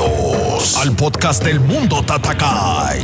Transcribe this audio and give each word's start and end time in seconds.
Bienvenidos 0.00 0.76
al 0.78 0.96
podcast 0.96 1.44
del 1.44 1.60
Mundo 1.60 2.02
Tatakai. 2.02 3.02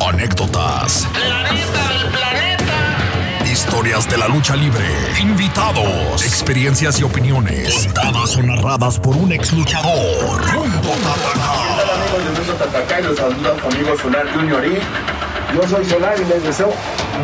Anécdotas. 0.00 1.06
La 1.28 1.52
neta 1.52 1.88
del 1.88 2.08
planeta. 2.08 3.44
Historias 3.44 4.08
de 4.08 4.16
la 4.16 4.26
lucha 4.28 4.56
libre. 4.56 4.86
Invitados. 5.20 6.24
Experiencias 6.24 6.98
y 6.98 7.02
opiniones. 7.02 7.74
Contadas 7.84 8.36
o 8.36 8.42
narradas 8.42 8.98
por 8.98 9.16
un 9.16 9.32
ex 9.32 9.52
luchador. 9.52 10.40
Mundo 10.54 10.94
Tatakai. 11.02 11.82
Hola 11.82 11.94
amigos 11.94 12.24
de 12.24 12.30
Mundo 12.30 12.54
Tatacay, 12.54 13.02
los 13.02 13.16
saluda 13.18 13.56
su 13.60 13.66
amigo 13.66 13.98
Solar 13.98 14.32
Junior 14.32 14.64
y 14.66 15.54
yo 15.54 15.68
soy 15.68 15.84
Solar 15.84 16.16
y 16.18 16.24
les 16.24 16.42
deseo 16.42 16.72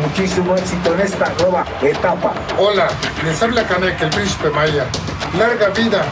muchísimo 0.03 0.55
éxito 0.55 0.93
en 0.93 1.01
esta 1.01 1.33
nueva 1.39 1.65
etapa. 1.81 2.33
Hola, 2.59 2.87
les 3.25 3.41
habla 3.41 3.65
Canek, 3.65 3.99
el 3.99 4.09
príncipe 4.11 4.49
Maya. 4.51 4.85
Larga 5.37 5.69
vida 5.69 6.05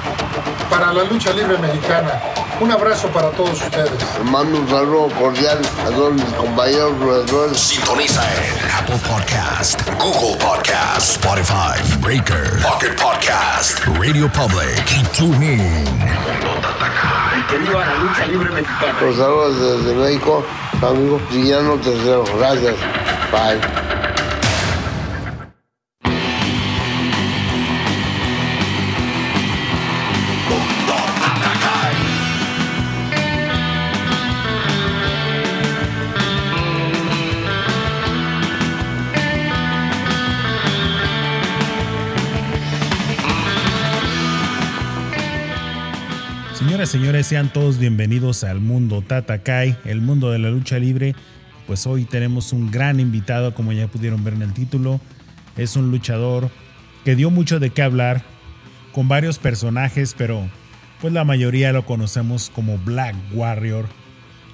para 0.69 0.93
la 0.93 1.03
lucha 1.03 1.31
libre 1.33 1.57
mexicana. 1.57 2.19
Un 2.59 2.71
abrazo 2.71 3.07
para 3.09 3.29
todos 3.31 3.61
ustedes. 3.61 3.91
Mando 4.25 4.59
un 4.59 4.69
saludo 4.69 5.07
cordial 5.19 5.59
a 5.85 5.89
todos 5.89 6.13
mis 6.13 6.23
compañeros. 6.35 7.57
Sintoniza 7.57 8.21
en 8.35 8.71
Apple 8.71 8.99
Podcast, 9.07 9.81
Google 9.97 10.37
Podcast, 10.37 11.11
Spotify, 11.11 11.97
Breaker, 11.99 12.61
Pocket 12.61 12.95
Podcast, 12.95 13.79
Radio 13.99 14.29
Public 14.31 14.83
y 14.91 15.03
TuneIn. 15.17 15.85
Que 17.49 17.57
viva 17.57 17.85
la 17.85 17.95
lucha 17.95 18.25
libre 18.27 18.49
mexicana. 18.51 19.01
Los 19.01 19.15
saludos 19.15 19.83
desde 19.83 19.95
México, 19.95 20.45
amigo 20.81 21.19
Villano 21.31 21.75
Tercero. 21.77 22.23
Gracias. 22.37 22.75
Bye. 23.31 23.98
Señores, 46.89 47.27
sean 47.27 47.53
todos 47.53 47.77
bienvenidos 47.77 48.43
al 48.43 48.61
mundo 48.61 49.03
Tatakai, 49.03 49.77
el 49.85 50.01
mundo 50.01 50.31
de 50.31 50.39
la 50.39 50.49
lucha 50.49 50.79
libre. 50.79 51.13
Pues 51.67 51.85
hoy 51.85 52.05
tenemos 52.05 52.51
un 52.51 52.71
gran 52.71 52.99
invitado, 52.99 53.53
como 53.53 53.71
ya 53.73 53.87
pudieron 53.87 54.23
ver 54.23 54.33
en 54.33 54.41
el 54.41 54.53
título. 54.53 54.99
Es 55.55 55.75
un 55.75 55.91
luchador 55.91 56.49
que 57.05 57.15
dio 57.15 57.29
mucho 57.29 57.59
de 57.59 57.69
qué 57.69 57.83
hablar, 57.83 58.23
con 58.91 59.07
varios 59.07 59.37
personajes, 59.37 60.15
pero 60.17 60.49
pues 60.99 61.13
la 61.13 61.23
mayoría 61.23 61.71
lo 61.73 61.85
conocemos 61.85 62.49
como 62.49 62.79
Black 62.79 63.15
Warrior. 63.35 63.85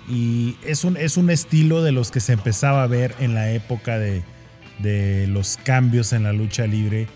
Y 0.09 0.57
es 0.65 0.83
un, 0.83 0.97
es 0.97 1.15
un 1.15 1.29
estilo 1.29 1.83
de 1.83 1.93
los 1.93 2.11
que 2.11 2.19
se 2.19 2.33
empezaba 2.33 2.83
a 2.83 2.87
ver 2.87 3.15
en 3.21 3.33
la 3.33 3.51
época 3.51 3.97
de, 3.97 4.23
de 4.79 5.25
los 5.27 5.55
cambios 5.63 6.11
en 6.11 6.23
la 6.23 6.33
lucha 6.33 6.67
libre. 6.67 7.07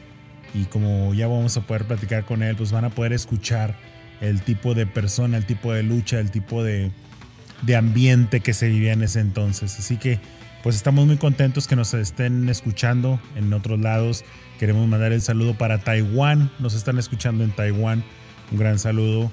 Y 0.53 0.63
como 0.63 1.13
ya 1.13 1.27
vamos 1.27 1.57
a 1.57 1.67
poder 1.67 1.83
platicar 1.83 2.23
con 2.23 2.41
él, 2.41 2.55
pues 2.55 2.71
van 2.71 2.85
a 2.85 2.89
poder 2.89 3.11
escuchar 3.11 3.75
el 4.21 4.41
tipo 4.41 4.73
de 4.73 4.85
persona, 4.85 5.37
el 5.37 5.45
tipo 5.45 5.73
de 5.73 5.83
lucha, 5.83 6.19
el 6.19 6.31
tipo 6.31 6.63
de, 6.63 6.91
de 7.61 7.75
ambiente 7.75 8.39
que 8.39 8.53
se 8.53 8.67
vivía 8.67 8.93
en 8.93 9.03
ese 9.03 9.19
entonces. 9.19 9.77
Así 9.79 9.97
que 9.97 10.19
pues 10.63 10.75
estamos 10.75 11.05
muy 11.07 11.17
contentos 11.17 11.67
que 11.67 11.75
nos 11.75 11.93
estén 11.93 12.49
escuchando 12.49 13.19
en 13.35 13.53
otros 13.53 13.79
lados. 13.79 14.25
Queremos 14.59 14.87
mandar 14.89 15.13
el 15.13 15.21
saludo 15.21 15.57
para 15.57 15.79
Taiwán. 15.79 16.51
Nos 16.59 16.73
están 16.73 16.97
escuchando 16.97 17.45
en 17.45 17.51
Taiwán. 17.51 18.03
Un 18.51 18.57
gran 18.57 18.77
saludo. 18.77 19.31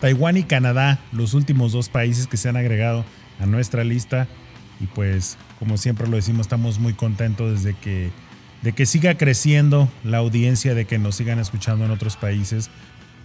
Taiwán 0.00 0.36
y 0.36 0.42
Canadá, 0.42 0.98
los 1.10 1.34
últimos 1.34 1.72
dos 1.72 1.88
países 1.88 2.26
que 2.26 2.36
se 2.36 2.48
han 2.48 2.56
agregado 2.56 3.04
a 3.40 3.46
nuestra 3.46 3.82
lista. 3.82 4.28
Y 4.78 4.86
pues, 4.86 5.38
como 5.58 5.78
siempre 5.78 6.06
lo 6.06 6.16
decimos, 6.16 6.42
estamos 6.42 6.78
muy 6.78 6.92
contentos 6.92 7.62
desde 7.62 7.76
que, 7.78 8.10
de 8.62 8.72
que 8.72 8.84
siga 8.84 9.16
creciendo 9.16 9.88
la 10.04 10.18
audiencia, 10.18 10.74
de 10.74 10.84
que 10.84 10.98
nos 10.98 11.16
sigan 11.16 11.38
escuchando 11.38 11.86
en 11.86 11.90
otros 11.90 12.16
países. 12.16 12.70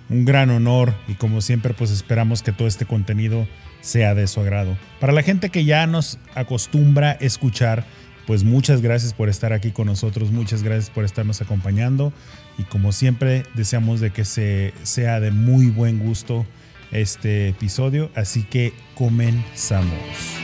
Un 0.09 0.25
gran 0.25 0.49
honor 0.49 0.93
y 1.07 1.13
como 1.13 1.41
siempre, 1.41 1.73
pues 1.73 1.91
esperamos 1.91 2.43
que 2.43 2.51
todo 2.51 2.67
este 2.67 2.85
contenido 2.85 3.47
sea 3.81 4.15
de 4.15 4.27
su 4.27 4.39
agrado. 4.39 4.77
Para 4.99 5.13
la 5.13 5.23
gente 5.23 5.49
que 5.49 5.65
ya 5.65 5.85
nos 5.87 6.19
acostumbra 6.35 7.13
escuchar, 7.13 7.85
pues 8.25 8.43
muchas 8.43 8.81
gracias 8.81 9.13
por 9.13 9.29
estar 9.29 9.53
aquí 9.53 9.71
con 9.71 9.87
nosotros, 9.87 10.31
muchas 10.31 10.63
gracias 10.63 10.89
por 10.89 11.03
estarnos 11.03 11.41
acompañando 11.41 12.13
y 12.57 12.63
como 12.63 12.91
siempre 12.91 13.43
deseamos 13.53 13.99
de 13.99 14.11
que 14.11 14.25
se, 14.25 14.73
sea 14.83 15.19
de 15.19 15.31
muy 15.31 15.67
buen 15.67 15.99
gusto 15.99 16.45
este 16.91 17.49
episodio, 17.49 18.11
así 18.15 18.43
que 18.43 18.73
comenzamos. 18.95 20.42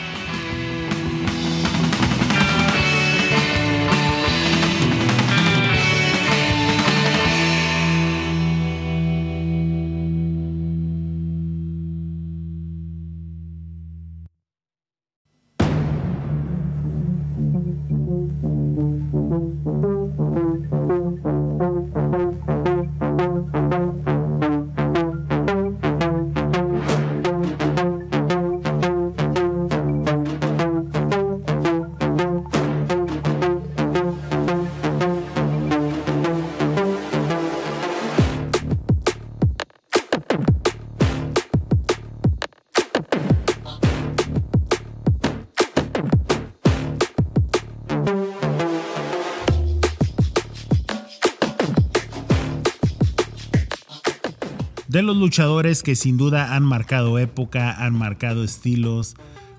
Los 55.10 55.18
luchadores 55.18 55.82
que 55.82 55.96
sin 55.96 56.16
duda 56.16 56.54
han 56.54 56.62
marcado 56.62 57.18
época, 57.18 57.72
han 57.84 57.98
marcado 57.98 58.44
estilos, 58.44 59.16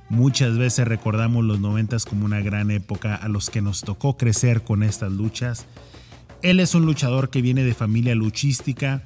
muchas 0.08 0.58
veces 0.58 0.88
recordamos 0.88 1.44
los 1.44 1.60
noventas 1.60 2.06
como 2.06 2.24
una 2.24 2.40
gran 2.40 2.72
época 2.72 3.16
a 3.16 3.28
los 3.28 3.50
que 3.50 3.62
nos 3.62 3.82
tocó 3.82 4.16
crecer 4.16 4.62
con 4.64 4.82
estas 4.82 5.12
luchas. 5.12 5.66
Él 6.42 6.62
es 6.62 6.74
un 6.74 6.86
luchador 6.86 7.30
que 7.30 7.42
viene 7.42 7.66
de 7.66 7.74
familia 7.74 8.16
luchística 8.16 9.04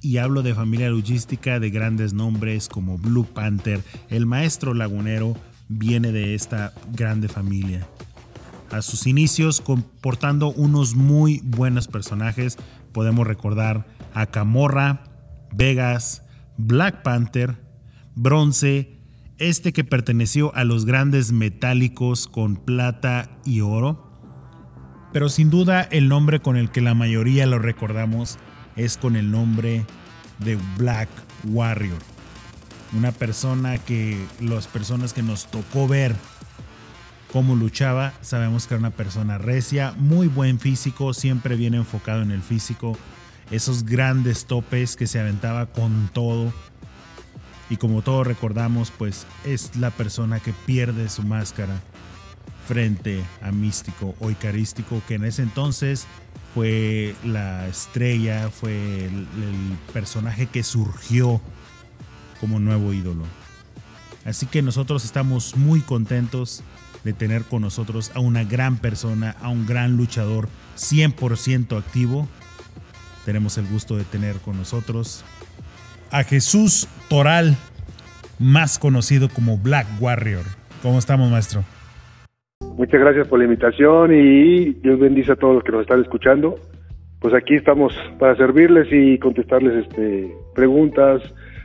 y 0.00 0.18
hablo 0.18 0.42
de 0.42 0.54
familia 0.54 0.90
luchística 0.90 1.58
de 1.58 1.70
grandes 1.70 2.12
nombres 2.12 2.68
como 2.68 2.96
Blue 2.96 3.26
Panther, 3.26 3.82
el 4.10 4.26
maestro 4.26 4.74
lagunero 4.74 5.36
viene 5.68 6.12
de 6.12 6.36
esta 6.36 6.72
grande 6.92 7.26
familia. 7.26 7.84
A 8.70 8.80
sus 8.80 9.08
inicios 9.08 9.60
comportando 9.60 10.52
unos 10.52 10.94
muy 10.94 11.40
buenos 11.42 11.88
personajes, 11.88 12.58
podemos 12.92 13.26
recordar 13.26 13.88
a 14.14 14.26
Camorra, 14.26 15.13
Vegas, 15.56 16.22
Black 16.56 17.02
Panther, 17.02 17.56
Bronce, 18.14 18.98
este 19.38 19.72
que 19.72 19.84
perteneció 19.84 20.54
a 20.54 20.64
los 20.64 20.84
grandes 20.84 21.32
metálicos 21.32 22.28
con 22.28 22.56
plata 22.56 23.30
y 23.44 23.60
oro. 23.60 24.10
Pero 25.12 25.28
sin 25.28 25.50
duda 25.50 25.82
el 25.82 26.08
nombre 26.08 26.40
con 26.40 26.56
el 26.56 26.70
que 26.70 26.80
la 26.80 26.94
mayoría 26.94 27.46
lo 27.46 27.58
recordamos 27.58 28.38
es 28.76 28.96
con 28.96 29.16
el 29.16 29.30
nombre 29.30 29.86
de 30.40 30.58
Black 30.76 31.08
Warrior. 31.44 31.98
Una 32.92 33.12
persona 33.12 33.78
que 33.78 34.24
las 34.40 34.66
personas 34.66 35.12
que 35.12 35.22
nos 35.22 35.50
tocó 35.50 35.88
ver 35.88 36.14
cómo 37.32 37.56
luchaba, 37.56 38.12
sabemos 38.20 38.66
que 38.66 38.74
era 38.74 38.78
una 38.78 38.90
persona 38.90 39.38
recia, 39.38 39.92
muy 39.98 40.28
buen 40.28 40.60
físico, 40.60 41.12
siempre 41.12 41.56
bien 41.56 41.74
enfocado 41.74 42.22
en 42.22 42.30
el 42.30 42.42
físico, 42.42 42.96
esos 43.50 43.84
grandes 43.84 44.46
topes 44.46 44.96
que 44.96 45.06
se 45.06 45.20
aventaba 45.20 45.66
con 45.66 46.10
todo. 46.12 46.52
Y 47.70 47.76
como 47.76 48.02
todos 48.02 48.26
recordamos, 48.26 48.90
pues 48.90 49.26
es 49.44 49.76
la 49.76 49.90
persona 49.90 50.40
que 50.40 50.52
pierde 50.66 51.08
su 51.08 51.22
máscara 51.22 51.80
frente 52.66 53.22
a 53.42 53.52
Místico 53.52 54.14
o 54.20 54.30
Icarístico, 54.30 55.02
que 55.06 55.14
en 55.14 55.24
ese 55.24 55.42
entonces 55.42 56.06
fue 56.54 57.14
la 57.24 57.66
estrella, 57.66 58.48
fue 58.50 59.06
el, 59.06 59.26
personaje 59.92 60.46
que 60.46 60.62
surgió 60.62 61.40
como 62.40 62.58
nuevo 62.58 62.92
ídolo. 62.92 63.24
Así 64.24 64.46
que 64.46 64.62
nosotros 64.62 65.04
estamos 65.04 65.56
muy 65.56 65.80
contentos 65.80 66.62
de 67.04 67.12
tener 67.12 67.44
con 67.44 67.62
nosotros 67.62 68.10
a 68.14 68.20
una 68.20 68.44
gran 68.44 68.78
persona, 68.78 69.36
a 69.42 69.48
un 69.48 69.66
gran 69.66 69.96
luchador 69.96 70.48
100% 70.76 71.78
activo 71.78 72.28
tenemos 73.24 73.58
el 73.58 73.66
gusto 73.66 73.96
de 73.96 74.04
tener 74.04 74.36
con 74.36 74.56
nosotros 74.56 75.24
a 76.10 76.22
Jesús 76.22 76.88
Toral, 77.08 77.56
más 78.38 78.78
conocido 78.78 79.28
como 79.28 79.58
Black 79.58 79.86
Warrior. 80.00 80.44
¿Cómo 80.82 80.98
estamos, 80.98 81.30
maestro? 81.30 81.64
Muchas 82.76 83.00
gracias 83.00 83.26
por 83.28 83.38
la 83.38 83.46
invitación 83.46 84.12
y 84.12 84.74
Dios 84.74 84.98
bendice 84.98 85.32
a 85.32 85.36
todos 85.36 85.56
los 85.56 85.64
que 85.64 85.72
nos 85.72 85.82
están 85.82 86.00
escuchando. 86.02 86.56
Pues 87.20 87.34
aquí 87.34 87.54
estamos 87.54 87.92
para 88.18 88.36
servirles 88.36 88.88
y 88.92 89.18
contestarles 89.18 89.86
este, 89.86 90.32
preguntas 90.54 91.22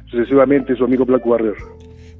sucesivamente, 0.09 0.75
su 0.75 0.85
amigo 0.85 1.05
Black 1.05 1.25
Warrior. 1.25 1.57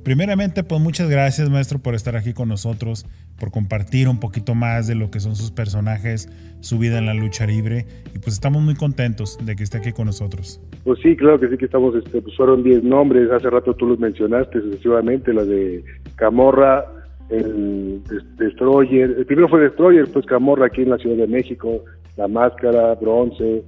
Primeramente, 0.09 0.63
pues 0.63 0.81
muchas 0.81 1.07
gracias, 1.07 1.51
maestro, 1.51 1.77
por 1.77 1.93
estar 1.93 2.15
aquí 2.15 2.33
con 2.33 2.49
nosotros, 2.49 3.05
por 3.39 3.51
compartir 3.51 4.07
un 4.07 4.19
poquito 4.19 4.55
más 4.55 4.87
de 4.87 4.95
lo 4.95 5.11
que 5.11 5.19
son 5.19 5.35
sus 5.35 5.51
personajes, 5.51 6.27
su 6.61 6.79
vida 6.79 6.97
en 6.97 7.05
la 7.05 7.13
lucha 7.13 7.45
libre. 7.45 7.85
Y 8.15 8.17
pues 8.17 8.33
estamos 8.33 8.63
muy 8.63 8.73
contentos 8.73 9.37
de 9.45 9.55
que 9.55 9.61
esté 9.61 9.77
aquí 9.77 9.91
con 9.91 10.07
nosotros. 10.07 10.59
Pues 10.83 10.99
sí, 11.03 11.15
claro 11.15 11.39
que 11.39 11.47
sí 11.49 11.57
que 11.57 11.65
estamos, 11.65 11.93
este, 11.93 12.23
pues 12.23 12.35
fueron 12.35 12.63
10 12.63 12.85
nombres, 12.85 13.29
hace 13.29 13.51
rato 13.51 13.75
tú 13.75 13.85
los 13.85 13.99
mencionaste 13.99 14.59
sucesivamente, 14.61 15.31
la 15.31 15.45
de 15.45 15.83
Camorra, 16.15 16.85
el 17.29 18.01
Destroyer, 18.39 19.13
el 19.15 19.27
primero 19.27 19.47
fue 19.47 19.59
Destroyer, 19.59 20.07
pues 20.11 20.25
Camorra 20.25 20.65
aquí 20.65 20.81
en 20.81 20.89
la 20.89 20.97
Ciudad 20.97 21.17
de 21.17 21.27
México, 21.27 21.85
La 22.17 22.27
Máscara, 22.27 22.95
Bronce, 22.95 23.63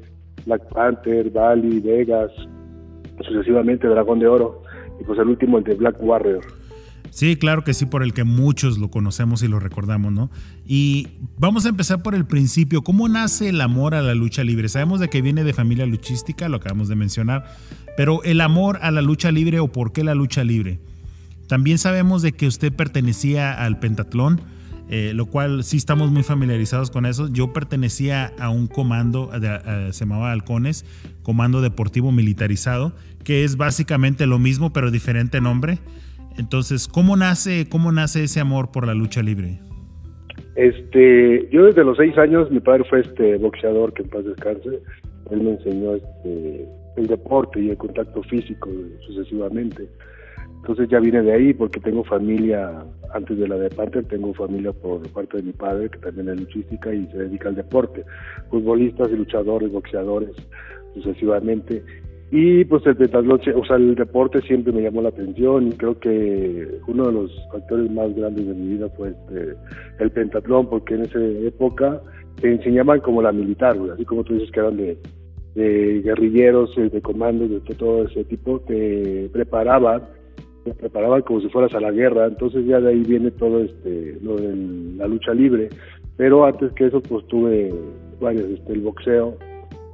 Black 0.48 0.68
Panther, 0.74 1.30
Bali, 1.30 1.82
Vegas, 1.82 2.32
sucesivamente 3.28 3.88
Dragón 3.88 4.18
de 4.18 4.26
Oro 4.26 4.61
pues 5.06 5.20
el 5.20 5.28
último 5.28 5.58
el 5.58 5.64
de 5.64 5.76
Black 5.76 5.98
Warrior. 6.00 6.42
Sí, 7.12 7.36
claro 7.36 7.64
que 7.64 7.74
sí, 7.74 7.86
por 7.86 8.04
el 8.04 8.14
que 8.14 8.24
muchos 8.24 8.78
lo 8.78 8.90
conocemos 8.90 9.44
y 9.44 9.50
lo 9.50 9.60
recordamos, 9.60 10.14
¿no? 10.14 10.32
Y 10.66 11.10
vamos 11.38 11.66
a 11.66 11.70
empezar 11.70 12.02
por 12.02 12.16
el 12.16 12.26
principio. 12.26 12.84
¿Cómo 12.84 13.10
nace 13.10 13.50
el 13.50 13.60
amor 13.60 13.96
a 13.96 14.02
la 14.02 14.16
lucha 14.16 14.46
libre? 14.46 14.70
Sabemos 14.70 15.02
de 15.02 15.10
que 15.10 15.22
viene 15.22 15.44
de 15.44 15.52
familia 15.52 15.86
luchística, 15.86 16.48
lo 16.48 16.58
acabamos 16.58 16.88
de 16.88 16.96
mencionar, 16.96 17.44
pero 17.98 18.24
el 18.24 18.40
amor 18.40 18.80
a 18.82 18.92
la 18.92 19.02
lucha 19.02 19.30
libre 19.32 19.60
o 19.60 19.68
por 19.68 19.92
qué 19.92 20.06
la 20.06 20.16
lucha 20.16 20.46
libre. 20.46 20.80
También 21.48 21.80
sabemos 21.80 22.22
de 22.22 22.32
que 22.32 22.48
usted 22.48 22.72
pertenecía 22.72 23.52
al 23.52 23.78
pentatlón, 23.80 24.40
eh, 24.90 25.12
lo 25.14 25.26
cual 25.26 25.66
sí 25.66 25.76
estamos 25.76 26.12
muy 26.12 26.24
familiarizados 26.24 26.92
con 26.92 27.06
eso. 27.06 27.28
Yo 27.28 27.52
pertenecía 27.52 28.34
a 28.40 28.50
un 28.50 28.68
comando, 28.68 29.32
se 29.92 30.00
llamaba 30.00 30.32
Halcones, 30.32 30.86
Comando 31.24 31.62
Deportivo 31.62 32.14
Militarizado, 32.14 32.96
que 33.24 33.44
es 33.44 33.58
básicamente 33.58 34.26
lo 34.28 34.40
mismo 34.40 34.74
pero 34.74 34.92
diferente 34.92 35.42
nombre. 35.42 35.80
Entonces, 36.38 36.88
¿cómo 36.88 37.18
nace, 37.18 37.68
cómo 37.70 37.92
nace 37.92 38.24
ese 38.24 38.40
amor 38.40 38.72
por 38.72 38.88
la 38.88 38.94
lucha 38.94 39.22
libre? 39.22 39.60
Este, 40.56 41.48
yo 41.52 41.66
desde 41.66 41.84
los 41.84 41.98
seis 41.98 42.18
años, 42.18 42.52
mi 42.52 42.60
padre 42.60 42.84
fue 42.90 43.02
este 43.02 43.38
boxeador, 43.38 43.94
que 43.94 44.04
en 44.04 44.10
paz 44.10 44.26
descanse. 44.26 44.80
Él 45.30 45.42
me 45.42 45.52
enseñó 45.52 45.96
este, 45.96 46.68
el 46.98 47.08
deporte 47.08 47.62
y 47.62 47.70
el 47.70 47.78
contacto 47.78 48.22
físico 48.24 48.70
sucesivamente. 49.06 49.88
Entonces 50.58 50.90
ya 50.90 51.00
vine 51.00 51.24
de 51.24 51.34
ahí 51.34 51.54
porque 51.54 51.80
tengo 51.80 52.04
familia, 52.04 52.86
antes 53.14 53.38
de 53.38 53.48
la 53.48 53.56
de 53.56 53.70
Panther, 53.70 54.06
tengo 54.06 54.32
familia 54.34 54.72
por 54.72 55.02
parte 55.12 55.38
de 55.38 55.44
mi 55.44 55.54
padre, 55.54 55.90
que 55.90 55.98
también 55.98 56.30
es 56.30 56.40
luchística 56.42 56.94
y 56.94 57.08
se 57.08 57.18
dedica 57.18 57.50
al 57.50 57.56
deporte. 57.56 58.04
Futbolistas 58.52 59.10
y 59.12 59.16
luchadores, 59.16 59.72
boxeadores, 59.72 60.30
sucesivamente. 60.94 61.84
Y 62.34 62.64
pues 62.64 62.86
el 62.86 62.96
pentatlón, 62.96 63.42
o 63.56 63.66
sea, 63.66 63.76
el 63.76 63.94
deporte 63.94 64.42
siempre 64.44 64.72
me 64.72 64.82
llamó 64.82 65.02
la 65.02 65.10
atención 65.10 65.68
y 65.68 65.72
creo 65.74 66.00
que 66.00 66.80
uno 66.88 67.08
de 67.08 67.12
los 67.12 67.48
factores 67.52 67.92
más 67.92 68.16
grandes 68.16 68.48
de 68.48 68.54
mi 68.54 68.76
vida 68.76 68.88
fue 68.96 69.10
este, 69.10 69.58
el 70.00 70.12
pentatlón, 70.12 70.70
porque 70.70 70.96
en 70.96 71.02
esa 71.02 71.20
época 71.20 72.02
te 72.40 72.50
enseñaban 72.54 73.02
como 73.02 73.22
la 73.22 73.34
militar, 73.34 73.78
así 73.94 74.06
como 74.06 74.24
tú 74.24 74.36
dices 74.36 74.50
que 74.52 74.62
eran 74.62 74.78
de, 74.78 74.98
guerrilleros, 75.56 76.78
eh, 76.78 76.90
de 76.90 77.02
comandos, 77.02 77.50
de 77.50 77.76
todo 77.76 78.06
ese 78.06 78.24
tipo, 78.24 78.62
te 78.62 79.30
preparaban, 79.34 80.04
te 80.64 80.74
preparaban 80.74 81.24
como 81.24 81.42
si 81.42 81.50
fueras 81.50 81.74
a 81.76 81.82
la 81.82 81.92
guerra, 81.92 82.28
entonces 82.28 82.66
ya 82.66 82.80
de 82.80 82.92
ahí 82.92 83.04
viene 83.04 83.32
todo 83.32 83.60
este, 83.60 84.18
lo 84.24 84.38
de 84.38 84.56
la 84.96 85.06
lucha 85.06 85.34
libre, 85.34 85.68
pero 86.16 86.46
antes 86.46 86.72
que 86.74 86.86
eso 86.86 87.02
pues 87.02 87.28
tuve 87.28 87.74
varios, 88.22 88.50
este, 88.52 88.72
el 88.72 88.80
boxeo, 88.80 89.36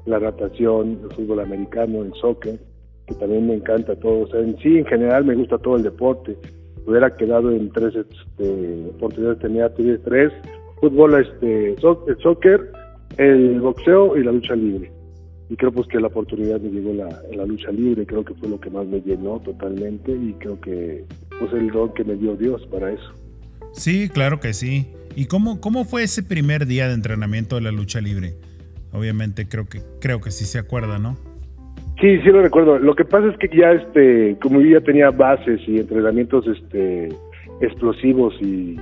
la 0.07 0.19
natación, 0.19 0.99
el 1.03 1.15
fútbol 1.15 1.41
americano, 1.41 2.03
el 2.03 2.13
soccer, 2.13 2.59
que 3.07 3.15
también 3.15 3.47
me 3.47 3.55
encanta 3.55 3.95
todo. 3.95 4.21
O 4.21 4.27
sea, 4.27 4.39
en 4.39 4.57
sí, 4.59 4.77
en 4.77 4.85
general, 4.85 5.25
me 5.25 5.35
gusta 5.35 5.57
todo 5.57 5.77
el 5.77 5.83
deporte. 5.83 6.37
Hubiera 6.85 7.15
quedado 7.15 7.51
en 7.51 7.69
tres 7.71 7.93
este, 7.95 8.85
oportunidades, 8.95 9.39
tenía 9.39 9.73
tres, 9.73 10.31
fútbol, 10.79 11.15
este, 11.15 11.73
el 11.73 12.17
soccer, 12.21 12.71
el 13.17 13.59
boxeo 13.59 14.17
y 14.17 14.23
la 14.23 14.31
lucha 14.31 14.55
libre. 14.55 14.91
Y 15.49 15.55
creo 15.55 15.71
pues 15.71 15.87
que 15.87 15.99
la 15.99 16.07
oportunidad 16.07 16.59
me 16.59 16.69
llegó 16.69 16.93
la, 16.93 17.07
la 17.33 17.45
lucha 17.45 17.71
libre, 17.71 18.05
creo 18.05 18.23
que 18.23 18.33
fue 18.33 18.49
lo 18.49 18.59
que 18.59 18.69
más 18.69 18.85
me 18.85 18.99
llenó 18.99 19.39
totalmente 19.39 20.11
y 20.11 20.33
creo 20.39 20.59
que 20.59 21.05
pues 21.39 21.53
el 21.53 21.69
don 21.69 21.93
que 21.93 22.03
me 22.03 22.15
dio 22.15 22.35
Dios 22.35 22.65
para 22.67 22.91
eso. 22.91 23.13
Sí, 23.71 24.09
claro 24.09 24.39
que 24.39 24.53
sí. 24.53 24.87
¿Y 25.15 25.25
cómo, 25.25 25.61
cómo 25.61 25.85
fue 25.85 26.03
ese 26.03 26.21
primer 26.21 26.67
día 26.67 26.87
de 26.87 26.93
entrenamiento 26.93 27.55
de 27.55 27.61
la 27.61 27.71
lucha 27.71 28.01
libre? 28.01 28.35
Obviamente 28.93 29.47
creo 29.47 29.67
que 29.67 29.81
creo 29.99 30.21
que 30.21 30.31
sí 30.31 30.45
se 30.45 30.59
acuerda, 30.59 30.99
¿no? 30.99 31.17
Sí, 31.99 32.19
sí 32.21 32.29
lo 32.29 32.41
recuerdo. 32.41 32.77
Lo 32.77 32.95
que 32.95 33.05
pasa 33.05 33.27
es 33.27 33.37
que 33.37 33.49
ya 33.55 33.71
este, 33.71 34.37
como 34.41 34.61
yo 34.61 34.79
ya 34.79 34.85
tenía 34.85 35.09
bases 35.09 35.59
y 35.67 35.79
entrenamientos 35.79 36.45
este 36.47 37.09
explosivos 37.59 38.35
y 38.39 38.77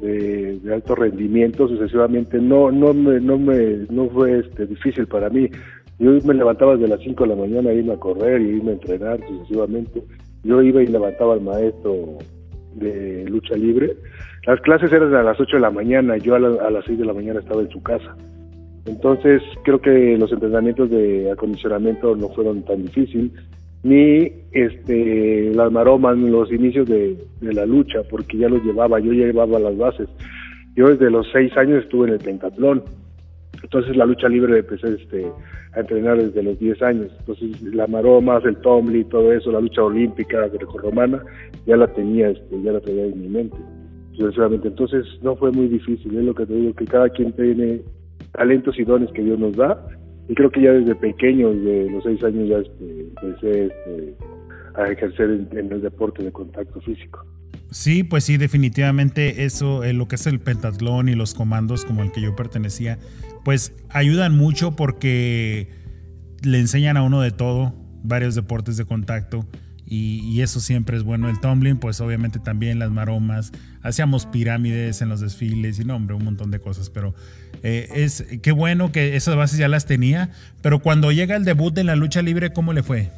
de, 0.00 0.58
alto 0.72 0.94
rendimiento 0.94 1.68
sucesivamente, 1.68 2.38
no 2.38 2.70
no 2.70 2.94
me 2.94 3.20
no 3.20 3.38
me 3.38 3.86
no 3.90 4.08
fue 4.08 4.38
este 4.38 4.66
difícil 4.66 5.06
para 5.06 5.28
mí. 5.28 5.50
Yo 5.98 6.12
me 6.24 6.32
levantaba 6.32 6.76
desde 6.76 6.88
las 6.88 7.00
5 7.00 7.24
de 7.24 7.28
la 7.28 7.36
mañana 7.36 7.70
a 7.70 7.74
irme 7.74 7.92
a 7.92 7.98
correr 7.98 8.40
y 8.40 8.56
irme 8.56 8.70
a 8.70 8.74
entrenar 8.74 9.20
sucesivamente. 9.28 10.02
Yo 10.42 10.62
iba 10.62 10.82
y 10.82 10.86
levantaba 10.86 11.34
al 11.34 11.42
maestro 11.42 12.16
de 12.76 13.26
lucha 13.28 13.54
libre. 13.54 13.96
Las 14.46 14.58
clases 14.62 14.90
eran 14.90 15.14
a 15.14 15.22
las 15.22 15.38
8 15.38 15.56
de 15.56 15.60
la 15.60 15.70
mañana, 15.70 16.16
yo 16.16 16.34
a, 16.34 16.38
a 16.38 16.70
las 16.70 16.86
6 16.86 16.98
de 16.98 17.04
la 17.04 17.12
mañana 17.12 17.40
estaba 17.40 17.60
en 17.60 17.68
su 17.68 17.82
casa. 17.82 18.16
Entonces 18.90 19.40
creo 19.62 19.80
que 19.80 20.18
los 20.18 20.32
entrenamientos 20.32 20.90
de 20.90 21.30
acondicionamiento 21.30 22.16
no 22.16 22.28
fueron 22.30 22.64
tan 22.64 22.82
difíciles, 22.82 23.30
ni 23.84 24.32
este, 24.50 25.54
las 25.54 25.70
maromas, 25.70 26.18
los 26.18 26.50
inicios 26.52 26.88
de, 26.88 27.16
la 27.40 27.64
lucha, 27.66 28.00
porque 28.10 28.36
ya 28.36 28.48
los 28.48 28.62
llevaba, 28.64 28.98
yo 28.98 29.12
ya 29.12 29.26
llevaba 29.26 29.60
las 29.60 29.78
bases. 29.78 30.08
Yo 30.74 30.88
desde 30.88 31.08
los 31.08 31.28
seis 31.32 31.56
años 31.56 31.84
estuve 31.84 32.08
en 32.08 32.14
el 32.14 32.18
pentatlón, 32.18 32.82
entonces 33.62 33.96
la 33.96 34.06
lucha 34.06 34.28
libre 34.28 34.58
empecé 34.58 34.94
este, 34.94 35.30
a 35.74 35.80
entrenar 35.80 36.20
desde 36.20 36.42
los 36.42 36.58
diez 36.58 36.82
años. 36.82 37.12
Entonces 37.20 37.62
las 37.62 37.88
maromas, 37.88 38.44
el 38.44 38.56
tumbling, 38.56 39.08
todo 39.08 39.32
eso, 39.32 39.52
la 39.52 39.60
lucha 39.60 39.84
olímpica 39.84 40.48
grecorromana, 40.48 41.22
ya 41.64 41.76
la 41.76 41.86
tenía, 41.86 42.30
este, 42.30 42.60
ya 42.60 42.72
la 42.72 42.80
tenía 42.80 43.04
en 43.04 43.20
mi 43.22 43.28
mente. 43.28 43.56
Entonces 44.18 45.06
no 45.22 45.36
fue 45.36 45.52
muy 45.52 45.68
difícil, 45.68 46.18
es 46.18 46.24
lo 46.24 46.34
que 46.34 46.44
te 46.44 46.54
digo, 46.54 46.74
que 46.74 46.84
cada 46.84 47.08
quien 47.08 47.32
tiene 47.32 47.80
talentos 48.32 48.78
y 48.78 48.84
dones 48.84 49.10
que 49.12 49.22
Dios 49.22 49.38
nos 49.38 49.56
da. 49.56 49.86
Y 50.28 50.34
creo 50.34 50.50
que 50.50 50.62
ya 50.62 50.72
desde 50.72 50.94
pequeño, 50.94 51.50
desde 51.50 51.90
los 51.90 52.04
seis 52.04 52.22
años, 52.22 52.48
ya 52.48 52.58
este, 52.58 53.00
empecé 53.00 53.66
este, 53.66 54.14
a 54.74 54.86
ejercer 54.86 55.30
en, 55.52 55.72
el 55.72 55.82
deporte 55.82 56.22
de 56.22 56.30
contacto 56.30 56.80
físico. 56.80 57.26
Sí, 57.70 58.04
pues 58.04 58.24
sí, 58.24 58.36
definitivamente 58.36 59.44
eso, 59.44 59.84
eh, 59.84 59.92
lo 59.92 60.08
que 60.08 60.16
es 60.16 60.26
el 60.26 60.40
pentatlón 60.40 61.08
y 61.08 61.14
los 61.14 61.34
comandos 61.34 61.84
como 61.84 62.02
el 62.02 62.10
que 62.12 62.20
yo 62.20 62.34
pertenecía, 62.34 62.98
pues 63.44 63.76
ayudan 63.90 64.36
mucho 64.36 64.74
porque 64.76 65.68
le 66.42 66.58
enseñan 66.58 66.96
a 66.96 67.02
uno 67.02 67.20
de 67.20 67.30
todo, 67.30 67.74
varios 68.02 68.34
deportes 68.34 68.76
de 68.76 68.84
contacto 68.84 69.46
y, 69.92 70.40
eso 70.40 70.60
siempre 70.60 70.96
es 70.96 71.02
bueno. 71.02 71.28
El 71.28 71.40
tumbling, 71.40 71.78
pues 71.78 72.00
obviamente 72.00 72.38
también 72.38 72.78
las 72.78 72.92
maromas, 72.92 73.50
hacíamos 73.82 74.24
pirámides 74.24 75.02
en 75.02 75.08
los 75.08 75.20
desfiles 75.20 75.80
y 75.80 75.84
no, 75.84 75.96
hombre, 75.96 76.14
un 76.14 76.24
montón 76.24 76.52
de 76.52 76.60
cosas, 76.60 76.90
pero 76.90 77.12
eh, 77.62 77.88
es 77.94 78.26
qué 78.42 78.52
bueno 78.52 78.92
que 78.92 79.16
esas 79.16 79.36
bases 79.36 79.58
ya 79.58 79.68
las 79.68 79.86
tenía, 79.86 80.30
pero 80.62 80.80
cuando 80.80 81.12
llega 81.12 81.36
el 81.36 81.44
debut 81.44 81.74
de 81.74 81.84
la 81.84 81.96
lucha 81.96 82.22
libre, 82.22 82.52
¿cómo 82.52 82.72
le 82.72 82.82
fue? 82.82 83.08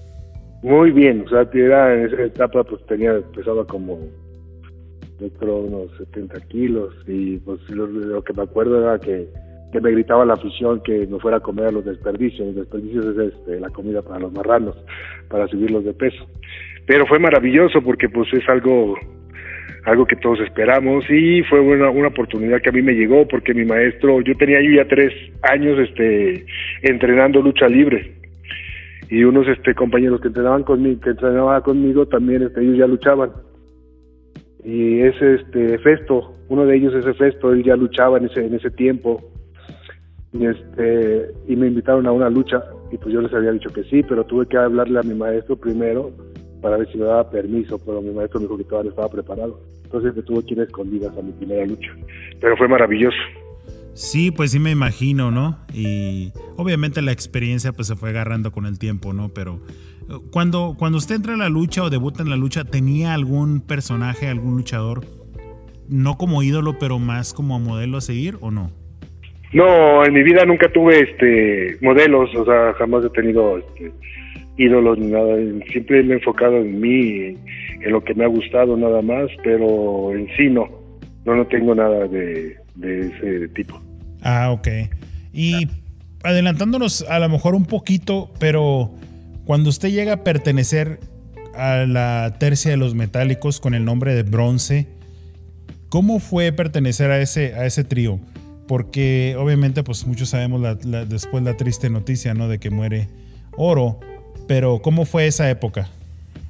Muy 0.62 0.92
bien, 0.92 1.24
o 1.26 1.28
sea, 1.28 1.48
era 1.52 1.94
en 1.94 2.06
esa 2.06 2.22
etapa 2.22 2.64
pues 2.64 2.84
tenía, 2.86 3.20
pesaba 3.34 3.66
como 3.66 3.98
yo 5.20 5.28
creo 5.38 5.56
unos 5.58 5.96
70 5.98 6.40
kilos 6.48 6.94
y 7.06 7.38
pues 7.38 7.60
lo, 7.70 8.22
que 8.22 8.32
me 8.32 8.42
acuerdo 8.42 8.80
era 8.80 8.98
que, 8.98 9.28
que, 9.72 9.80
me 9.80 9.92
gritaba 9.92 10.24
la 10.24 10.34
afición 10.34 10.82
que 10.82 11.06
no 11.06 11.18
fuera 11.20 11.36
a 11.36 11.40
comer 11.40 11.66
a 11.66 11.72
los 11.72 11.84
desperdicios, 11.84 12.48
los 12.48 12.56
desperdicios 12.56 13.06
es 13.06 13.32
este, 13.32 13.60
la 13.60 13.70
comida 13.70 14.02
para 14.02 14.20
los 14.20 14.32
marranos, 14.32 14.76
para 15.28 15.46
subirlos 15.48 15.84
de 15.84 15.94
peso 15.94 16.26
pero 16.86 17.06
fue 17.06 17.18
maravilloso 17.18 17.80
porque 17.82 18.08
pues 18.08 18.32
es 18.32 18.48
algo 18.48 18.96
algo 19.84 20.06
que 20.06 20.16
todos 20.16 20.40
esperamos 20.40 21.04
y 21.10 21.42
fue 21.42 21.60
una, 21.60 21.90
una 21.90 22.08
oportunidad 22.08 22.60
que 22.60 22.70
a 22.70 22.72
mí 22.72 22.82
me 22.82 22.94
llegó 22.94 23.26
porque 23.26 23.52
mi 23.52 23.64
maestro, 23.64 24.20
yo 24.20 24.36
tenía 24.36 24.60
yo 24.60 24.70
ya 24.70 24.86
tres 24.86 25.12
años 25.42 25.78
este 25.78 26.44
entrenando 26.82 27.40
lucha 27.40 27.66
libre 27.68 28.14
y 29.10 29.24
unos 29.24 29.48
este 29.48 29.74
compañeros 29.74 30.20
que 30.20 30.28
entrenaban 30.28 30.62
conmigo, 30.62 31.00
que 31.00 31.10
entrenaban 31.10 31.62
conmigo 31.62 32.06
también 32.06 32.42
este, 32.42 32.62
ellos 32.62 32.78
ya 32.78 32.86
luchaban 32.86 33.30
y 34.64 35.00
ese 35.00 35.34
este 35.34 35.78
Festo, 35.78 36.32
uno 36.48 36.64
de 36.64 36.76
ellos 36.76 36.94
ese 36.94 37.12
Festo, 37.14 37.52
él 37.52 37.64
ya 37.64 37.74
luchaba 37.74 38.18
en 38.18 38.26
ese 38.26 38.46
en 38.46 38.54
ese 38.54 38.70
tiempo 38.70 39.20
y 40.32 40.46
este 40.46 41.26
y 41.48 41.56
me 41.56 41.66
invitaron 41.66 42.06
a 42.06 42.12
una 42.12 42.30
lucha 42.30 42.62
y 42.92 42.98
pues 42.98 43.12
yo 43.12 43.20
les 43.20 43.34
había 43.34 43.50
dicho 43.50 43.70
que 43.70 43.82
sí, 43.84 44.04
pero 44.08 44.24
tuve 44.24 44.46
que 44.46 44.58
hablarle 44.58 45.00
a 45.00 45.02
mi 45.02 45.14
maestro 45.14 45.56
primero 45.56 46.12
para 46.62 46.78
ver 46.78 46.90
si 46.90 46.96
me 46.96 47.04
daba 47.04 47.28
permiso, 47.28 47.78
pero 47.78 48.00
mi 48.00 48.12
maestro 48.12 48.40
me 48.40 48.46
dijo 48.46 48.56
que 48.56 48.64
todavía 48.64 48.84
no 48.84 48.90
estaba 48.90 49.08
preparado. 49.08 49.60
Entonces 49.84 50.16
me 50.16 50.22
tuvo 50.22 50.40
que 50.46 50.54
ir 50.54 50.60
a 50.60 50.64
escondidas 50.64 51.18
a 51.18 51.20
mi 51.20 51.32
primera 51.32 51.66
lucha. 51.66 51.90
Pero 52.40 52.56
fue 52.56 52.68
maravilloso. 52.68 53.18
Sí, 53.94 54.30
pues 54.30 54.52
sí 54.52 54.58
me 54.58 54.70
imagino, 54.70 55.30
¿no? 55.30 55.58
Y 55.74 56.32
obviamente 56.56 57.02
la 57.02 57.12
experiencia 57.12 57.72
pues 57.72 57.88
se 57.88 57.96
fue 57.96 58.08
agarrando 58.08 58.50
con 58.50 58.64
el 58.64 58.78
tiempo, 58.78 59.12
¿no? 59.12 59.28
Pero 59.28 59.60
eh, 60.08 60.14
cuando, 60.30 60.76
cuando 60.78 60.96
usted 60.96 61.16
entra 61.16 61.34
en 61.34 61.40
la 61.40 61.50
lucha 61.50 61.82
o 61.82 61.90
debuta 61.90 62.22
en 62.22 62.30
la 62.30 62.36
lucha, 62.36 62.64
¿tenía 62.64 63.12
algún 63.12 63.60
personaje, 63.60 64.28
algún 64.28 64.56
luchador, 64.56 65.02
no 65.88 66.16
como 66.16 66.42
ídolo, 66.42 66.78
pero 66.78 66.98
más 66.98 67.34
como 67.34 67.58
modelo 67.60 67.98
a 67.98 68.00
seguir 68.00 68.38
o 68.40 68.50
no? 68.50 68.70
No, 69.52 70.02
en 70.06 70.14
mi 70.14 70.22
vida 70.22 70.46
nunca 70.46 70.72
tuve 70.72 71.00
este 71.00 71.76
modelos, 71.82 72.34
o 72.34 72.44
sea, 72.46 72.72
jamás 72.78 73.04
he 73.04 73.10
tenido 73.10 73.58
este, 73.58 73.92
ídolos 74.56 74.98
ni 74.98 75.08
nada. 75.08 75.36
Siempre 75.70 76.02
me 76.02 76.14
he 76.14 76.16
enfocado 76.16 76.56
en 76.56 76.80
mí, 76.80 77.36
en 77.80 77.92
lo 77.92 78.02
que 78.02 78.14
me 78.14 78.24
ha 78.24 78.28
gustado 78.28 78.76
nada 78.76 79.02
más, 79.02 79.28
pero 79.42 80.12
en 80.14 80.28
sí 80.36 80.48
no. 80.48 80.68
No, 81.24 81.36
no 81.36 81.46
tengo 81.46 81.74
nada 81.74 82.08
de, 82.08 82.56
de 82.74 83.00
ese 83.00 83.48
tipo. 83.50 83.80
Ah, 84.22 84.50
ok. 84.50 84.68
Y 85.32 85.68
adelantándonos 86.24 87.02
a 87.08 87.18
lo 87.18 87.28
mejor 87.28 87.54
un 87.54 87.64
poquito, 87.64 88.30
pero 88.38 88.92
cuando 89.44 89.70
usted 89.70 89.90
llega 89.90 90.14
a 90.14 90.24
pertenecer 90.24 90.98
a 91.54 91.84
la 91.86 92.36
tercia 92.38 92.70
de 92.70 92.76
los 92.76 92.94
metálicos 92.94 93.60
con 93.60 93.74
el 93.74 93.84
nombre 93.84 94.14
de 94.14 94.22
bronce, 94.22 94.88
¿cómo 95.88 96.18
fue 96.18 96.52
pertenecer 96.52 97.10
a 97.10 97.20
ese, 97.20 97.54
a 97.54 97.66
ese 97.66 97.84
trío? 97.84 98.18
Porque 98.66 99.36
obviamente 99.38 99.82
pues 99.82 100.06
muchos 100.06 100.30
sabemos 100.30 100.62
después 101.08 101.42
la 101.42 101.56
triste 101.56 101.90
noticia, 101.90 102.34
¿no? 102.34 102.48
De 102.48 102.58
que 102.58 102.70
muere 102.70 103.08
Oro, 103.56 104.00
pero 104.52 104.80
¿cómo 104.82 105.06
fue 105.06 105.26
esa 105.26 105.48
época? 105.48 105.88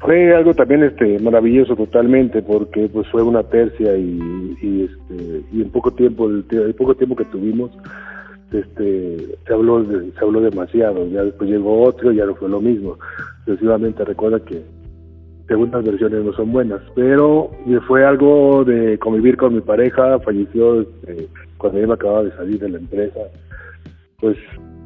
Fue 0.01 0.35
algo 0.35 0.53
también 0.55 0.83
este 0.83 1.21
maravilloso 1.21 1.77
totalmente 1.77 2.43
porque 2.43 2.89
pues 2.93 3.07
fue 3.13 3.23
una 3.23 3.45
tercia 3.45 3.97
y, 3.97 4.57
y 4.61 4.83
este 4.83 5.43
y 5.53 5.63
en 5.63 5.71
poco 5.71 5.93
tiempo 5.93 6.29
el, 6.29 6.43
poco 6.77 6.97
tiempo 6.97 7.15
que 7.15 7.27
tuvimos 7.27 7.71
este 8.51 9.37
se 9.47 9.53
habló 9.53 9.87
se 9.87 10.21
habló 10.21 10.41
demasiado. 10.41 11.07
Ya 11.11 11.23
después 11.23 11.49
llegó 11.49 11.83
otro 11.83 12.11
y 12.11 12.17
ya 12.17 12.27
no 12.27 12.35
fue 12.35 12.49
lo 12.49 12.61
mismo. 12.61 12.99
Sucesivamente 13.45 14.05
recuerda 14.05 14.41
que 14.41 14.61
segundas 15.47 15.85
versiones 15.85 16.25
no 16.25 16.33
son 16.33 16.51
buenas 16.51 16.81
pero 16.97 17.53
fue 17.87 18.05
algo 18.05 18.65
de 18.65 18.99
convivir 18.99 19.37
con 19.37 19.55
mi 19.55 19.61
pareja. 19.61 20.19
Falleció 20.19 20.81
este, 20.81 21.29
cuando 21.57 21.79
ella 21.79 21.95
acababa 21.95 22.25
de 22.25 22.33
salir 22.33 22.59
de 22.59 22.69
la 22.69 22.79
empresa. 22.79 23.21
Pues 24.19 24.37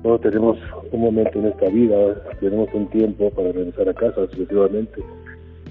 todos 0.07 0.21
tenemos 0.21 0.57
un 0.93 1.01
momento 1.01 1.37
en 1.41 1.47
esta 1.47 1.69
vida, 1.69 2.15
tenemos 2.39 2.69
un 2.73 2.87
tiempo 2.91 3.29
para 3.31 3.51
regresar 3.51 3.89
a 3.89 3.93
casa, 3.93 4.29
sucesivamente. 4.31 5.03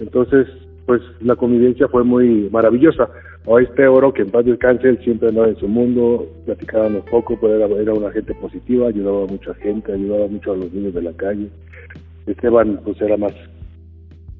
Entonces, 0.01 0.45
pues 0.85 1.01
la 1.21 1.37
convivencia 1.37 1.87
fue 1.87 2.03
muy 2.03 2.49
maravillosa. 2.51 3.09
O 3.45 3.59
este 3.59 3.87
oro 3.87 4.11
que 4.11 4.23
en 4.23 4.31
paz 4.31 4.43
descanse, 4.43 4.89
él 4.89 4.99
siempre 5.05 5.29
andaba 5.29 5.47
en 5.47 5.55
su 5.55 5.69
mundo, 5.69 6.27
platicábamos 6.43 7.03
poco, 7.09 7.37
pero 7.39 7.79
era, 7.79 7.93
una 7.93 8.11
gente 8.11 8.33
positiva, 8.35 8.89
ayudaba 8.89 9.23
a 9.23 9.27
mucha 9.27 9.53
gente, 9.53 9.93
ayudaba 9.93 10.27
mucho 10.27 10.51
a 10.51 10.57
los 10.57 10.73
niños 10.73 10.93
de 10.93 11.01
la 11.03 11.13
calle. 11.13 11.47
Esteban 12.27 12.81
pues 12.83 12.99
era 13.01 13.15
más 13.15 13.31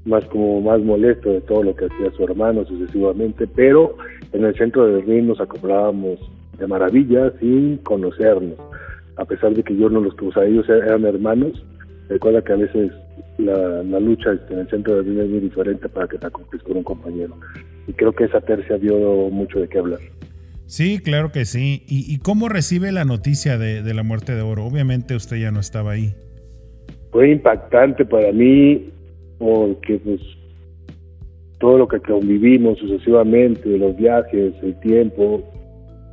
más 0.04 0.25
como 0.25 0.60
más 0.60 0.82
molesto 0.82 1.30
de 1.30 1.42
todo 1.42 1.64
lo 1.64 1.74
que 1.74 1.86
hacía 1.86 2.12
su 2.12 2.24
hermano 2.25 2.66
sucesivamente, 2.66 3.48
pero 3.48 3.96
en 4.34 4.44
el 4.44 4.54
centro 4.56 4.88
del 4.88 5.06
ring 5.06 5.28
nos 5.28 5.40
acoplábamos 5.40 6.20
de 6.60 6.68
maravilla 6.68 7.32
sin 7.40 7.78
conocernos 7.78 8.60
a 9.17 9.25
pesar 9.25 9.53
de 9.53 9.63
que 9.63 9.75
yo 9.75 9.89
no 9.89 10.01
los 10.01 10.15
tuve, 10.15 10.48
ellos 10.48 10.67
eran 10.69 11.05
hermanos, 11.05 11.63
recuerda 12.10 12.43
que 12.43 12.53
a 12.53 12.57
veces 12.57 12.91
la, 13.38 14.00
lucha 14.00 14.38
en 14.50 14.60
el 14.60 14.69
centro 14.69 14.95
de 14.95 15.10
vida 15.10 15.24
es 15.24 15.29
muy 15.29 15.39
diferente 15.39 15.89
para 15.89 16.07
que 16.07 16.17
te 16.17 16.27
acoples 16.27 16.62
con 16.63 16.77
un 16.77 16.84
compañero. 16.84 17.38
Y 17.88 17.93
creo 17.93 18.13
que 18.13 18.25
esa 18.25 18.41
tercia 18.41 18.77
dio 18.77 18.95
mucho 19.29 19.60
de 19.60 19.67
qué 19.67 19.79
hablar. 19.79 20.00
Sí, 20.65 21.00
claro 21.00 21.31
que 21.31 21.45
sí. 21.45 21.84
¿Y, 21.88 22.17
cómo 22.19 22.50
recibe 22.50 22.91
la 22.91 23.05
noticia 23.05 23.57
de, 23.57 23.84
de, 23.84 23.93
la 23.93 24.03
muerte 24.03 24.34
de 24.34 24.41
Oro? 24.41 24.65
Obviamente 24.65 25.15
usted 25.15 25.38
ya 25.38 25.51
no 25.51 25.60
estaba 25.60 25.91
ahí. 25.91 26.15
Fue 27.12 27.29
impactante 27.29 28.03
para 28.03 28.31
mí 28.31 28.89
porque 29.38 30.00
pues 30.00 30.19
todo 31.60 31.77
lo 31.77 31.88
que 31.88 32.00
convivimos 32.00 32.79
sucesivamente, 32.79 33.77
los 33.77 33.95
viajes, 33.95 34.53
el 34.63 34.79
tiempo 34.79 35.43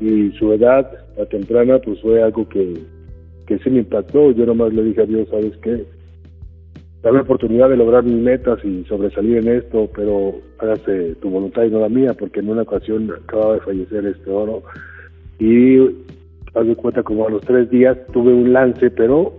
y 0.00 0.30
su 0.38 0.52
edad 0.52 1.01
a 1.21 1.26
temprana, 1.26 1.78
pues 1.78 2.00
fue 2.00 2.23
algo 2.23 2.49
que, 2.49 2.75
que 3.47 3.59
sí 3.59 3.71
me 3.71 3.81
impactó. 3.81 4.33
Yo 4.33 4.47
nomás 4.47 4.73
le 4.73 4.85
dije 4.85 5.02
a 5.02 5.07
Dios, 5.07 5.28
¿sabes 5.31 5.57
qué? 5.59 5.85
Dame 7.02 7.16
la 7.16 7.23
oportunidad 7.23 7.69
de 7.69 7.76
lograr 7.76 8.04
mis 8.04 8.23
metas 8.23 8.64
y 8.64 8.85
sobresalir 8.85 9.38
en 9.38 9.49
esto, 9.49 9.90
pero 9.95 10.35
hágase 10.59 11.16
tu 11.16 11.31
voluntad 11.31 11.64
y 11.64 11.71
no 11.71 11.81
la 11.81 11.88
mía, 11.88 12.14
porque 12.14 12.40
en 12.40 12.50
una 12.50 12.62
ocasión 12.62 13.11
acababa 13.11 13.54
de 13.54 13.61
fallecer 13.61 14.07
este 14.07 14.31
oro 14.31 14.62
y 15.40 15.78
haz 16.54 16.66
de 16.66 16.76
cuenta 16.76 17.02
como 17.02 17.26
a 17.26 17.31
los 17.31 17.42
tres 17.42 17.69
días 17.71 17.99
tuve 18.12 18.33
un 18.33 18.52
lance, 18.52 18.88
pero 18.90 19.33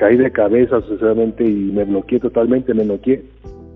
caí 0.00 0.16
de 0.16 0.32
cabeza 0.32 0.80
sucesivamente 0.80 1.44
y 1.44 1.70
me 1.72 1.84
bloqueé 1.84 2.18
totalmente, 2.18 2.74
me 2.74 2.84
bloqueé. 2.84 3.22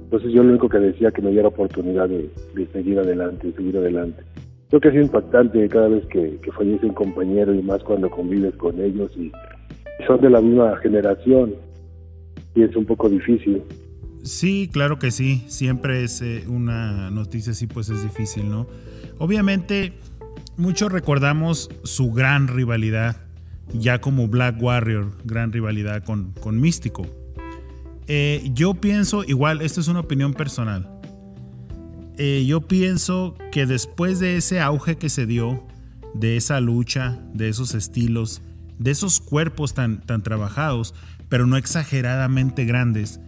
Entonces 0.04 0.32
yo 0.32 0.42
lo 0.42 0.50
único 0.50 0.68
que 0.68 0.78
decía 0.78 1.12
que 1.12 1.22
me 1.22 1.30
diera 1.30 1.48
oportunidad 1.48 2.08
de, 2.08 2.28
de 2.54 2.66
seguir 2.72 2.98
adelante, 2.98 3.46
de 3.46 3.52
seguir 3.52 3.76
adelante 3.76 4.24
creo 4.70 4.80
que 4.80 4.88
ha 4.88 4.92
sido 4.92 5.04
impactante 5.04 5.68
cada 5.68 5.88
vez 5.88 6.06
que, 6.06 6.38
que 6.40 6.52
fallece 6.52 6.86
un 6.86 6.94
compañero 6.94 7.52
y 7.52 7.62
más 7.62 7.82
cuando 7.82 8.08
convives 8.08 8.54
con 8.56 8.80
ellos 8.80 9.10
y, 9.16 9.30
son 10.06 10.18
de 10.22 10.30
la 10.30 10.40
misma 10.40 10.78
generación 10.78 11.54
y 12.54 12.62
es 12.62 12.74
un 12.74 12.86
poco 12.86 13.10
difícil. 13.10 13.62
Sí, 14.22 14.70
claro 14.72 14.98
que 14.98 15.10
sí, 15.10 15.44
siempre 15.46 16.02
es 16.04 16.22
eh, 16.22 16.44
una 16.48 17.10
noticia 17.10 17.52
así 17.52 17.66
pues 17.66 17.90
es 17.90 18.02
difícil, 18.02 18.48
¿no? 18.48 18.66
Obviamente 19.18 19.92
muchos 20.56 20.90
recordamos 20.90 21.68
su 21.82 22.12
gran 22.12 22.48
rivalidad, 22.48 23.16
ya 23.74 24.00
como 24.00 24.26
Black 24.26 24.56
Warrior, 24.62 25.12
gran 25.24 25.52
rivalidad 25.52 26.02
con, 26.02 26.32
con 26.32 26.58
Místico. 26.58 27.06
Eh, 28.06 28.50
yo 28.54 28.72
pienso, 28.74 29.22
igual, 29.24 29.60
esto 29.60 29.80
es 29.80 29.88
una 29.88 30.00
opinión 30.00 30.32
personal, 30.32 30.99
eh, 32.22 32.44
yo 32.44 32.60
pienso 32.60 33.34
que 33.50 33.64
después 33.64 34.20
de 34.20 34.36
ese 34.36 34.60
auge 34.60 34.98
que 34.98 35.08
se 35.08 35.24
dio, 35.24 35.66
de 36.12 36.36
esa 36.36 36.60
lucha, 36.60 37.18
de 37.32 37.48
esos 37.48 37.74
estilos, 37.74 38.42
de 38.78 38.90
esos 38.90 39.20
cuerpos 39.20 39.72
tan, 39.72 40.02
tan 40.02 40.22
trabajados, 40.22 40.94
pero 41.30 41.46
no 41.46 41.56
exageradamente 41.56 42.66
grandes, 42.66 43.20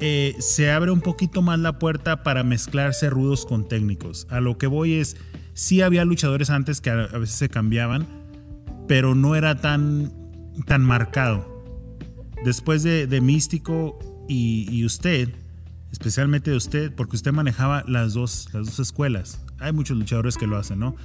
eh, 0.00 0.34
se 0.38 0.72
abre 0.72 0.92
un 0.92 1.02
poquito 1.02 1.42
más 1.42 1.58
la 1.58 1.78
puerta 1.78 2.22
para 2.22 2.42
mezclarse 2.42 3.10
rudos 3.10 3.44
con 3.44 3.68
técnicos. 3.68 4.26
A 4.30 4.40
lo 4.40 4.56
que 4.56 4.66
voy 4.66 4.94
es, 4.94 5.18
sí 5.52 5.82
había 5.82 6.06
luchadores 6.06 6.48
antes 6.48 6.80
que 6.80 6.88
a, 6.88 6.94
veces 6.94 7.36
se 7.36 7.50
cambiaban, 7.50 8.06
pero 8.88 9.14
no 9.14 9.36
era 9.36 9.60
tan, 9.60 10.10
tan 10.64 10.82
marcado. 10.82 11.46
Después 12.46 12.82
de, 12.82 13.20
Místico 13.20 13.98
y 14.26 14.82
usted, 14.86 15.28
especialmente 16.04 16.50
de 16.50 16.58
usted, 16.58 16.92
porque 16.94 17.16
usted 17.16 17.32
manejaba 17.32 17.82
las 17.88 18.12
dos, 18.12 18.50
las 18.52 18.66
dos 18.66 18.78
escuelas. 18.78 19.42
Hay 19.58 19.72
muchos 19.72 19.96
luchadores 19.96 20.36
que 20.36 20.46
lo 20.46 20.58
hacen, 20.58 20.78
¿no? 20.78 20.96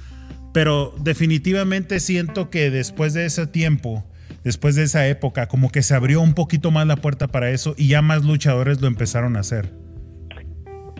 Pero 0.52 0.92
definitivamente 1.02 2.00
siento 2.00 2.50
que 2.50 2.68
después 2.70 3.14
de 3.14 3.24
ese 3.24 3.46
tiempo, 3.46 4.04
después 4.44 4.76
de 4.76 4.82
esa 4.82 5.08
época, 5.08 5.48
como 5.48 5.72
que 5.72 5.80
se 5.80 5.94
abrió 5.94 6.20
un 6.20 6.34
poquito 6.34 6.70
más 6.70 6.86
la 6.86 6.96
puerta 6.96 7.28
para 7.28 7.50
eso 7.50 7.74
y 7.78 7.88
ya 7.88 8.02
más 8.02 8.26
luchadores 8.26 8.82
lo 8.82 8.88
empezaron 8.88 9.36
a 9.36 9.40
hacer. 9.40 9.70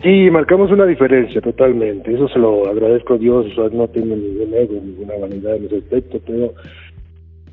Sí, 0.01 0.31
marcamos 0.31 0.71
una 0.71 0.87
diferencia 0.87 1.39
totalmente. 1.39 2.11
Eso 2.11 2.27
se 2.29 2.39
lo 2.39 2.67
agradezco 2.67 3.13
a 3.13 3.17
Dios. 3.19 3.45
no 3.71 3.87
tengo 3.87 4.15
ningún 4.15 4.51
ego, 4.51 4.81
ninguna 4.83 5.13
vanidad 5.21 5.57
en 5.57 5.65
ese 5.65 5.77
aspecto, 5.77 6.19
pero 6.25 6.55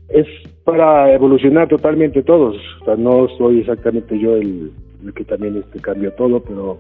es 0.08 0.26
para 0.64 1.12
evolucionar 1.12 1.68
totalmente 1.68 2.22
todos. 2.22 2.56
O 2.80 2.84
sea, 2.86 2.96
no 2.96 3.28
soy 3.36 3.60
exactamente 3.60 4.18
yo 4.18 4.36
el, 4.36 4.72
que 5.14 5.24
también 5.24 5.56
este 5.56 5.80
cambió 5.80 6.12
todo, 6.12 6.40
pero 6.40 6.78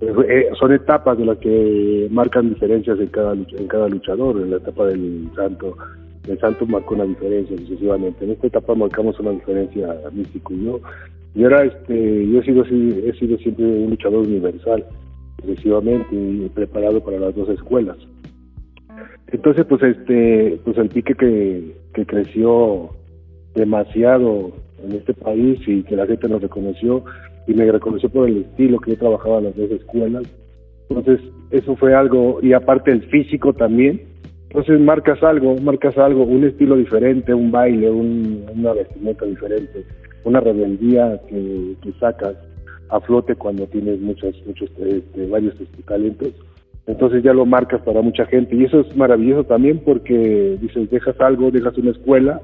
eh, 0.00 0.48
son 0.58 0.72
etapas 0.72 1.18
de 1.18 1.24
las 1.24 1.38
que 1.38 2.08
marcan 2.10 2.50
diferencias 2.50 2.98
en 2.98 3.08
cada 3.08 3.32
en 3.32 3.68
cada 3.68 3.88
luchador. 3.88 4.36
En 4.36 4.50
la 4.50 4.56
etapa 4.56 4.86
del 4.86 5.28
Santo, 5.34 5.76
el 6.28 6.38
Santo 6.40 6.66
marcó 6.66 6.94
una 6.94 7.04
diferencia 7.04 7.56
sucesivamente. 7.58 8.24
En 8.24 8.32
esta 8.32 8.46
etapa 8.46 8.74
marcamos 8.74 9.18
una 9.20 9.32
diferencia 9.32 9.94
místico 10.12 10.54
y 10.54 10.64
yo. 10.64 10.80
Y 11.34 11.42
ahora 11.44 11.64
este, 11.64 12.28
yo 12.28 12.40
he 12.40 12.44
sido 12.44 12.64
siempre 13.38 13.64
un 13.64 13.90
luchador 13.90 14.26
universal, 14.26 14.84
sucesivamente 15.40 16.50
preparado 16.54 17.02
para 17.02 17.18
las 17.18 17.34
dos 17.34 17.48
escuelas. 17.48 17.96
Entonces, 19.32 19.66
pues 19.66 19.82
este, 19.82 20.60
pues 20.64 20.78
el 20.78 20.88
pique 20.88 21.14
que, 21.14 21.74
que 21.92 22.06
creció 22.06 22.90
demasiado 23.54 24.52
en 24.84 24.92
este 24.92 25.14
país 25.14 25.58
y 25.66 25.82
que 25.82 25.96
la 25.96 26.06
gente 26.06 26.28
nos 26.28 26.42
reconoció 26.42 27.04
y 27.46 27.54
me 27.54 27.70
reconoció 27.70 28.08
por 28.08 28.28
el 28.28 28.38
estilo 28.38 28.78
que 28.78 28.92
yo 28.92 28.98
trabajaba 28.98 29.38
en 29.38 29.44
las 29.44 29.56
dos 29.56 29.70
escuelas. 29.70 30.22
Entonces, 30.88 31.20
eso 31.50 31.76
fue 31.76 31.94
algo, 31.94 32.38
y 32.42 32.52
aparte 32.52 32.90
el 32.90 33.02
físico 33.02 33.52
también, 33.52 34.02
Entonces 34.50 34.80
marcas 34.80 35.20
algo, 35.22 35.56
marcas 35.56 35.98
algo, 35.98 36.22
un 36.22 36.44
estilo 36.44 36.76
diferente, 36.76 37.34
un 37.34 37.50
baile, 37.50 37.90
un, 37.90 38.44
una 38.54 38.72
vestimenta 38.72 39.24
diferente, 39.24 39.84
una 40.22 40.40
rebeldía 40.40 41.20
que, 41.28 41.74
que 41.82 41.92
sacas 41.98 42.36
a 42.90 43.00
flote 43.00 43.34
cuando 43.34 43.66
tienes 43.66 44.00
muchos, 44.00 44.34
muchos 44.46 44.70
este, 44.78 45.26
varios 45.26 45.54
talentos. 45.86 46.32
Entonces 46.86 47.22
ya 47.22 47.32
lo 47.32 47.46
marcas 47.46 47.80
para 47.82 48.02
mucha 48.02 48.26
gente 48.26 48.54
y 48.54 48.64
eso 48.64 48.80
es 48.80 48.96
maravilloso 48.96 49.44
también 49.44 49.80
porque 49.84 50.58
dices, 50.60 50.90
dejas 50.90 51.18
algo, 51.20 51.50
dejas 51.50 51.76
una 51.78 51.90
escuela, 51.90 52.40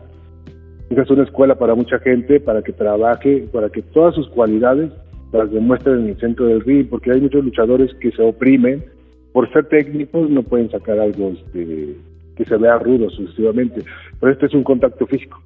dejas 0.90 1.10
una 1.10 1.22
escuela 1.22 1.54
para 1.54 1.74
mucha 1.74 1.98
gente, 2.00 2.40
para 2.40 2.62
que 2.62 2.72
trabaje, 2.72 3.48
para 3.52 3.70
que 3.70 3.82
todas 3.82 4.14
sus 4.14 4.28
cualidades 4.28 4.90
las 5.32 5.50
demuestren 5.50 6.00
en 6.00 6.08
el 6.10 6.16
centro 6.18 6.46
del 6.46 6.60
ring, 6.60 6.88
porque 6.88 7.12
hay 7.12 7.20
muchos 7.20 7.44
luchadores 7.44 7.94
que 7.94 8.10
se 8.10 8.22
oprimen. 8.22 8.84
Por 9.32 9.50
ser 9.52 9.66
técnicos, 9.66 10.28
no 10.28 10.42
pueden 10.42 10.70
sacar 10.70 10.98
algo 10.98 11.30
este, 11.30 11.94
que 12.36 12.44
se 12.44 12.56
vea 12.56 12.78
rudo 12.78 13.08
sucesivamente, 13.10 13.82
pero 14.18 14.32
este 14.32 14.46
es 14.46 14.54
un 14.54 14.64
contacto 14.64 15.06
físico, 15.06 15.40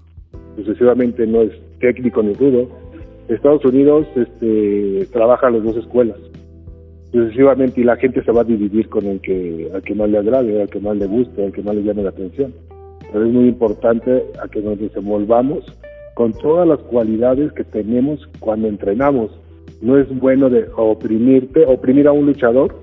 sucesivamente 0.56 1.26
no 1.26 1.42
es 1.42 1.52
técnico 1.80 2.22
ni 2.22 2.32
rudo, 2.32 2.68
Estados 3.28 3.64
Unidos 3.64 4.06
este, 4.16 5.06
trabaja 5.12 5.50
las 5.50 5.62
dos 5.62 5.76
escuelas. 5.76 6.18
Sucesivamente 7.12 7.80
y 7.80 7.84
la 7.84 7.96
gente 7.96 8.22
se 8.22 8.32
va 8.32 8.40
a 8.40 8.44
dividir 8.44 8.88
con 8.88 9.06
el 9.06 9.20
que 9.20 9.70
al 9.72 9.82
que 9.82 9.94
más 9.94 10.10
le 10.10 10.18
agrade, 10.18 10.62
al 10.62 10.68
que 10.68 10.80
más 10.80 10.96
le 10.96 11.06
guste, 11.06 11.44
al 11.44 11.52
que 11.52 11.62
más 11.62 11.74
le 11.74 11.82
llame 11.84 12.02
la 12.02 12.10
atención. 12.10 12.52
Pero 13.12 13.26
es 13.26 13.32
muy 13.32 13.48
importante 13.48 14.24
a 14.42 14.48
que 14.48 14.60
nos 14.60 14.78
desenvolvamos 14.78 15.64
con 16.14 16.32
todas 16.32 16.66
las 16.66 16.78
cualidades 16.80 17.52
que 17.52 17.64
tenemos 17.64 18.26
cuando 18.40 18.68
entrenamos. 18.68 19.30
No 19.80 19.98
es 19.98 20.08
bueno 20.18 20.48
de 20.48 20.66
oprimirte, 20.76 21.66
oprimir 21.66 22.06
a 22.08 22.12
un 22.12 22.26
luchador 22.26 22.74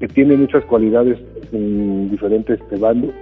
que 0.00 0.08
tiene 0.08 0.36
muchas 0.36 0.64
cualidades 0.64 1.18
en 1.52 2.10
diferentes 2.10 2.58
bandos 2.78 3.14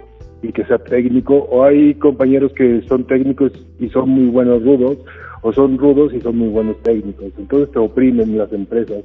y 0.43 0.53
que 0.53 0.65
sea 0.67 0.79
técnico, 0.79 1.37
o 1.51 1.65
hay 1.65 1.95
compañeros 1.95 2.53
que 2.53 2.83
son 2.83 3.05
técnicos 3.05 3.53
y 3.79 3.89
son 3.89 4.11
muy 4.11 4.27
buenos 4.27 4.63
rudos, 4.63 4.99
o 5.43 5.53
son 5.53 5.79
rudos 5.79 6.13
y 6.13 6.21
son 6.21 6.37
muy 6.39 6.49
buenos 6.49 6.77
técnicos. 6.83 7.33
Entonces 7.39 7.71
te 7.71 7.79
oprimen 7.79 8.37
las 8.37 8.53
empresas. 8.53 9.03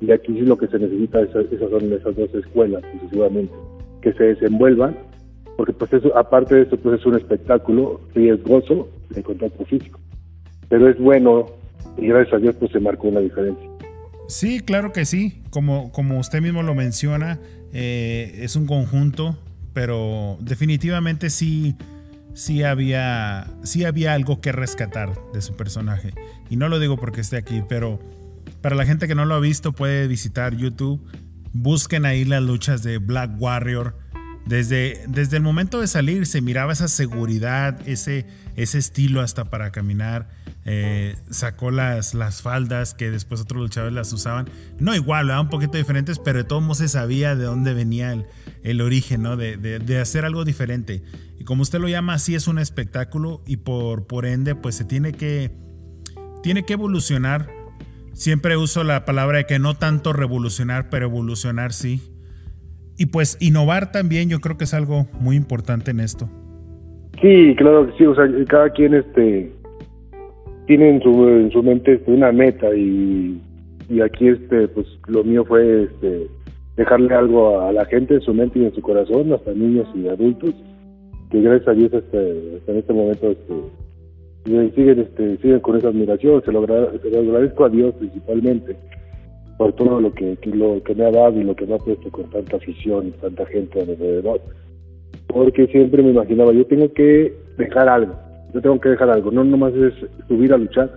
Y 0.00 0.10
aquí 0.12 0.32
sí 0.32 0.40
lo 0.40 0.56
que 0.56 0.68
se 0.68 0.78
necesita, 0.78 1.20
esas, 1.20 1.46
esas 1.52 1.70
son 1.70 1.92
esas 1.92 2.16
dos 2.16 2.34
escuelas, 2.34 2.82
sucesivamente, 2.92 3.52
que 4.00 4.12
se 4.14 4.24
desenvuelvan, 4.24 4.96
porque 5.60 5.74
pues 5.74 5.92
eso, 5.92 6.16
aparte 6.16 6.54
de 6.54 6.62
eso, 6.62 6.78
pues 6.78 7.00
es 7.00 7.04
un 7.04 7.16
espectáculo 7.16 8.00
riesgoso 8.14 8.88
de 9.10 9.22
contacto 9.22 9.62
físico. 9.66 10.00
Pero 10.70 10.88
es 10.88 10.98
bueno 10.98 11.48
y 11.98 12.06
gracias 12.06 12.32
a 12.32 12.38
Dios 12.38 12.56
pues 12.58 12.72
se 12.72 12.80
marcó 12.80 13.08
una 13.08 13.20
diferencia. 13.20 13.68
Sí, 14.26 14.60
claro 14.60 14.90
que 14.94 15.04
sí. 15.04 15.42
Como, 15.50 15.92
como 15.92 16.18
usted 16.18 16.40
mismo 16.40 16.62
lo 16.62 16.74
menciona, 16.74 17.40
eh, 17.74 18.38
es 18.40 18.56
un 18.56 18.66
conjunto, 18.66 19.36
pero 19.74 20.38
definitivamente 20.40 21.28
sí 21.28 21.76
sí 22.32 22.62
había, 22.62 23.46
sí 23.62 23.84
había 23.84 24.14
algo 24.14 24.40
que 24.40 24.52
rescatar 24.52 25.12
de 25.34 25.42
su 25.42 25.56
personaje. 25.56 26.14
Y 26.48 26.56
no 26.56 26.70
lo 26.70 26.78
digo 26.78 26.96
porque 26.96 27.20
esté 27.20 27.36
aquí, 27.36 27.62
pero 27.68 27.98
para 28.62 28.76
la 28.76 28.86
gente 28.86 29.06
que 29.08 29.14
no 29.14 29.26
lo 29.26 29.34
ha 29.34 29.40
visto 29.40 29.72
puede 29.72 30.08
visitar 30.08 30.56
YouTube. 30.56 31.06
Busquen 31.52 32.06
ahí 32.06 32.24
las 32.24 32.42
luchas 32.42 32.82
de 32.82 32.96
Black 32.96 33.32
Warrior. 33.38 33.98
Desde, 34.46 35.04
desde 35.06 35.36
el 35.36 35.42
momento 35.42 35.80
de 35.80 35.86
salir 35.86 36.26
se 36.26 36.40
miraba 36.40 36.72
esa 36.72 36.88
seguridad, 36.88 37.86
ese, 37.86 38.26
ese 38.56 38.78
estilo 38.78 39.20
hasta 39.20 39.50
para 39.50 39.70
caminar. 39.70 40.28
Eh, 40.66 41.16
sacó 41.30 41.70
las, 41.70 42.14
las 42.14 42.42
faldas 42.42 42.94
que 42.94 43.10
después 43.10 43.40
otros 43.40 43.62
luchadores 43.62 43.94
las 43.94 44.12
usaban. 44.12 44.48
No 44.78 44.94
igual, 44.94 45.30
un 45.30 45.48
poquito 45.48 45.78
diferentes, 45.78 46.18
pero 46.18 46.38
de 46.38 46.44
todos 46.44 46.62
modos 46.62 46.78
se 46.78 46.88
sabía 46.88 47.34
de 47.34 47.44
dónde 47.44 47.74
venía 47.74 48.12
el, 48.12 48.26
el 48.62 48.80
origen, 48.80 49.22
¿no? 49.22 49.36
De, 49.36 49.56
de, 49.56 49.78
de, 49.78 50.00
hacer 50.00 50.24
algo 50.24 50.44
diferente. 50.44 51.02
Y 51.38 51.44
como 51.44 51.62
usted 51.62 51.80
lo 51.80 51.88
llama, 51.88 52.14
así 52.14 52.34
es 52.34 52.46
un 52.48 52.58
espectáculo 52.58 53.42
y 53.46 53.58
por, 53.58 54.06
por 54.06 54.26
ende, 54.26 54.54
pues 54.54 54.74
se 54.74 54.84
tiene 54.84 55.12
que, 55.12 55.52
tiene 56.42 56.64
que 56.64 56.74
evolucionar. 56.74 57.50
Siempre 58.12 58.56
uso 58.56 58.84
la 58.84 59.04
palabra 59.04 59.38
de 59.38 59.46
que 59.46 59.58
no 59.58 59.74
tanto 59.74 60.12
revolucionar, 60.12 60.90
pero 60.90 61.06
evolucionar 61.06 61.72
sí. 61.72 62.09
Y 63.00 63.06
pues 63.06 63.38
innovar 63.40 63.92
también 63.92 64.28
yo 64.28 64.40
creo 64.40 64.58
que 64.58 64.64
es 64.64 64.74
algo 64.74 65.06
muy 65.20 65.34
importante 65.34 65.90
en 65.90 66.00
esto. 66.00 66.28
Sí, 67.22 67.54
claro 67.56 67.86
que 67.86 67.96
sí, 67.96 68.04
o 68.04 68.14
sea, 68.14 68.26
cada 68.46 68.68
quien 68.68 68.92
este 68.92 69.50
tiene 70.66 70.90
en 70.90 71.02
su, 71.02 71.26
en 71.26 71.50
su 71.50 71.62
mente 71.62 71.94
este, 71.94 72.10
una 72.12 72.30
meta 72.30 72.66
y, 72.76 73.40
y 73.88 74.02
aquí 74.02 74.28
este 74.28 74.68
pues 74.68 74.86
lo 75.06 75.24
mío 75.24 75.46
fue 75.46 75.84
este 75.84 76.26
dejarle 76.76 77.14
algo 77.14 77.62
a 77.62 77.72
la 77.72 77.86
gente 77.86 78.16
en 78.16 78.20
su 78.20 78.34
mente 78.34 78.58
y 78.58 78.66
en 78.66 78.74
su 78.74 78.82
corazón, 78.82 79.32
hasta 79.32 79.54
niños 79.54 79.88
y 79.94 80.06
adultos, 80.06 80.54
que 81.30 81.40
gracias 81.40 81.68
a 81.68 81.72
Dios 81.72 81.94
este, 81.94 82.56
hasta 82.58 82.72
en 82.72 82.78
este 82.80 82.92
momento 82.92 83.30
este, 83.30 84.74
siguen, 84.74 85.00
este, 85.00 85.38
siguen 85.38 85.60
con 85.60 85.78
esa 85.78 85.88
admiración, 85.88 86.42
se 86.44 86.52
lo, 86.52 86.58
agradezco 86.64 87.64
a 87.64 87.70
Dios 87.70 87.94
principalmente 87.94 88.76
por 89.60 89.74
todo 89.74 90.00
lo 90.00 90.10
que, 90.14 90.38
lo 90.44 90.82
que 90.82 90.94
me 90.94 91.04
ha 91.04 91.10
dado 91.10 91.38
y 91.38 91.44
lo 91.44 91.54
que 91.54 91.66
me 91.66 91.74
ha 91.74 91.78
puesto 91.78 92.10
con 92.10 92.24
tanta 92.30 92.56
afición 92.56 93.08
y 93.08 93.10
tanta 93.10 93.44
gente 93.44 93.78
alrededor. 93.78 94.40
Porque 95.26 95.66
siempre 95.66 96.02
me 96.02 96.12
imaginaba, 96.12 96.54
yo 96.54 96.64
tengo 96.64 96.90
que 96.94 97.34
dejar 97.58 97.86
algo, 97.86 98.14
yo 98.54 98.62
tengo 98.62 98.80
que 98.80 98.88
dejar 98.88 99.10
algo, 99.10 99.30
no 99.30 99.44
nomás 99.44 99.74
es 99.74 99.92
subir 100.28 100.54
a 100.54 100.56
luchar 100.56 100.90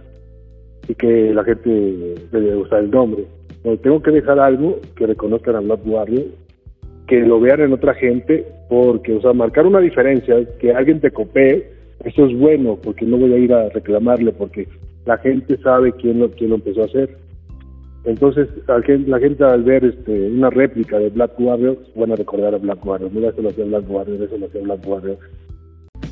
y 0.88 0.96
que 0.96 1.34
la 1.34 1.44
gente 1.44 2.16
le 2.32 2.56
gusta 2.56 2.80
el 2.80 2.90
nombre, 2.90 3.26
tengo 3.82 4.02
que 4.02 4.12
dejar 4.12 4.40
algo 4.40 4.80
que 4.96 5.08
reconozcan 5.08 5.58
a 5.58 5.60
Black 5.60 5.82
Warrior, 5.86 6.24
que 7.08 7.20
lo 7.20 7.42
vean 7.42 7.60
en 7.60 7.74
otra 7.74 7.94
gente, 7.96 8.46
porque, 8.70 9.12
o 9.12 9.22
sea, 9.22 9.34
marcar 9.34 9.68
una 9.68 9.82
diferencia, 9.82 10.38
que 10.60 10.72
alguien 10.72 11.02
te 11.02 11.12
copee, 11.12 11.68
eso 12.06 12.28
es 12.28 12.40
bueno, 12.40 12.80
porque 12.82 13.06
no 13.06 13.18
voy 13.18 13.34
a 13.34 13.38
ir 13.40 13.52
a 13.52 13.68
reclamarle, 13.68 14.32
porque 14.32 14.70
la 15.06 15.18
gente 15.18 15.58
sabe 15.58 15.92
quién 15.92 16.20
lo, 16.20 16.32
quién 16.32 16.52
lo 16.52 16.56
empezó 16.56 16.84
a 16.84 16.86
hacer. 16.86 17.24
Entonces, 18.06 18.50
la 18.68 19.20
gente 19.20 19.44
al 19.44 19.64
ver 19.64 19.86
este, 19.86 20.32
una 20.32 20.50
réplica 20.50 21.00
de 21.00 21.10
Black 21.10 21.40
Warrior, 21.40 21.78
van 21.96 22.12
a 22.12 22.16
recordar 22.16 22.54
a 22.54 22.58
Black 22.58 22.86
Warrior. 22.86 23.12
Mira, 23.14 23.30
eso 23.30 23.42
lo 23.42 23.50
hacía 23.50 23.66
Black 23.66 23.90
Warrior, 23.90 24.22
eso 24.22 24.38
lo 24.38 24.46
hacía 24.48 24.62
Black 24.62 24.88
Warrior. 24.88 25.18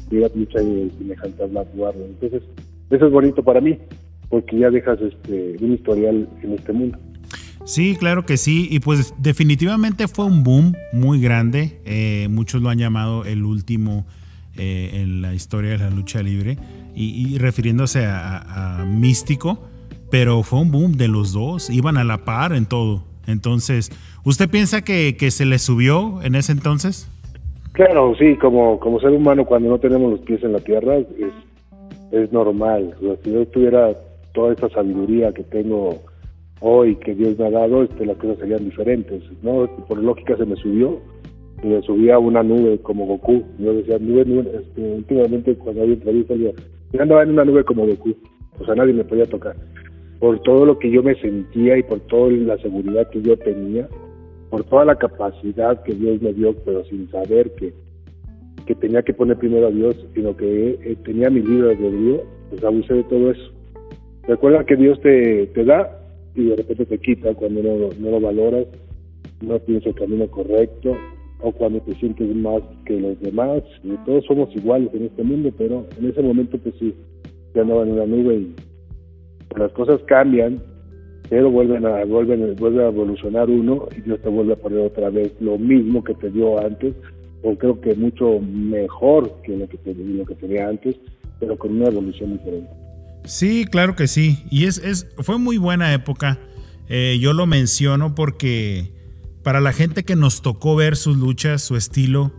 Mira, 0.09 0.29
mucha 0.33 0.59
semejante 0.59 1.43
a 1.43 1.47
Black 1.47 1.67
Warrior. 1.75 2.05
Entonces, 2.05 2.43
eso 2.89 3.05
es 3.05 3.11
bonito 3.11 3.43
para 3.43 3.59
mí, 3.59 3.77
porque 4.29 4.59
ya 4.59 4.69
dejas 4.69 4.99
este, 5.01 5.57
un 5.61 5.73
historial 5.73 6.27
en 6.41 6.53
este 6.53 6.71
mundo. 6.71 6.97
Sí, 7.65 7.95
claro 7.97 8.25
que 8.25 8.37
sí. 8.37 8.67
Y 8.71 8.79
pues 8.79 9.13
definitivamente 9.17 10.07
fue 10.07 10.25
un 10.25 10.43
boom 10.43 10.73
muy 10.93 11.21
grande. 11.21 11.79
Eh, 11.85 12.27
muchos 12.29 12.61
lo 12.61 12.69
han 12.69 12.77
llamado 12.77 13.25
el 13.25 13.43
último 13.43 14.05
eh, 14.57 14.91
en 14.93 15.21
la 15.21 15.33
historia 15.33 15.71
de 15.71 15.77
la 15.77 15.89
lucha 15.89 16.21
libre. 16.23 16.57
Y, 16.93 17.37
refiriéndose 17.37 18.05
a, 18.05 18.85
Místico. 18.85 19.70
Pero 20.11 20.43
fue 20.43 20.59
un 20.59 20.71
boom 20.71 20.97
de 20.97 21.07
los 21.07 21.33
dos. 21.33 21.69
Iban 21.69 21.97
a 21.97 22.03
la 22.03 22.19
par 22.19 22.53
en 22.53 22.67
todo. 22.67 23.03
Entonces, 23.25 23.89
¿usted 24.23 24.49
piensa 24.49 24.83
que, 24.83 25.15
se 25.31 25.45
le 25.45 25.57
subió 25.57 26.21
en 26.21 26.35
ese 26.35 26.51
entonces? 26.51 27.09
Claro, 27.71 28.13
sí, 28.19 28.35
como, 28.35 28.79
como 28.79 28.99
ser 28.99 29.11
humano 29.11 29.45
cuando 29.45 29.69
no 29.69 29.79
tenemos 29.79 30.11
los 30.11 30.19
pies 30.21 30.43
en 30.43 30.51
la 30.53 30.59
tierra 30.59 30.97
es, 30.97 31.07
es 32.11 32.31
normal. 32.33 32.93
si 33.23 33.31
yo 33.31 33.47
tuviera 33.47 33.95
toda 34.33 34.53
esa 34.53 34.69
sabiduría 34.69 35.31
que 35.33 35.43
tengo 35.43 36.01
hoy 36.59 36.95
que 36.97 37.15
Dios 37.15 37.39
me 37.39 37.47
ha 37.47 37.51
dado, 37.51 37.83
este, 37.83 38.05
las 38.05 38.17
cosas 38.17 38.39
serían 38.39 38.65
diferentes, 38.65 39.23
¿no? 39.41 39.67
Por 39.87 39.97
lógica 39.97 40.35
se 40.37 40.45
me 40.45 40.55
subió, 40.57 40.99
y 41.63 41.67
me 41.67 41.81
subía 41.83 42.15
a 42.15 42.19
una 42.19 42.43
nube 42.43 42.79
como 42.79 43.05
Goku. 43.05 43.43
Yo 43.59 43.73
decía, 43.73 43.97
nube, 43.99 44.25
nube, 44.25 44.51
este, 44.53 44.81
últimamente 44.81 45.55
cuando 45.55 45.81
había 45.83 45.93
entrevistas, 45.95 46.37
yo 46.37 47.01
andaba 47.01 47.23
en 47.23 47.31
una 47.31 47.45
nube 47.45 47.63
como 47.63 47.85
Goku, 47.85 48.15
o 48.59 48.65
sea, 48.65 48.75
nadie 48.75 48.93
me 48.93 49.03
podía 49.03 49.25
tocar. 49.25 49.55
Por 50.21 50.39
todo 50.43 50.65
lo 50.65 50.79
que 50.79 50.89
yo 50.89 51.03
me 51.03 51.15
sentía 51.15 51.77
y 51.77 51.83
por 51.83 51.99
toda 52.01 52.31
la 52.31 52.57
seguridad 52.59 53.09
que 53.09 53.21
yo 53.21 53.35
tenía, 53.37 53.89
por 54.49 54.63
toda 54.63 54.85
la 54.85 54.95
capacidad 54.95 55.83
que 55.83 55.93
Dios 55.93 56.21
me 56.21 56.31
dio, 56.31 56.55
pero 56.63 56.85
sin 56.85 57.09
saber 57.11 57.51
que, 57.55 57.73
que 58.65 58.75
tenía 58.75 59.01
que 59.01 59.13
poner 59.13 59.37
primero 59.37 59.67
a 59.67 59.71
Dios, 59.71 59.95
sino 60.13 60.37
que 60.37 60.79
eh, 60.83 60.95
tenía 61.03 61.29
mi 61.29 61.41
libre 61.41 61.75
Dios, 61.75 62.21
pues 62.49 62.63
abusé 62.63 62.93
de 62.93 63.03
todo 63.03 63.31
eso. 63.31 63.51
Recuerda 64.27 64.65
que 64.65 64.77
Dios 64.77 65.01
te, 65.01 65.47
te 65.47 65.65
da 65.65 65.99
y 66.35 66.45
de 66.45 66.55
repente 66.55 66.85
te 66.85 66.97
quita 66.99 67.33
cuando 67.33 67.61
no, 67.63 67.89
no 67.99 68.11
lo 68.11 68.21
valoras, 68.21 68.67
no 69.41 69.59
tienes 69.59 69.85
el 69.85 69.95
camino 69.95 70.27
correcto 70.27 70.95
o 71.41 71.51
cuando 71.51 71.79
te 71.81 71.95
sientes 71.95 72.33
más 72.35 72.61
que 72.85 72.99
los 72.99 73.19
demás. 73.19 73.63
Y 73.83 73.95
todos 74.05 74.23
somos 74.25 74.55
iguales 74.55 74.89
en 74.93 75.05
este 75.05 75.23
mundo, 75.23 75.51
pero 75.57 75.85
en 75.99 76.09
ese 76.09 76.21
momento 76.21 76.57
pues 76.57 76.75
sí, 76.79 76.93
ya 77.55 77.61
andaba 77.61 77.83
en 77.83 77.93
una 77.93 78.05
nube 78.05 78.35
y 78.35 78.55
las 79.57 79.71
cosas 79.73 80.01
cambian, 80.07 80.61
pero 81.29 81.49
vuelven 81.49 81.85
a, 81.85 82.03
vuelven, 82.05 82.55
vuelve 82.57 82.83
a 82.83 82.87
evolucionar 82.87 83.49
uno 83.49 83.87
y 83.95 84.01
Dios 84.01 84.21
te 84.21 84.29
vuelve 84.29 84.53
a 84.53 84.57
poner 84.57 84.79
otra 84.79 85.09
vez 85.09 85.31
lo 85.39 85.57
mismo 85.57 86.03
que 86.03 86.13
te 86.15 86.29
dio 86.29 86.59
antes, 86.59 86.93
o 87.43 87.55
creo 87.57 87.79
que 87.79 87.95
mucho 87.95 88.39
mejor 88.39 89.41
que 89.43 89.55
lo 89.55 89.67
que, 89.67 89.77
te, 89.77 89.93
lo 89.95 90.25
que 90.25 90.35
tenía 90.35 90.67
antes, 90.67 90.95
pero 91.39 91.57
con 91.57 91.75
una 91.75 91.87
evolución 91.87 92.33
diferente. 92.33 92.69
Sí, 93.25 93.65
claro 93.65 93.95
que 93.95 94.07
sí. 94.07 94.43
Y 94.49 94.65
es, 94.65 94.77
es 94.79 95.07
fue 95.17 95.37
muy 95.37 95.57
buena 95.57 95.93
época. 95.93 96.39
Eh, 96.89 97.17
yo 97.21 97.33
lo 97.33 97.45
menciono 97.45 98.15
porque 98.15 98.91
para 99.43 99.61
la 99.61 99.73
gente 99.73 100.03
que 100.03 100.15
nos 100.15 100.41
tocó 100.41 100.75
ver 100.75 100.95
sus 100.95 101.17
luchas, 101.17 101.61
su 101.61 101.75
estilo, 101.75 102.31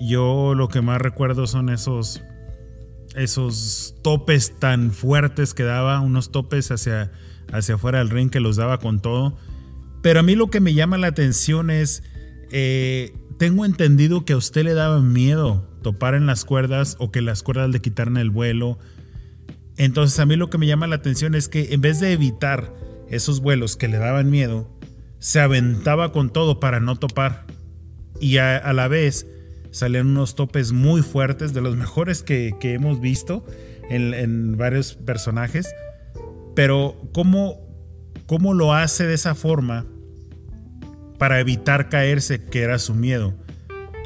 yo 0.00 0.54
lo 0.54 0.68
que 0.68 0.80
más 0.80 1.00
recuerdo 1.00 1.46
son 1.46 1.68
esos 1.68 2.22
esos 3.14 3.94
topes 4.02 4.58
tan 4.58 4.90
fuertes 4.90 5.54
que 5.54 5.62
daba, 5.62 6.00
unos 6.00 6.30
topes 6.30 6.70
hacia, 6.70 7.12
hacia 7.52 7.74
afuera 7.74 7.98
del 7.98 8.10
ring 8.10 8.30
que 8.30 8.40
los 8.40 8.56
daba 8.56 8.78
con 8.78 9.00
todo. 9.00 9.36
Pero 10.02 10.20
a 10.20 10.22
mí 10.22 10.34
lo 10.34 10.50
que 10.50 10.60
me 10.60 10.74
llama 10.74 10.98
la 10.98 11.08
atención 11.08 11.70
es, 11.70 12.02
eh, 12.50 13.14
tengo 13.38 13.64
entendido 13.64 14.24
que 14.24 14.32
a 14.32 14.36
usted 14.36 14.64
le 14.64 14.74
daba 14.74 15.00
miedo 15.00 15.68
topar 15.82 16.14
en 16.14 16.26
las 16.26 16.44
cuerdas 16.44 16.96
o 16.98 17.10
que 17.10 17.22
las 17.22 17.42
cuerdas 17.42 17.70
le 17.70 17.80
quitaran 17.80 18.16
el 18.16 18.30
vuelo. 18.30 18.78
Entonces 19.76 20.18
a 20.18 20.26
mí 20.26 20.36
lo 20.36 20.50
que 20.50 20.58
me 20.58 20.66
llama 20.66 20.86
la 20.86 20.96
atención 20.96 21.34
es 21.34 21.48
que 21.48 21.72
en 21.72 21.80
vez 21.80 22.00
de 22.00 22.12
evitar 22.12 22.72
esos 23.08 23.40
vuelos 23.40 23.76
que 23.76 23.88
le 23.88 23.98
daban 23.98 24.30
miedo, 24.30 24.70
se 25.18 25.40
aventaba 25.40 26.12
con 26.12 26.30
todo 26.30 26.60
para 26.60 26.80
no 26.80 26.96
topar. 26.96 27.46
Y 28.20 28.38
a 28.38 28.72
la 28.72 28.88
vez 28.88 29.26
salían 29.72 30.06
unos 30.06 30.36
topes 30.36 30.70
muy 30.70 31.02
fuertes, 31.02 31.52
de 31.52 31.60
los 31.60 31.76
mejores 31.76 32.22
que, 32.22 32.54
hemos 32.62 33.00
visto 33.00 33.44
en, 33.90 34.56
varios 34.56 34.94
personajes. 34.94 35.74
Pero 36.54 36.96
¿cómo, 37.12 37.58
¿cómo 38.26 38.54
lo 38.54 38.74
hace 38.74 39.06
de 39.06 39.14
esa 39.14 39.34
forma 39.34 39.86
para 41.18 41.40
evitar 41.40 41.88
caerse, 41.88 42.44
que 42.44 42.60
era 42.60 42.78
su 42.78 42.94
miedo? 42.94 43.34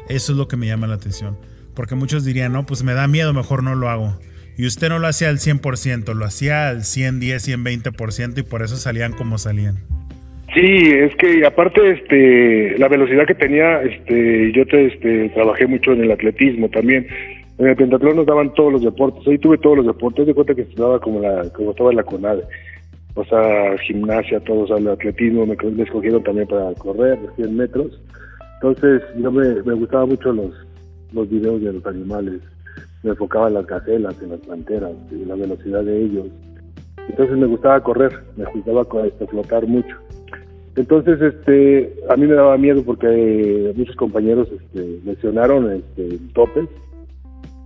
Eso 0.09 0.31
es 0.31 0.37
lo 0.37 0.47
que 0.47 0.57
me 0.57 0.65
llama 0.65 0.87
la 0.87 0.95
atención. 0.95 1.37
Porque 1.75 1.93
muchos 1.93 2.23
dirían, 2.23 2.53
no, 2.53 2.65
pues 2.65 2.81
me 2.81 2.93
da 2.93 3.07
miedo, 3.07 3.33
mejor 3.33 3.61
no 3.61 3.75
lo 3.75 3.89
hago. 3.89 4.19
Y 4.57 4.65
usted 4.65 4.89
no 4.89 4.97
lo 4.97 5.07
hacía 5.07 5.29
al 5.29 5.37
100%, 5.37 6.15
lo 6.15 6.25
hacía 6.25 6.69
al 6.69 6.83
110, 6.83 7.47
120% 7.47 8.39
y 8.39 8.43
por 8.43 8.63
eso 8.63 8.77
salían 8.77 9.13
como 9.13 9.37
salían. 9.37 9.96
Sí, 10.53 10.91
es 10.93 11.15
que 11.17 11.45
aparte 11.45 11.91
este 11.91 12.77
la 12.77 12.87
velocidad 12.87 13.25
que 13.27 13.35
tenía, 13.35 13.81
este 13.81 14.51
yo 14.53 14.65
te 14.65 14.85
este, 14.85 15.29
trabajé 15.29 15.67
mucho 15.67 15.91
en 15.91 16.03
el 16.03 16.11
atletismo 16.11 16.69
también. 16.69 17.05
En 17.57 17.67
el 17.67 17.75
pentatlón 17.75 18.15
nos 18.15 18.25
daban 18.25 18.53
todos 18.53 18.73
los 18.73 18.83
deportes. 18.83 19.27
Ahí 19.27 19.37
tuve 19.37 19.57
todos 19.57 19.77
los 19.77 19.87
deportes, 19.87 20.25
de 20.25 20.33
cuenta 20.33 20.55
que 20.55 20.61
estaba 20.61 20.99
como 20.99 21.19
la 21.19 21.49
como 21.49 21.71
estaba 21.71 21.89
en 21.89 21.97
la 21.97 22.03
CONADE. 22.03 22.43
O 23.17 23.25
sea, 23.25 23.75
gimnasia, 23.79 24.39
todos, 24.41 24.69
el 24.69 24.87
atletismo, 24.87 25.43
me, 25.47 25.55
escogieron 25.83 26.23
también 26.23 26.47
para 26.47 26.71
correr 26.75 27.19
de 27.19 27.27
100 27.35 27.57
metros. 27.57 27.99
Entonces, 28.61 29.01
yo 29.17 29.31
me, 29.31 29.55
me 29.63 29.73
gustaban 29.73 30.09
mucho 30.09 30.31
los, 30.31 30.53
videos 31.27 31.59
de 31.63 31.73
los 31.73 31.85
animales. 31.87 32.41
Me 33.01 33.09
enfocaba 33.11 33.47
en 33.47 33.55
las 33.55 33.65
gacelas, 33.65 34.15
en 34.21 34.29
las 34.29 34.39
panteras, 34.41 34.91
en 35.11 35.27
la 35.27 35.33
velocidad 35.33 35.83
de 35.83 35.99
ellos. 35.99 36.27
Entonces 37.09 37.37
me 37.37 37.47
gustaba 37.47 37.81
correr, 37.81 38.11
me 38.35 38.45
gustaba 38.45 38.85
este, 39.07 39.25
flotar 39.25 39.65
mucho. 39.65 39.97
Entonces, 40.77 41.19
este, 41.19 41.91
a 42.07 42.15
mí 42.15 42.27
me 42.27 42.35
daba 42.35 42.55
miedo 42.55 42.83
porque 42.83 43.73
muchos 43.75 43.95
compañeros 43.95 44.47
este, 44.51 44.99
lesionaron 45.03 45.71
este, 45.71 46.19
topes. 46.35 46.69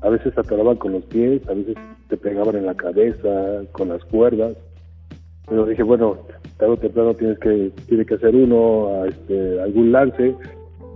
A 0.01 0.07
veces 0.07 0.35
atoraban 0.37 0.77
con 0.77 0.93
los 0.93 1.03
pies, 1.03 1.41
a 1.49 1.53
veces 1.53 1.75
te 2.07 2.15
pegaban 2.15 2.55
en 2.55 2.65
la 2.65 2.73
cabeza, 2.73 3.63
con 3.73 3.89
las 3.89 4.01
cuerdas. 4.05 4.55
Pero 5.45 5.65
dije, 5.65 5.83
bueno, 5.83 6.19
tarde 6.57 6.71
o 6.71 6.77
temprano 6.77 7.13
tienes 7.13 7.37
que, 7.39 7.71
tiene 7.89 8.05
que 8.05 8.15
hacer 8.15 8.33
uno 8.33 9.03
este, 9.05 9.59
algún 9.59 9.91
lance, 9.91 10.33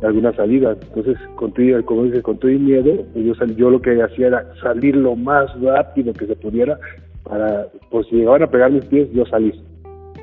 alguna 0.01 0.31
salida. 0.31 0.77
Entonces, 0.87 1.17
con 1.35 1.51
como 1.83 2.03
dices, 2.03 2.23
con 2.23 2.39
el 2.43 2.59
miedo, 2.59 3.05
yo, 3.13 3.33
yo 3.57 3.69
lo 3.69 3.81
que 3.81 4.01
hacía 4.01 4.27
era 4.27 4.55
salir 4.61 4.95
lo 4.95 5.17
más 5.17 5.53
rápido 5.61 6.13
que 6.13 6.27
se 6.27 6.35
pudiera 6.37 6.79
para, 7.23 7.67
por 7.91 8.07
si 8.07 8.15
llegaban 8.15 8.43
a 8.43 8.47
pegar 8.49 8.71
mis 8.71 8.85
pies, 8.85 9.11
yo 9.11 9.25
salir 9.25 9.53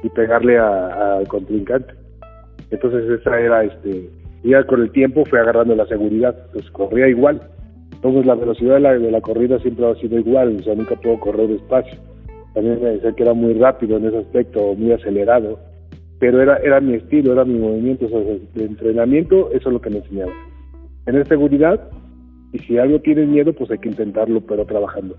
y 0.02 0.08
pegarle 0.10 0.58
al 0.58 1.26
contrincante. 1.28 1.94
Entonces 2.70 3.20
esa 3.20 3.40
era, 3.40 3.64
este, 3.64 4.08
ya 4.42 4.64
con 4.64 4.82
el 4.82 4.90
tiempo 4.90 5.24
fue 5.24 5.40
agarrando 5.40 5.74
la 5.74 5.86
seguridad, 5.86 6.36
pues 6.52 6.70
corría 6.70 7.08
igual. 7.08 7.40
Entonces 7.92 8.26
la 8.26 8.34
velocidad 8.34 8.74
de 8.74 8.80
la, 8.80 8.98
de 8.98 9.10
la 9.10 9.20
corrida 9.20 9.58
siempre 9.60 9.86
ha 9.86 9.94
sido 9.96 10.18
igual, 10.18 10.56
o 10.60 10.62
sea, 10.62 10.74
nunca 10.74 10.96
puedo 10.96 11.20
correr 11.20 11.48
despacio. 11.48 11.98
También 12.54 12.82
me 12.82 12.90
decía 12.90 13.12
que 13.12 13.22
era 13.22 13.34
muy 13.34 13.54
rápido 13.54 13.96
en 13.96 14.06
ese 14.06 14.18
aspecto, 14.18 14.74
muy 14.74 14.92
acelerado, 14.92 15.58
pero 16.18 16.42
era, 16.42 16.56
era 16.58 16.80
mi 16.80 16.94
estilo, 16.94 17.32
era 17.32 17.44
mi 17.44 17.58
movimiento, 17.58 18.06
o 18.06 18.08
sea, 18.08 18.20
de 18.20 18.64
entrenamiento, 18.64 19.50
eso 19.52 19.68
es 19.68 19.72
lo 19.72 19.80
que 19.80 19.90
me 19.90 19.98
enseñaba. 19.98 20.32
Tener 21.04 21.26
seguridad, 21.26 21.80
y 22.52 22.58
si 22.60 22.78
algo 22.78 23.00
tienes 23.00 23.28
miedo, 23.28 23.52
pues 23.52 23.70
hay 23.70 23.78
que 23.78 23.88
intentarlo, 23.88 24.40
pero 24.42 24.66
trabajando. 24.66 25.16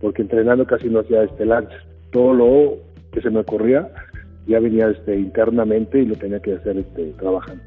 Porque 0.00 0.22
entrenando 0.22 0.66
casi 0.66 0.88
no 0.88 1.00
hacía 1.00 1.22
este 1.22 1.46
lance. 1.46 1.74
Todo 2.10 2.34
lo 2.34 2.74
que 3.12 3.20
se 3.20 3.30
me 3.30 3.40
ocurría, 3.40 3.88
ya 4.46 4.60
venía 4.60 4.88
este, 4.88 5.18
internamente 5.18 6.02
y 6.02 6.06
lo 6.06 6.16
tenía 6.16 6.40
que 6.40 6.54
hacer 6.54 6.78
este, 6.78 7.12
trabajando. 7.18 7.62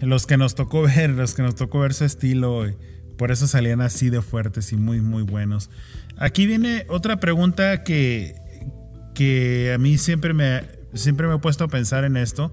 Los 0.00 0.26
que 0.26 0.36
nos 0.36 0.54
tocó 0.54 0.82
ver, 0.82 1.10
los 1.10 1.34
que 1.34 1.42
nos 1.42 1.56
tocó 1.56 1.80
ver 1.80 1.94
su 1.94 2.04
estilo, 2.04 2.66
por 3.16 3.32
eso 3.32 3.46
salían 3.46 3.80
así 3.80 4.10
de 4.10 4.22
fuertes 4.22 4.72
y 4.72 4.76
muy, 4.76 5.00
muy 5.00 5.22
buenos. 5.22 5.70
Aquí 6.16 6.46
viene 6.46 6.86
otra 6.88 7.18
pregunta 7.18 7.82
que, 7.82 8.34
que 9.14 9.72
a 9.74 9.78
mí 9.78 9.98
siempre 9.98 10.34
me, 10.34 10.62
siempre 10.94 11.26
me 11.26 11.34
he 11.34 11.38
puesto 11.38 11.64
a 11.64 11.68
pensar 11.68 12.04
en 12.04 12.16
esto. 12.16 12.52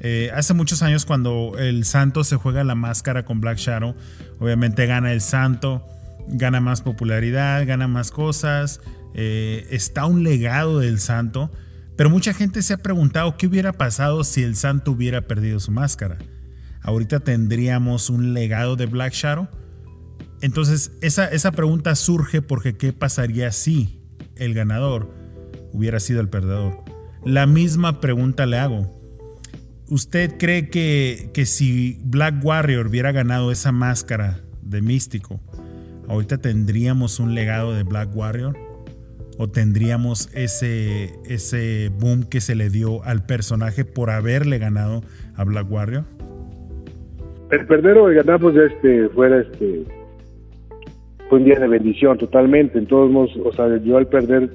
Eh, 0.00 0.30
hace 0.34 0.54
muchos 0.54 0.82
años 0.82 1.04
cuando 1.04 1.56
el 1.58 1.84
Santo 1.84 2.24
se 2.24 2.36
juega 2.36 2.64
la 2.64 2.74
máscara 2.74 3.24
con 3.24 3.40
Black 3.40 3.58
Shadow, 3.58 3.94
obviamente 4.38 4.86
gana 4.86 5.12
el 5.12 5.20
Santo, 5.20 5.86
gana 6.26 6.60
más 6.60 6.80
popularidad, 6.80 7.66
gana 7.66 7.86
más 7.86 8.10
cosas, 8.10 8.80
eh, 9.14 9.66
está 9.70 10.06
un 10.06 10.22
legado 10.22 10.80
del 10.80 10.98
Santo 10.98 11.50
pero 12.00 12.08
mucha 12.08 12.32
gente 12.32 12.62
se 12.62 12.72
ha 12.72 12.78
preguntado 12.78 13.36
qué 13.36 13.46
hubiera 13.46 13.74
pasado 13.74 14.24
si 14.24 14.42
el 14.42 14.56
santo 14.56 14.92
hubiera 14.92 15.26
perdido 15.26 15.60
su 15.60 15.70
máscara. 15.70 16.16
Ahorita 16.80 17.20
tendríamos 17.20 18.08
un 18.08 18.32
legado 18.32 18.74
de 18.74 18.86
Black 18.86 19.12
Shadow. 19.12 19.48
Entonces 20.40 20.92
esa, 21.02 21.26
esa 21.26 21.52
pregunta 21.52 21.94
surge 21.96 22.40
porque 22.40 22.74
qué 22.74 22.94
pasaría 22.94 23.52
si 23.52 24.00
el 24.36 24.54
ganador 24.54 25.14
hubiera 25.74 26.00
sido 26.00 26.22
el 26.22 26.30
perdedor. 26.30 26.82
La 27.22 27.46
misma 27.46 28.00
pregunta 28.00 28.46
le 28.46 28.56
hago. 28.56 28.98
¿Usted 29.86 30.38
cree 30.38 30.70
que, 30.70 31.30
que 31.34 31.44
si 31.44 32.00
Black 32.02 32.42
Warrior 32.42 32.86
hubiera 32.86 33.12
ganado 33.12 33.52
esa 33.52 33.72
máscara 33.72 34.40
de 34.62 34.80
místico, 34.80 35.38
ahorita 36.08 36.38
tendríamos 36.38 37.20
un 37.20 37.34
legado 37.34 37.74
de 37.74 37.82
Black 37.82 38.16
Warrior? 38.16 38.69
O 39.40 39.48
tendríamos 39.48 40.28
ese, 40.34 41.14
ese 41.24 41.90
boom 41.98 42.24
que 42.24 42.42
se 42.42 42.54
le 42.54 42.68
dio 42.68 43.02
al 43.04 43.24
personaje 43.24 43.86
por 43.86 44.10
haberle 44.10 44.58
ganado 44.58 45.00
a 45.34 45.44
Black 45.44 45.66
Warrior? 45.72 46.04
El 47.50 47.66
perder 47.66 47.96
o 47.96 48.10
el 48.10 48.16
ganar, 48.16 48.38
pues 48.38 48.54
este, 48.54 49.08
fuera 49.08 49.40
este, 49.40 49.84
fue 51.30 51.38
un 51.38 51.46
día 51.46 51.58
de 51.58 51.68
bendición 51.68 52.18
totalmente. 52.18 52.78
En 52.78 52.84
todos 52.84 53.10
modos, 53.10 53.30
o 53.42 53.50
sea, 53.54 53.78
yo 53.78 53.96
al 53.96 54.08
perder, 54.08 54.50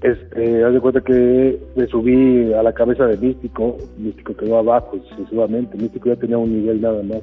este, 0.00 0.62
haz 0.62 0.72
de 0.72 0.80
cuenta 0.80 1.00
que 1.00 1.58
me 1.74 1.88
subí 1.88 2.52
a 2.52 2.62
la 2.62 2.72
cabeza 2.72 3.04
de 3.06 3.16
Místico, 3.16 3.78
Místico 3.98 4.36
quedó 4.36 4.58
abajo 4.58 4.96
excesivamente, 4.96 5.76
Místico 5.76 6.08
ya 6.08 6.16
tenía 6.16 6.38
un 6.38 6.52
nivel 6.52 6.80
nada 6.80 7.02
más. 7.02 7.22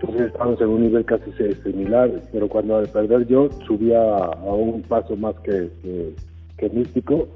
Entonces 0.00 0.28
estábamos 0.28 0.60
en 0.60 0.68
un 0.68 0.82
nivel 0.82 1.04
casi 1.04 1.32
similar, 1.64 2.10
pero 2.32 2.48
cuando 2.48 2.76
al 2.76 2.88
perder 2.88 3.26
yo 3.26 3.48
subía 3.66 4.00
a, 4.00 4.54
un 4.54 4.82
paso 4.82 5.16
más 5.16 5.34
que, 5.40 5.68
que, 6.56 6.70
místico, 6.70 7.26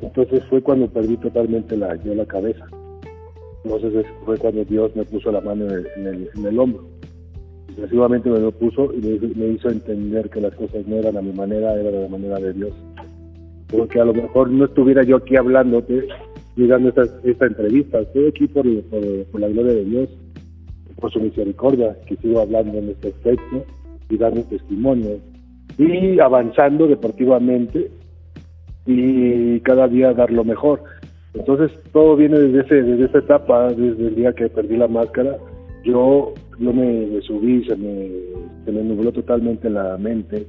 entonces 0.00 0.42
fue 0.48 0.62
cuando 0.62 0.88
perdí 0.88 1.18
totalmente 1.18 1.76
la, 1.76 1.94
yo 1.96 2.14
la 2.14 2.24
cabeza. 2.24 2.64
Entonces 3.64 4.06
fue 4.24 4.38
cuando 4.38 4.64
Dios 4.64 4.96
me 4.96 5.04
puso 5.04 5.30
la 5.30 5.42
mano 5.42 5.66
en 5.66 6.06
el, 6.06 6.30
en 6.34 6.46
el, 6.46 6.58
hombro. 6.58 6.84
Sucesivamente 7.74 8.30
me 8.30 8.40
lo 8.40 8.50
puso 8.50 8.94
y 8.94 9.20
me, 9.36 9.48
hizo 9.48 9.68
entender 9.68 10.30
que 10.30 10.40
las 10.40 10.54
cosas 10.54 10.86
no 10.86 10.96
eran 10.96 11.18
a 11.18 11.22
mi 11.22 11.32
manera, 11.32 11.74
era 11.74 11.90
de 11.90 12.02
la 12.02 12.08
manera 12.08 12.38
de 12.38 12.54
Dios. 12.54 12.72
Porque 13.68 14.00
a 14.00 14.06
lo 14.06 14.14
mejor 14.14 14.50
no 14.50 14.64
estuviera 14.64 15.02
yo 15.02 15.16
aquí 15.16 15.36
hablándote 15.36 16.08
y 16.56 16.66
dando 16.66 16.88
esta, 16.88 17.02
esta 17.24 17.46
entrevista, 17.46 17.98
estoy 17.98 18.28
aquí 18.28 18.46
por, 18.46 18.64
por 19.30 19.40
la 19.40 19.48
gloria 19.48 19.74
de 19.74 19.84
Dios 19.84 20.08
por 21.00 21.12
su 21.12 21.20
misericordia, 21.20 21.96
que 22.06 22.16
sigo 22.16 22.40
hablando 22.40 22.78
en 22.78 22.90
este 22.90 23.08
aspecto 23.08 23.64
y 24.08 24.16
dando 24.16 24.42
testimonio 24.44 25.18
y 25.78 26.18
avanzando 26.20 26.86
deportivamente 26.86 27.90
y 28.86 29.60
cada 29.60 29.88
día 29.88 30.12
dar 30.12 30.30
lo 30.30 30.44
mejor. 30.44 30.82
Entonces 31.34 31.70
todo 31.92 32.16
viene 32.16 32.38
desde, 32.38 32.60
ese, 32.60 32.82
desde 32.82 33.04
esa 33.06 33.18
etapa, 33.18 33.68
desde 33.68 34.08
el 34.08 34.14
día 34.14 34.32
que 34.32 34.48
perdí 34.48 34.76
la 34.76 34.88
máscara, 34.88 35.36
yo, 35.84 36.32
yo 36.58 36.72
me, 36.72 37.20
subí, 37.22 37.64
se 37.64 37.76
me, 37.76 38.08
se 38.64 38.72
me 38.72 38.82
nubló 38.82 39.12
totalmente 39.12 39.68
la 39.68 39.98
mente, 39.98 40.46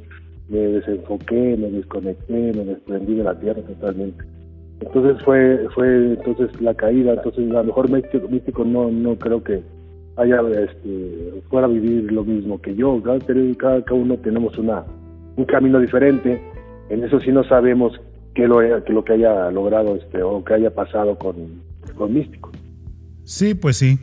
me 0.50 0.60
desenfoqué, 0.60 1.58
me 1.58 1.70
desconecté, 1.72 2.54
me 2.54 2.64
desprendí 2.64 3.16
de 3.16 3.24
la 3.24 3.38
tierra 3.38 3.62
totalmente. 3.62 4.24
Entonces 4.80 5.22
fue, 5.26 5.68
fue 5.76 6.14
entonces 6.14 6.62
la 6.62 6.74
caída, 6.74 7.14
entonces 7.14 7.50
a 7.52 7.56
lo 7.56 7.64
mejor 7.66 7.92
místico, 7.92 8.28
místico 8.30 8.64
no, 8.64 8.90
no 8.90 9.16
creo 9.16 9.44
que 9.44 9.62
haya 10.18 10.42
este, 10.64 11.42
fuera 11.50 11.68
vivir 11.68 12.12
lo 12.12 12.24
mismo 12.24 12.60
que 12.62 12.76
yo. 12.76 13.02
Cada, 13.02 13.20
cada 13.58 13.84
uno 13.94 14.18
tenemos 14.18 14.58
una, 14.58 14.84
un 15.36 15.46
camino 15.46 15.80
diferente. 15.80 16.42
En 16.90 17.04
eso 17.04 17.20
sí 17.20 17.32
no 17.32 17.44
sabemos 17.44 17.94
qué 18.34 18.48
lo, 18.48 18.60
qué 18.84 18.94
lo 18.94 19.04
que 19.04 19.14
haya 19.14 19.52
logrado 19.52 19.96
este, 19.96 20.22
o 20.24 20.44
que 20.44 20.56
haya 20.56 20.74
pasado 20.74 21.18
con, 21.18 21.36
con 21.96 22.14
Místico. 22.14 22.52
Sí, 23.24 23.54
pues 23.54 23.78
sí. 23.78 24.00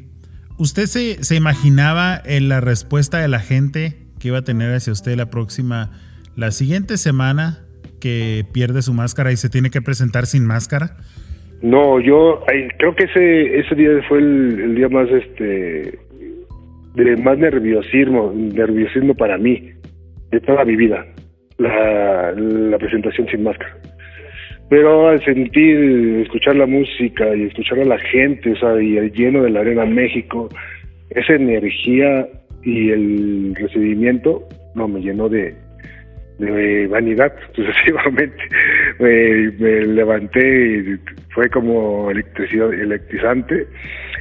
¿Usted 0.58 0.86
se, 0.86 1.24
se 1.24 1.34
imaginaba 1.34 2.20
en 2.24 2.48
la 2.48 2.60
respuesta 2.60 3.18
de 3.18 3.28
la 3.28 3.40
gente 3.40 3.96
que 4.20 4.28
iba 4.28 4.38
a 4.38 4.42
tener 4.42 4.72
hacia 4.72 4.92
usted 4.92 5.16
la 5.16 5.30
próxima, 5.30 5.90
la 6.36 6.52
siguiente 6.52 6.96
semana 6.96 7.64
que 8.00 8.44
pierde 8.52 8.82
su 8.82 8.92
máscara 8.92 9.32
y 9.32 9.36
se 9.36 9.48
tiene 9.48 9.70
que 9.70 9.82
presentar 9.82 10.26
sin 10.26 10.46
máscara? 10.46 10.96
No, 11.64 11.98
yo 11.98 12.44
creo 12.78 12.94
que 12.94 13.04
ese 13.04 13.60
ese 13.60 13.74
día 13.74 13.88
fue 14.06 14.18
el, 14.18 14.74
día 14.74 14.90
más 14.90 15.08
este 15.08 15.98
de 16.94 17.16
más 17.16 17.38
nerviosismo, 17.38 18.32
nerviosismo 18.34 19.14
para 19.14 19.36
mí 19.36 19.70
de 20.30 20.40
toda 20.40 20.64
mi 20.64 20.76
vida, 20.76 21.04
la, 21.58 22.32
presentación 22.78 23.28
sin 23.28 23.42
máscara. 23.42 23.76
Pero 24.70 25.08
al 25.08 25.22
sentir, 25.24 26.22
escuchar 26.22 26.56
la 26.56 26.66
música 26.66 27.34
y 27.34 27.44
escuchar 27.44 27.80
a 27.80 27.84
la 27.84 27.98
gente, 27.98 28.52
o 28.52 28.56
sea, 28.56 28.80
y 28.80 28.96
el 28.96 29.12
lleno 29.12 29.42
de 29.42 29.50
la 29.50 29.60
Arena 29.60 29.84
México, 29.84 30.48
esa 31.10 31.34
energía 31.34 32.26
y 32.62 32.90
el 32.90 33.54
recibimiento, 33.54 34.42
no, 34.74 34.88
me 34.88 35.00
llenó 35.00 35.28
de, 35.28 35.54
de 36.38 36.86
vanidad, 36.86 37.32
sucesivamente. 37.54 38.42
me, 38.98 39.50
me, 39.58 39.86
levanté 39.86 40.78
y 40.78 40.96
fue 41.30 41.48
como 41.50 42.10
electrizante 42.10 43.66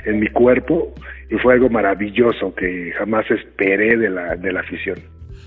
en 0.06 0.20
mi 0.20 0.28
cuerpo 0.28 0.94
y 1.30 1.38
fue 1.38 1.54
algo 1.54 1.70
maravilloso 1.70 2.54
que 2.56 2.92
jamás 2.98 3.30
esperé 3.32 3.98
de 3.98 4.10
la, 4.10 4.36
de 4.36 4.52
la 4.52 4.62
afición. 4.62 5.00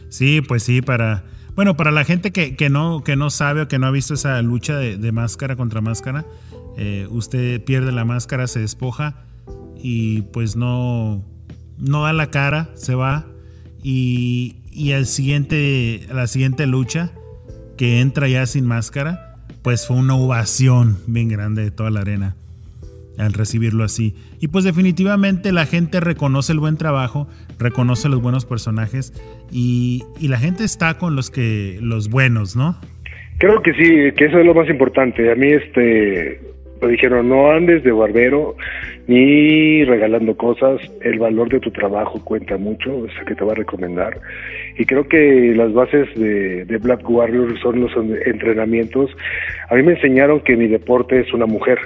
Sí, 0.09 0.41
pues 0.41 0.63
sí, 0.63 0.83
para... 0.83 1.25
Bueno, 1.55 1.77
para 1.77 1.91
la 1.91 2.05
gente 2.05 2.33
que, 2.33 2.55
que, 2.55 2.69
no, 2.69 3.03
que 3.03 3.17
no 3.17 3.31
sabe 3.31 3.63
o 3.63 3.69
que 3.69 3.79
no 3.79 3.87
ha 3.87 3.91
visto 3.91 4.13
esa 4.13 4.43
lucha 4.43 4.77
de, 4.77 5.13
máscara 5.13 5.57
contra 5.57 5.81
máscara, 5.81 6.27
eh, 6.77 7.07
usted 7.09 7.65
pierde 7.65 7.93
la 7.93 8.05
máscara, 8.05 8.47
se 8.47 8.61
despoja 8.61 9.25
y 9.77 10.23
pues 10.35 10.55
no, 10.55 11.25
no 11.79 12.03
da 12.03 12.13
la 12.13 12.31
cara, 12.31 12.69
se 12.75 12.95
va 12.95 13.25
y, 13.83 14.57
y 14.71 14.93
al 14.93 15.07
siguiente, 15.07 16.07
la 16.13 16.27
siguiente 16.27 16.67
lucha, 16.67 17.13
que 17.79 18.01
entra 18.01 18.29
ya 18.29 18.45
sin 18.45 18.67
máscara, 18.67 19.37
pues 19.63 19.87
fue 19.87 19.97
una 19.97 20.15
ovación 20.15 20.99
bien 21.07 21.29
grande 21.29 21.63
de 21.63 21.71
toda 21.71 21.91
la 21.91 22.01
arena 22.01 22.37
al 23.19 23.33
recibirlo 23.33 23.85
así. 23.85 24.15
Y 24.41 24.49
pues 24.49 24.65
definitivamente 24.65 25.53
la 25.53 25.67
gente 25.67 26.01
reconoce 26.01 26.53
el 26.53 26.61
buen 26.61 26.77
trabajo, 26.77 27.29
reconoce 27.59 28.09
los 28.09 28.21
buenos 28.21 28.45
personajes 28.45 29.13
y, 29.51 30.03
y, 30.21 30.29
la 30.29 30.39
gente 30.39 30.65
está 30.65 30.99
con 30.99 31.17
los 31.17 31.31
que 31.31 31.79
los 31.81 32.11
buenos, 32.11 32.57
¿no? 32.57 32.77
Creo 33.39 33.63
que 33.63 33.73
sí, 33.75 34.13
que 34.17 34.27
eso 34.27 34.39
es 34.39 34.47
lo 34.47 34.55
más 34.55 34.69
importante. 34.69 35.31
A 35.31 35.35
mí 35.35 35.49
este 35.49 36.41
me 36.81 36.89
dijeron, 36.89 37.29
no 37.29 37.51
andes 37.51 37.83
de 37.85 37.93
barbero 37.93 38.57
ni 39.07 39.85
regalando 39.85 40.37
cosas, 40.37 40.81
el 41.03 41.19
valor 41.19 41.49
de 41.49 41.61
tu 41.61 41.71
trabajo 41.71 42.23
cuenta 42.25 42.57
mucho, 42.59 43.07
es 43.07 43.13
el 43.19 43.25
que 43.27 43.35
te 43.35 43.45
va 43.45 43.53
a 43.53 43.57
recomendar. 43.57 44.21
Y 44.79 44.85
creo 44.85 45.09
que 45.09 45.55
las 45.57 45.73
bases 45.73 46.09
de, 46.17 46.65
de 46.65 46.79
Black 46.79 47.09
Warrior 47.09 47.59
son 47.61 47.81
los 47.81 47.93
entrenamientos. 48.27 49.11
A 49.71 49.75
mí 49.75 49.83
me 49.83 49.93
enseñaron 49.93 50.41
que 50.41 50.57
mi 50.57 50.67
deporte 50.67 51.21
es 51.21 51.33
una 51.33 51.47
mujer. 51.47 51.79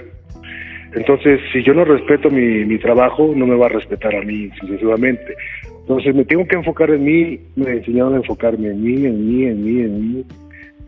Entonces, 0.95 1.41
si 1.53 1.63
yo 1.63 1.73
no 1.73 1.85
respeto 1.85 2.31
mi, 2.31 2.65
mi 2.65 2.79
trabajo, 2.79 3.33
no 3.35 3.47
me 3.47 3.57
va 3.57 3.67
a 3.67 3.71
respetar 3.71 4.15
a 4.15 4.23
mí 4.23 4.51
sucesivamente. 4.61 5.35
Entonces, 5.81 6.15
me 6.15 6.25
tengo 6.25 6.47
que 6.47 6.57
enfocar 6.57 6.91
en 6.91 7.05
mí, 7.05 7.41
me 7.57 7.73
enseñaron 7.73 8.15
a 8.15 8.19
enfocarme 8.19 8.69
en 8.69 8.83
mí, 8.83 9.07
en 9.07 9.27
mí, 9.27 9.45
en 9.45 9.65
mí, 9.65 9.81
en 9.83 10.01
mí, 10.01 10.25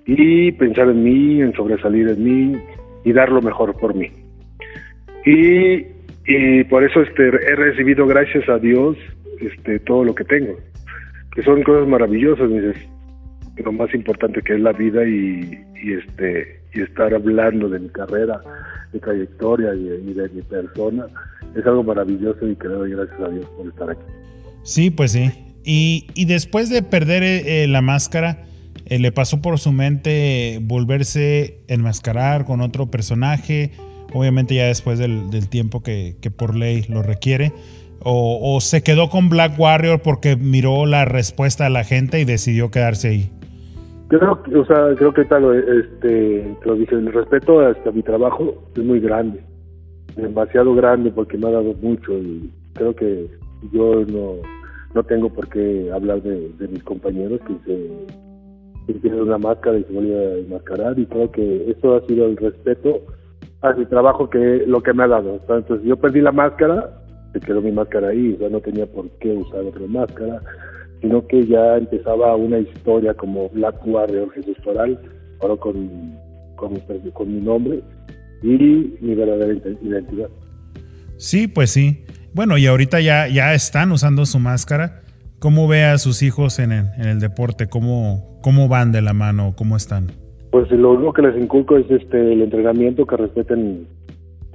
y 0.06 0.52
pensar 0.52 0.88
en 0.88 1.02
mí, 1.02 1.40
en 1.40 1.52
sobresalir 1.54 2.08
en 2.08 2.24
mí, 2.24 2.58
y 3.04 3.12
dar 3.12 3.30
lo 3.30 3.42
mejor 3.42 3.76
por 3.78 3.94
mí. 3.94 4.10
Y, 5.24 5.86
y 6.26 6.64
por 6.64 6.84
eso 6.84 7.02
este, 7.02 7.28
he 7.28 7.56
recibido, 7.56 8.06
gracias 8.06 8.48
a 8.48 8.58
Dios, 8.58 8.96
este, 9.40 9.78
todo 9.80 10.04
lo 10.04 10.14
que 10.14 10.24
tengo, 10.24 10.56
que 11.34 11.42
son 11.42 11.62
cosas 11.62 11.86
maravillosas, 11.88 12.48
dices, 12.50 12.76
lo 13.56 13.72
más 13.72 13.92
importante 13.94 14.42
que 14.42 14.54
es 14.54 14.60
la 14.60 14.72
vida 14.72 15.06
y, 15.06 15.58
y, 15.82 15.92
este 15.92 16.60
y 16.74 16.80
estar 16.80 17.12
hablando 17.12 17.68
de 17.68 17.80
mi 17.80 17.88
carrera, 17.90 18.40
de 18.92 19.00
trayectoria 19.00 19.74
y, 19.74 20.10
y, 20.10 20.14
de 20.14 20.28
mi 20.30 20.42
persona 20.42 21.06
es 21.54 21.66
algo 21.66 21.82
maravilloso 21.82 22.48
y 22.48 22.56
que 22.56 22.68
le 22.68 22.74
doy 22.74 22.90
gracias 22.92 23.20
a 23.20 23.28
Dios 23.28 23.46
por 23.56 23.68
estar 23.68 23.90
aquí. 23.90 24.02
Sí, 24.62 24.90
pues 24.90 25.12
sí. 25.12 25.30
Y, 25.64 26.06
y 26.14 26.24
después 26.24 26.70
de 26.70 26.82
perder 26.82 27.22
eh, 27.22 27.66
la 27.68 27.82
máscara, 27.82 28.44
eh, 28.86 28.98
le 28.98 29.12
pasó 29.12 29.40
por 29.40 29.58
su 29.58 29.72
mente 29.72 30.58
volverse 30.62 31.58
enmascarar 31.68 32.44
con 32.44 32.60
otro 32.60 32.90
personaje, 32.90 33.72
obviamente 34.12 34.54
ya 34.54 34.66
después 34.66 34.98
del, 34.98 35.30
del 35.30 35.48
tiempo 35.48 35.82
que, 35.82 36.16
que, 36.20 36.30
por 36.30 36.56
ley 36.56 36.84
lo 36.88 37.02
requiere, 37.02 37.52
o, 38.00 38.54
o, 38.54 38.60
se 38.60 38.82
quedó 38.82 39.08
con 39.08 39.28
Black 39.28 39.58
Warrior 39.58 40.02
porque 40.02 40.36
miró 40.36 40.86
la 40.86 41.04
respuesta 41.04 41.64
de 41.64 41.70
la 41.70 41.84
gente 41.84 42.20
y 42.20 42.24
decidió 42.24 42.70
quedarse 42.70 43.08
ahí. 43.08 43.30
Creo 44.12 44.42
que, 44.42 44.54
o 44.54 44.66
sea, 44.66 44.94
creo 44.94 45.14
que 45.14 45.24
tal, 45.24 45.42
este, 45.56 46.54
lo 46.66 46.74
dije, 46.74 46.96
el 46.96 47.10
respeto 47.10 47.60
hasta 47.60 47.92
mi 47.92 48.02
trabajo 48.02 48.52
es 48.76 48.84
muy 48.84 49.00
grande, 49.00 49.42
demasiado 50.14 50.74
grande 50.74 51.10
porque 51.10 51.38
me 51.38 51.48
ha 51.48 51.52
dado 51.52 51.72
mucho 51.80 52.12
y 52.18 52.52
creo 52.74 52.94
que 52.94 53.26
yo 53.72 54.04
no, 54.04 54.34
no 54.94 55.02
tengo 55.04 55.30
por 55.30 55.48
qué 55.48 55.90
hablar 55.90 56.20
de, 56.20 56.50
mis 56.68 56.82
compañeros 56.82 57.40
que 57.46 57.54
se 57.64 59.00
que 59.00 59.08
una 59.08 59.38
máscara 59.38 59.78
y 59.78 59.84
se 59.84 59.92
vuelve 59.94 60.14
a 60.14 60.38
enmascarar 60.40 60.98
y 60.98 61.06
creo 61.06 61.32
que 61.32 61.70
eso 61.70 61.96
ha 61.96 62.06
sido 62.06 62.26
el 62.26 62.36
respeto 62.36 63.00
a 63.62 63.72
mi 63.72 63.86
trabajo 63.86 64.28
que 64.28 64.64
lo 64.66 64.82
que 64.82 64.92
me 64.92 65.04
ha 65.04 65.08
dado. 65.08 65.40
Entonces 65.48 65.86
yo 65.86 65.96
perdí 65.96 66.20
la 66.20 66.32
máscara, 66.32 67.00
se 67.32 67.40
quedó 67.40 67.62
mi 67.62 67.72
máscara 67.72 68.08
ahí, 68.08 68.38
o 68.42 68.50
no 68.50 68.60
tenía 68.60 68.84
por 68.84 69.08
qué 69.20 69.32
usar 69.32 69.60
otra 69.60 69.86
máscara, 69.88 70.42
sino 71.02 71.26
que 71.26 71.44
ya 71.46 71.76
empezaba 71.76 72.34
una 72.36 72.60
historia 72.60 73.12
como 73.12 73.50
Black 73.50 73.86
Warrior 73.86 74.32
Jesús 74.32 74.56
Toral, 74.64 74.98
ahora 75.40 75.56
con, 75.56 76.16
con, 76.56 76.80
con 77.12 77.34
mi 77.34 77.40
nombre 77.40 77.82
y 78.42 78.96
mi 79.00 79.14
verdadera 79.14 79.52
identidad. 79.82 80.28
Sí, 81.16 81.48
pues 81.48 81.70
sí. 81.70 82.04
Bueno, 82.34 82.56
y 82.56 82.66
ahorita 82.66 83.00
ya, 83.00 83.28
ya 83.28 83.52
están 83.52 83.92
usando 83.92 84.24
su 84.24 84.38
máscara. 84.38 85.02
¿Cómo 85.38 85.66
ve 85.66 85.84
a 85.84 85.98
sus 85.98 86.22
hijos 86.22 86.60
en 86.60 86.70
el, 86.70 86.86
en 86.96 87.08
el 87.08 87.20
deporte? 87.20 87.68
¿Cómo, 87.68 88.38
¿Cómo 88.42 88.68
van 88.68 88.92
de 88.92 89.02
la 89.02 89.12
mano? 89.12 89.54
¿Cómo 89.56 89.76
están? 89.76 90.12
Pues 90.52 90.70
lo 90.70 90.92
único 90.92 91.12
que 91.14 91.22
les 91.22 91.36
inculco 91.36 91.76
es 91.76 91.90
este 91.90 92.32
el 92.32 92.42
entrenamiento, 92.42 93.06
que 93.06 93.16
respeten 93.16 93.88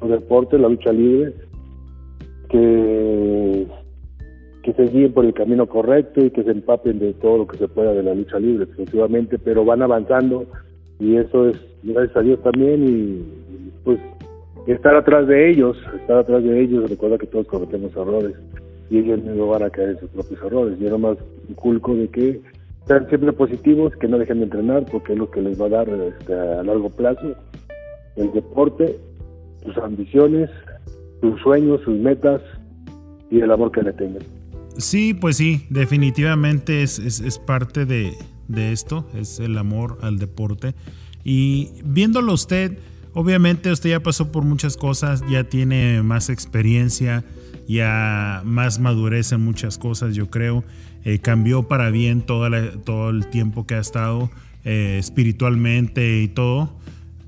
el 0.01 0.09
deporte, 0.09 0.57
la 0.57 0.69
lucha 0.69 0.93
libre, 0.93 1.33
que, 2.49 3.67
que 4.67 4.73
se 4.73 4.91
guíen 4.91 5.13
por 5.13 5.23
el 5.23 5.33
camino 5.33 5.65
correcto 5.65 6.25
y 6.25 6.29
que 6.29 6.43
se 6.43 6.51
empapen 6.51 6.99
de 6.99 7.13
todo 7.13 7.37
lo 7.37 7.47
que 7.47 7.57
se 7.57 7.69
pueda 7.69 7.93
de 7.93 8.03
la 8.03 8.13
lucha 8.13 8.37
libre, 8.37 8.65
definitivamente, 8.65 9.39
pero 9.39 9.63
van 9.63 9.81
avanzando 9.81 10.45
y 10.99 11.15
eso 11.15 11.47
es 11.47 11.55
gracias 11.83 12.17
a 12.17 12.21
Dios 12.21 12.43
también 12.43 12.83
y 12.85 13.23
pues 13.85 13.97
estar 14.65 14.93
atrás 14.93 15.25
de 15.25 15.51
ellos, 15.51 15.77
estar 16.01 16.17
atrás 16.17 16.43
de 16.43 16.61
ellos, 16.61 16.89
recuerda 16.89 17.17
que 17.17 17.27
todos 17.27 17.47
cometemos 17.47 17.95
errores 17.95 18.35
y 18.89 18.97
ellos 18.97 19.23
no 19.23 19.47
van 19.47 19.63
a 19.63 19.69
caer 19.69 19.91
en 19.91 19.99
sus 19.99 20.09
propios 20.09 20.43
errores. 20.43 20.77
Yo 20.79 20.89
nomás 20.89 21.17
inculco 21.47 21.95
de 21.95 22.09
que 22.09 22.41
sean 22.87 23.07
siempre 23.07 23.31
positivos, 23.31 23.95
que 23.95 24.09
no 24.09 24.17
dejen 24.17 24.39
de 24.39 24.45
entrenar, 24.45 24.83
porque 24.91 25.13
es 25.13 25.19
lo 25.19 25.31
que 25.31 25.43
les 25.43 25.61
va 25.61 25.67
a 25.67 25.69
dar 25.69 25.87
este, 25.87 26.33
a 26.33 26.61
largo 26.63 26.89
plazo 26.89 27.37
el 28.17 28.33
deporte, 28.33 28.97
sus 29.63 29.77
ambiciones, 29.77 30.49
sus 31.21 31.39
sueños, 31.39 31.79
sus 31.85 31.97
metas 31.97 32.41
y 33.31 33.39
el 33.39 33.49
amor 33.49 33.71
que 33.71 33.81
le 33.81 33.93
tengan. 33.93 34.36
Sí, 34.77 35.13
pues 35.13 35.37
sí, 35.37 35.65
definitivamente 35.69 36.83
es, 36.83 36.99
es, 36.99 37.19
es 37.19 37.39
parte 37.39 37.85
de, 37.85 38.13
de 38.47 38.71
esto, 38.71 39.09
es 39.15 39.39
el 39.39 39.57
amor 39.57 39.97
al 40.01 40.19
deporte. 40.19 40.75
Y 41.23 41.69
viéndolo 41.83 42.33
usted, 42.33 42.77
obviamente 43.13 43.71
usted 43.71 43.89
ya 43.89 43.99
pasó 44.01 44.31
por 44.31 44.43
muchas 44.43 44.77
cosas, 44.77 45.23
ya 45.29 45.43
tiene 45.43 46.03
más 46.03 46.29
experiencia, 46.29 47.25
ya 47.67 48.41
más 48.45 48.79
madurez 48.79 49.31
en 49.31 49.41
muchas 49.41 49.77
cosas, 49.77 50.15
yo 50.15 50.29
creo. 50.29 50.63
Eh, 51.03 51.19
cambió 51.19 51.67
para 51.67 51.89
bien 51.89 52.21
toda 52.21 52.49
la, 52.49 52.71
todo 52.71 53.09
el 53.09 53.27
tiempo 53.27 53.65
que 53.65 53.75
ha 53.75 53.79
estado 53.79 54.29
eh, 54.63 54.97
espiritualmente 54.99 56.21
y 56.21 56.27
todo. 56.27 56.77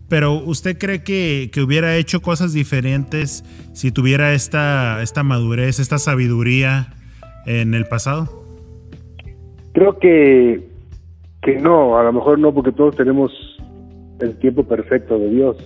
Pero 0.07 0.33
¿usted 0.33 0.77
cree 0.77 1.03
que, 1.03 1.49
que, 1.53 1.61
hubiera 1.61 1.95
hecho 1.95 2.21
cosas 2.21 2.51
diferentes 2.51 3.43
si 3.73 3.91
tuviera 3.91 4.33
esta, 4.33 5.03
esta 5.03 5.23
madurez, 5.23 5.79
esta 5.79 5.99
sabiduría 5.99 6.95
en 7.49 7.73
el 7.73 7.85
pasado? 7.85 8.29
Creo 9.73 9.97
que, 9.97 10.61
que 11.41 11.55
no, 11.57 11.97
a 11.97 12.03
lo 12.03 12.13
mejor 12.13 12.37
no, 12.37 12.53
porque 12.53 12.71
todos 12.71 12.95
tenemos 12.95 13.31
el 14.19 14.37
tiempo 14.37 14.63
perfecto 14.63 15.17
de 15.17 15.29
Dios. 15.29 15.57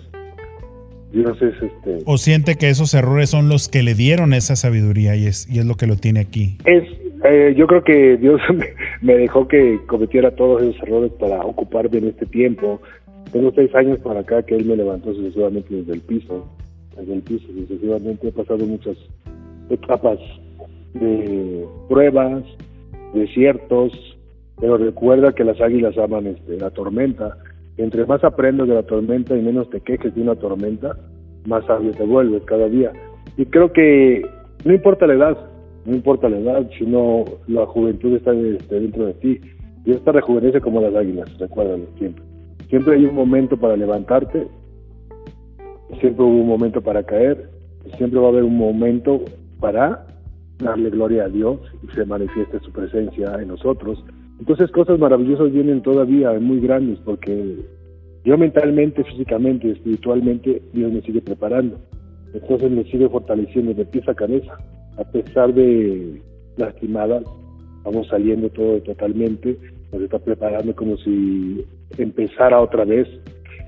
Dios 1.12 1.40
es 1.42 1.54
este. 1.62 2.00
¿O 2.06 2.18
siente 2.18 2.56
que 2.56 2.70
esos 2.70 2.94
errores 2.94 3.30
son 3.30 3.50
los 3.50 3.68
que 3.68 3.84
le 3.84 3.94
dieron 3.94 4.34
esa 4.34 4.56
sabiduría 4.56 5.16
y 5.16 5.28
es, 5.28 5.48
y 5.50 5.60
es 5.60 5.66
lo 5.66 5.76
que 5.76 5.86
lo 5.86 5.96
tiene 5.98 6.22
aquí? 6.22 6.58
Es, 6.66 6.84
eh, 7.26 7.54
yo 7.56 7.68
creo 7.68 7.84
que 7.84 8.18
Dios 8.18 8.42
me 9.02 9.16
dejó 9.16 9.48
que 9.48 9.80
cometiera 9.86 10.32
todos 10.32 10.64
esos 10.64 10.82
errores 10.84 11.12
para 11.20 11.42
ocuparme 11.42 11.98
en 11.98 12.08
este 12.10 12.26
tiempo. 12.26 12.82
Tengo 13.32 13.52
seis 13.56 13.74
años 13.76 14.00
para 14.00 14.22
acá 14.22 14.44
que 14.44 14.56
Él 14.56 14.66
me 14.66 14.76
levantó 14.76 15.14
sucesivamente 15.14 15.76
desde 15.76 15.94
el 15.94 16.02
piso, 16.02 16.48
desde 16.98 17.14
el 17.14 17.22
piso 17.22 17.46
sucesivamente. 17.48 18.30
He 18.30 18.32
pasado 18.32 18.66
muchas 18.66 18.98
etapas 19.70 20.20
de 20.94 21.68
pruebas, 21.90 22.44
desiertos, 23.14 23.94
pero 24.60 24.78
recuerda 24.78 25.34
que 25.34 25.44
las 25.44 25.60
águilas 25.62 25.98
aman 25.98 26.28
este, 26.28 26.58
la 26.58 26.70
tormenta. 26.70 27.38
Entre 27.78 28.06
más 28.06 28.24
aprendes 28.24 28.68
de 28.68 28.76
la 28.76 28.84
tormenta 28.84 29.36
y 29.36 29.42
menos 29.42 29.70
te 29.70 29.82
quejes 29.82 30.14
de 30.14 30.22
una 30.22 30.36
tormenta, 30.36 30.96
más 31.48 31.66
sabio 31.66 31.92
te 31.92 32.04
vuelves 32.04 32.44
cada 32.44 32.68
día. 32.70 32.92
Y 33.38 33.46
creo 33.46 33.74
que 33.74 34.22
no 34.64 34.74
importa 34.74 35.08
la 35.08 35.16
edad, 35.16 35.38
no 35.86 35.96
importa 35.96 36.30
la 36.30 36.38
edad, 36.38 36.70
sino 36.78 37.26
la 37.48 37.66
juventud 37.66 38.16
está 38.16 38.32
este, 38.32 38.80
dentro 38.80 39.08
de 39.08 39.14
ti. 39.16 39.42
Y 39.86 39.92
esta 39.92 40.12
rejuvenece 40.12 40.62
como 40.62 40.82
las 40.82 40.96
águilas, 40.96 41.38
recuérdalo 41.40 41.86
siempre. 41.98 42.24
Siempre 42.70 42.96
hay 42.96 43.06
un 43.06 43.16
momento 43.16 43.58
para 43.58 43.76
levantarte, 43.76 44.48
siempre 46.00 46.24
hubo 46.24 46.42
un 46.42 46.48
momento 46.48 46.82
para 46.82 47.04
caer, 47.04 47.50
siempre 47.98 48.20
va 48.20 48.28
a 48.28 48.30
haber 48.30 48.44
un 48.44 48.58
momento 48.58 49.22
para 49.60 50.06
darle 50.60 50.90
gloria 50.90 51.26
a 51.26 51.30
Dios 51.30 51.60
y 51.84 51.94
se 51.94 52.06
manifieste 52.06 52.60
su 52.60 52.72
presencia 52.72 53.36
en 53.42 53.48
nosotros. 53.50 54.04
Entonces 54.40 54.72
cosas 54.72 55.00
maravillosas 55.00 55.52
vienen 55.52 55.82
todavía 55.82 56.32
muy 56.40 56.60
grandes 56.60 57.00
porque 57.00 57.58
yo 58.26 58.38
mentalmente, 58.38 59.04
físicamente, 59.04 59.72
espiritualmente, 59.72 60.62
Dios 60.74 60.92
me 60.92 61.02
sigue 61.02 61.22
preparando. 61.22 61.78
Entonces 62.34 62.72
me 62.72 62.84
sigue 62.86 63.10
fortaleciendo 63.10 63.74
de 63.74 63.86
pieza 63.86 64.12
a 64.12 64.16
cabeza. 64.16 64.58
A 64.98 65.04
pesar 65.04 65.54
de 65.54 66.22
lastimadas, 66.58 67.24
vamos 67.84 68.08
saliendo 68.08 68.50
todo 68.50 68.80
totalmente. 68.82 69.58
Nos 69.92 70.04
está 70.04 70.20
preparando 70.20 70.74
como 70.76 70.98
si 70.98 71.66
empezara 71.98 72.62
otra 72.62 72.86
vez, 72.86 73.08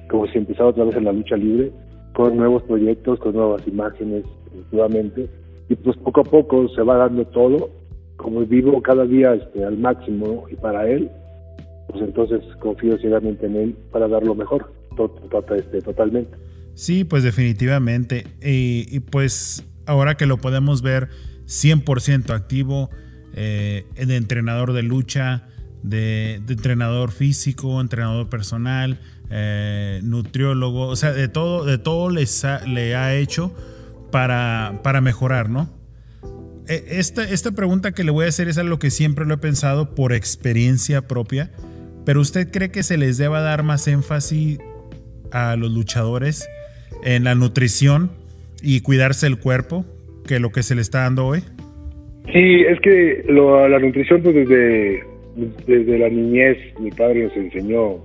como 0.10 0.26
si 0.28 0.38
empezara 0.38 0.70
otra 0.70 0.86
vez 0.86 0.96
en 0.96 1.06
la 1.06 1.12
lucha 1.12 1.36
libre, 1.36 1.72
con 2.14 2.38
nuevos 2.38 2.64
proyectos, 2.64 3.20
con 3.20 3.34
nuevas 3.34 3.68
imágenes, 3.68 4.24
efectivamente. 4.54 5.30
Y 5.70 5.76
pues 5.76 5.98
poco 5.98 6.22
a 6.22 6.24
poco 6.24 6.68
se 6.70 6.82
va 6.82 6.98
dando 6.98 7.26
todo, 7.26 7.70
como 8.18 8.42
vivo 8.46 8.82
cada 8.82 9.06
día 9.06 9.34
este, 9.34 9.64
al 9.64 9.78
máximo 9.78 10.46
y 10.52 10.56
para 10.56 10.88
Él, 10.90 11.10
pues 11.88 12.04
entonces 12.04 12.42
confío 12.60 12.98
ciegamente 12.98 13.46
en 13.46 13.56
Él 13.56 13.76
para 13.92 14.08
dar 14.08 14.24
lo 14.26 14.36
mejor, 14.36 14.72
este, 15.58 15.82
totalmente. 15.82 16.38
Sí, 16.74 17.04
pues 17.04 17.24
definitivamente. 17.24 18.28
Y, 18.42 19.00
pues 19.00 19.64
ahora 19.86 20.16
que 20.16 20.26
lo 20.26 20.38
podemos 20.38 20.82
ver 20.82 21.10
100% 21.46 22.32
activo, 22.32 22.90
eh, 23.34 23.86
de 23.96 24.16
entrenador 24.16 24.74
de 24.74 24.84
lucha, 24.84 25.48
de, 25.84 26.36
entrenador 26.36 27.12
físico, 27.12 27.80
entrenador 27.80 28.30
personal, 28.30 29.00
eh, 29.30 30.02
nutriólogo, 30.04 30.88
o 30.88 30.96
sea, 30.96 31.12
de 31.14 31.28
todo, 31.28 31.66
de 31.66 31.78
todo 31.78 32.10
les 32.10 32.46
le 32.68 32.96
ha 32.96 33.16
hecho 33.16 33.54
para, 34.16 34.80
para 34.82 35.02
mejorar, 35.02 35.50
¿no? 35.50 35.70
E, 36.70 36.86
esta, 37.00 37.30
esta 37.30 37.52
pregunta 37.52 37.92
que 37.92 38.06
le 38.06 38.12
voy 38.12 38.24
a 38.24 38.30
hacer 38.30 38.48
es 38.48 38.58
algo 38.58 38.80
que 38.80 38.90
siempre 38.90 39.26
lo 39.26 39.34
he 39.34 39.38
pensado 39.38 39.94
por 39.94 40.14
experiencia 40.14 41.02
propia, 41.02 41.52
pero 42.06 42.22
¿usted 42.22 42.50
cree 42.50 42.72
que 42.72 42.82
se 42.82 42.98
les 42.98 43.18
deba 43.18 43.42
dar 43.42 43.64
más 43.64 43.90
énfasis 43.90 44.60
a 45.34 45.58
los 45.58 45.70
luchadores 45.70 46.48
en 47.04 47.26
la 47.26 47.36
nutrición 47.36 48.10
y 48.64 48.80
cuidarse 48.80 49.28
el 49.28 49.38
cuerpo 49.38 49.86
que 50.26 50.40
lo 50.40 50.50
que 50.54 50.64
se 50.64 50.76
le 50.76 50.82
está 50.82 51.02
dando 51.02 51.26
hoy? 51.26 51.42
Sí, 52.32 52.62
es 52.70 52.80
que 52.80 53.26
la 53.28 53.80
nutrición 53.80 54.22
pues 54.22 54.34
desde, 54.34 55.04
desde 55.68 56.00
la 56.00 56.08
niñez 56.08 56.58
mi 56.80 56.90
padre 56.92 57.26
nos 57.26 57.36
enseñó 57.36 57.98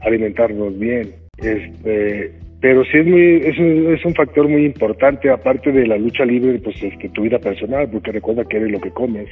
a 0.00 0.06
alimentarnos 0.06 0.78
bien. 0.78 1.16
Este, 1.36 2.39
pero 2.60 2.84
sí 2.84 2.98
es 2.98 3.06
muy 3.06 3.36
es 3.36 3.58
un, 3.58 3.94
es 3.94 4.04
un 4.04 4.14
factor 4.14 4.46
muy 4.46 4.66
importante 4.66 5.30
aparte 5.30 5.72
de 5.72 5.86
la 5.86 5.96
lucha 5.96 6.24
libre 6.24 6.58
pues 6.58 6.82
este, 6.82 7.08
tu 7.08 7.22
vida 7.22 7.38
personal 7.38 7.88
porque 7.90 8.12
recuerda 8.12 8.44
que 8.44 8.58
eres 8.58 8.70
lo 8.70 8.80
que 8.80 8.90
comes. 8.90 9.28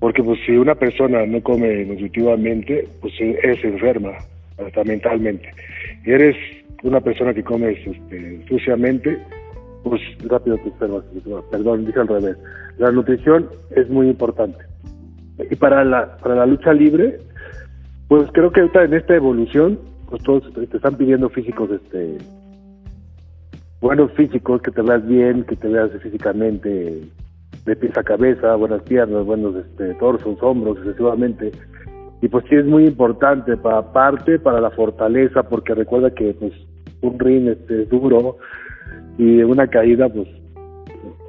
Porque 0.00 0.22
pues 0.22 0.38
si 0.44 0.52
una 0.52 0.74
persona 0.74 1.24
no 1.24 1.42
come 1.42 1.84
nutritivamente 1.86 2.86
pues 3.00 3.14
es 3.18 3.64
enferma 3.64 4.12
hasta 4.58 4.84
mentalmente. 4.84 5.50
Y 6.04 6.10
eres 6.12 6.36
una 6.82 7.00
persona 7.00 7.32
que 7.32 7.42
comes 7.42 7.78
este, 7.86 8.40
suciamente 8.48 9.16
pues 9.82 10.02
rápido 10.28 10.58
te 10.58 10.68
enfermas 10.68 11.04
perdón 11.50 11.86
dije 11.86 12.00
al 12.00 12.08
revés. 12.08 12.36
La 12.76 12.90
nutrición 12.90 13.48
es 13.74 13.88
muy 13.88 14.08
importante. 14.08 14.58
Y 15.50 15.56
para 15.56 15.82
la 15.84 16.18
para 16.18 16.34
la 16.34 16.44
lucha 16.44 16.74
libre 16.74 17.16
pues 18.08 18.28
creo 18.32 18.52
que 18.52 18.60
ahorita 18.60 18.84
en 18.84 18.92
esta 18.92 19.16
evolución 19.16 19.93
pues 20.14 20.22
todos 20.22 20.52
te 20.52 20.76
están 20.76 20.96
pidiendo 20.96 21.28
físicos, 21.28 21.68
este, 21.72 22.18
buenos 23.80 24.12
físicos, 24.12 24.62
que 24.62 24.70
te 24.70 24.80
veas 24.80 25.04
bien, 25.08 25.42
que 25.42 25.56
te 25.56 25.66
veas 25.66 25.90
físicamente 26.00 27.00
de 27.64 27.76
pies 27.76 27.98
a 27.98 28.04
cabeza, 28.04 28.54
buenas 28.54 28.82
piernas, 28.82 29.24
buenos 29.24 29.56
este, 29.56 29.92
torsos, 29.94 30.40
hombros, 30.40 30.78
excesivamente. 30.78 31.50
Y 32.22 32.28
pues 32.28 32.44
sí 32.48 32.54
es 32.54 32.64
muy 32.64 32.84
importante, 32.86 33.56
para 33.56 33.78
aparte 33.78 34.38
para 34.38 34.60
la 34.60 34.70
fortaleza, 34.70 35.42
porque 35.42 35.74
recuerda 35.74 36.14
que 36.14 36.32
pues 36.34 36.52
un 37.00 37.18
ring 37.18 37.48
este, 37.48 37.82
es 37.82 37.88
duro 37.88 38.36
y 39.18 39.42
una 39.42 39.66
caída 39.66 40.08
pues 40.08 40.28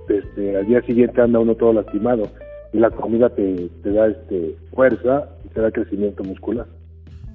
este, 0.09 0.57
al 0.57 0.67
día 0.67 0.83
siguiente 0.83 1.21
anda 1.21 1.39
uno 1.39 1.55
todo 1.55 1.73
lastimado 1.73 2.27
y 2.71 2.77
la 2.77 2.91
comida 2.91 3.29
te, 3.29 3.67
te 3.81 3.91
da 3.91 4.09
este 4.09 4.55
fuerza 4.75 5.27
y 5.43 5.47
te 5.47 5.61
da 5.61 5.71
crecimiento 5.71 6.23
muscular. 6.23 6.67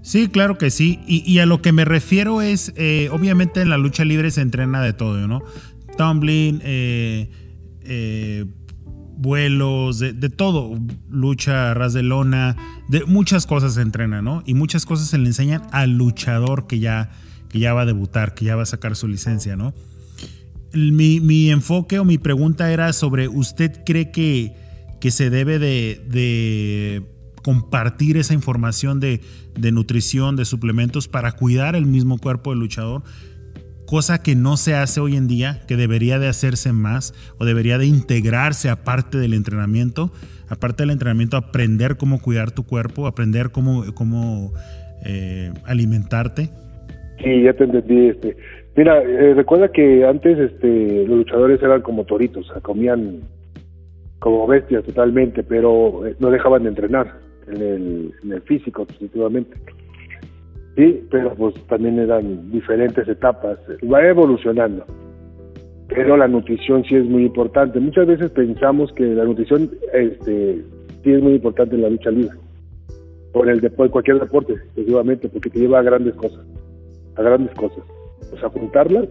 Sí, 0.02 0.28
claro 0.28 0.56
que 0.56 0.70
sí. 0.70 1.00
Y, 1.06 1.38
a 1.38 1.46
lo 1.46 1.60
que 1.60 1.72
me 1.72 1.84
refiero 1.84 2.42
es, 2.42 2.72
eh, 2.76 3.08
obviamente 3.12 3.60
en 3.60 3.68
la 3.68 3.78
lucha 3.78 4.04
libre 4.04 4.30
se 4.30 4.40
entrena 4.40 4.82
de 4.82 4.92
todo, 4.92 5.26
¿no? 5.28 5.42
Tumbling, 5.98 6.60
eh, 6.64 7.30
eh, 7.82 8.46
vuelos, 9.16 9.98
de, 9.98 10.12
todo, 10.30 10.78
lucha, 11.10 11.74
ras 11.74 11.92
de 11.92 12.02
lona, 12.02 12.56
de 12.88 13.04
muchas 13.04 13.46
cosas 13.46 13.74
se 13.74 13.82
entrena, 13.82 14.22
¿no? 14.22 14.42
Y 14.46 14.54
muchas 14.54 14.86
cosas 14.86 15.08
se 15.08 15.18
le 15.18 15.26
enseñan 15.26 15.62
al 15.70 15.90
luchador 15.90 16.66
que 16.66 16.78
ya, 16.78 17.10
que 17.50 17.58
ya 17.58 17.74
va 17.74 17.82
a 17.82 17.86
debutar, 17.86 18.34
que 18.34 18.46
ya 18.46 18.56
va 18.56 18.62
a 18.62 18.66
sacar 18.66 18.96
su 18.96 19.06
licencia, 19.06 19.56
¿no? 19.56 19.74
Mi, 20.72 21.50
enfoque 21.50 21.98
o 21.98 22.04
mi 22.04 22.16
pregunta 22.16 22.72
era 22.72 22.92
sobre, 22.94 23.28
¿usted 23.28 23.82
cree 23.84 24.10
que, 24.10 24.54
que 25.00 25.10
se 25.10 25.28
debe 25.28 25.58
de 25.58 27.02
compartir 27.42 28.16
esa 28.16 28.34
información 28.34 29.00
de, 29.00 29.20
nutrición, 29.72 30.36
de 30.36 30.44
suplementos 30.44 31.08
para 31.08 31.32
cuidar 31.32 31.76
el 31.76 31.86
mismo 31.86 32.18
cuerpo 32.18 32.50
del 32.50 32.60
luchador, 32.60 33.02
cosa 33.86 34.22
que 34.22 34.34
no 34.34 34.56
se 34.56 34.74
hace 34.74 35.00
hoy 35.00 35.16
en 35.16 35.26
día, 35.26 35.62
que 35.66 35.76
debería 35.76 36.18
de 36.18 36.28
hacerse 36.28 36.72
más 36.72 37.14
o 37.38 37.44
debería 37.44 37.78
de 37.78 37.86
integrarse 37.86 38.68
aparte 38.68 39.18
del 39.18 39.34
entrenamiento, 39.34 40.12
aparte 40.48 40.82
del 40.82 40.90
entrenamiento, 40.90 41.36
aprender 41.36 41.96
cómo 41.96 42.20
cuidar 42.20 42.50
tu 42.50 42.64
cuerpo, 42.64 43.06
aprender 43.06 43.50
cómo, 43.50 43.84
cómo 43.94 44.52
eh, 45.04 45.52
alimentarte. 45.64 46.50
Sí, 47.22 47.42
ya 47.42 47.52
te 47.52 47.64
entendí. 47.64 48.08
Este. 48.08 48.36
Mira, 48.76 49.02
eh, 49.02 49.34
recuerda 49.34 49.72
que 49.72 50.06
antes 50.06 50.38
este, 50.38 51.06
los 51.06 51.18
luchadores 51.18 51.62
eran 51.62 51.82
como 51.82 52.04
toritos, 52.04 52.50
comían 52.62 53.20
como 54.20 54.46
bestias 54.46 54.84
totalmente, 54.84 55.42
pero 55.42 56.06
eh, 56.06 56.14
no 56.20 56.30
dejaban 56.30 56.62
de 56.62 56.68
entrenar 56.68 57.29
en 57.52 58.32
el, 58.32 58.42
físico, 58.42 58.84
definitivamente. 58.84 59.56
Sí, 60.76 61.04
pero 61.10 61.34
pues 61.34 61.54
también 61.66 61.98
eran 61.98 62.50
diferentes 62.50 63.06
etapas, 63.08 63.58
va 63.92 64.06
evolucionando. 64.06 64.84
Pero 65.88 66.16
la 66.16 66.28
nutrición 66.28 66.84
sí 66.84 66.94
es 66.94 67.04
muy 67.04 67.24
importante. 67.24 67.80
Muchas 67.80 68.06
veces 68.06 68.30
pensamos 68.30 68.92
que 68.92 69.04
la 69.04 69.24
nutrición 69.24 69.70
este, 69.92 70.64
sí 71.02 71.12
es 71.12 71.22
muy 71.22 71.34
importante 71.34 71.74
en 71.74 71.82
la 71.82 71.90
lucha 71.90 72.10
libre, 72.10 72.36
o 73.32 73.42
en 73.42 73.50
el 73.50 73.60
deporte, 73.60 73.92
cualquier 73.92 74.20
deporte, 74.20 74.52
efectivamente, 74.52 75.28
porque 75.28 75.50
te 75.50 75.58
lleva 75.58 75.80
a 75.80 75.82
grandes 75.82 76.14
cosas, 76.14 76.46
a 77.16 77.22
grandes 77.22 77.54
cosas. 77.54 77.84
O 78.32 78.38
sea, 78.38 78.48
juntarlas, 78.50 79.08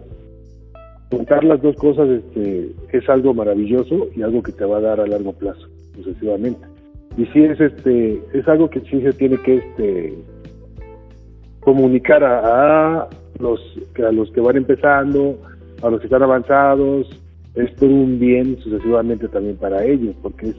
juntar 1.12 1.44
las 1.44 1.62
dos 1.62 1.76
cosas 1.76 2.08
este, 2.10 2.72
es 2.94 3.10
algo 3.10 3.34
maravilloso 3.34 4.08
y 4.16 4.22
algo 4.22 4.42
que 4.42 4.54
te 4.54 4.64
va 4.64 4.78
a 4.78 4.82
dar 4.82 5.02
a 5.02 5.08
largo 5.08 5.34
plazo, 5.34 5.68
sucesivamente 5.96 6.79
y 7.18 7.26
sí 7.28 7.44
es 7.44 7.60
este 7.60 8.22
es 8.34 8.48
algo 8.48 8.70
que 8.70 8.82
sí 8.82 9.02
se 9.02 9.14
tiene 9.14 9.38
que 9.38 9.58
este 9.58 10.14
comunicar 11.60 12.24
a, 12.24 13.08
los 13.40 13.60
a 14.06 14.12
los 14.12 14.32
que 14.32 14.42
van 14.42 14.58
empezando 14.58 15.38
a 15.82 15.90
los 15.90 16.00
que 16.00 16.08
están 16.08 16.24
avanzados 16.24 17.10
es 17.56 17.72
por 17.72 17.90
un 17.90 18.20
bien 18.20 18.58
sucesivamente 18.60 19.28
también 19.28 19.58
para 19.58 19.84
ellos 19.84 20.16
porque 20.22 20.50
es 20.50 20.56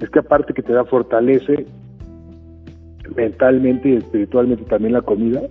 es 0.00 0.10
que 0.10 0.20
aparte 0.20 0.54
que 0.54 0.62
te 0.62 0.72
da 0.72 0.84
fortalece 0.84 1.66
mentalmente 3.16 3.88
y 3.88 3.96
espiritualmente 3.96 4.64
también 4.64 4.92
la 4.92 5.02
comida 5.02 5.42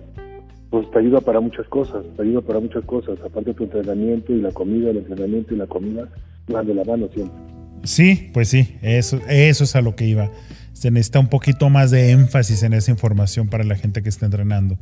pues 0.70 0.90
te 0.90 0.98
ayuda 0.98 1.20
para 1.20 1.40
muchas 1.40 1.66
cosas, 1.68 2.04
te 2.16 2.22
ayuda 2.22 2.42
para 2.42 2.60
muchas 2.60 2.84
cosas, 2.84 3.18
aparte 3.20 3.50
de 3.50 3.54
tu 3.54 3.64
entrenamiento 3.64 4.32
y 4.32 4.40
la 4.40 4.52
comida, 4.52 4.90
el 4.90 4.98
entrenamiento 4.98 5.54
y 5.54 5.56
la 5.56 5.66
comida 5.66 6.08
van 6.48 6.66
de 6.66 6.74
la 6.74 6.84
mano 6.84 7.08
siempre. 7.14 7.57
Sí, 7.84 8.30
pues 8.32 8.48
sí, 8.48 8.76
eso, 8.82 9.20
es 9.28 9.76
a 9.76 9.80
lo 9.80 9.96
que 9.96 10.06
iba. 10.06 10.30
Se 10.72 10.90
necesita 10.90 11.20
un 11.20 11.28
poquito 11.28 11.70
más 11.70 11.90
de 11.90 12.10
énfasis 12.10 12.62
en 12.62 12.72
esa 12.72 12.90
información 12.90 13.48
para 13.48 13.64
la 13.64 13.76
gente 13.76 14.02
que 14.02 14.08
está 14.08 14.26
entrenando. 14.26 14.78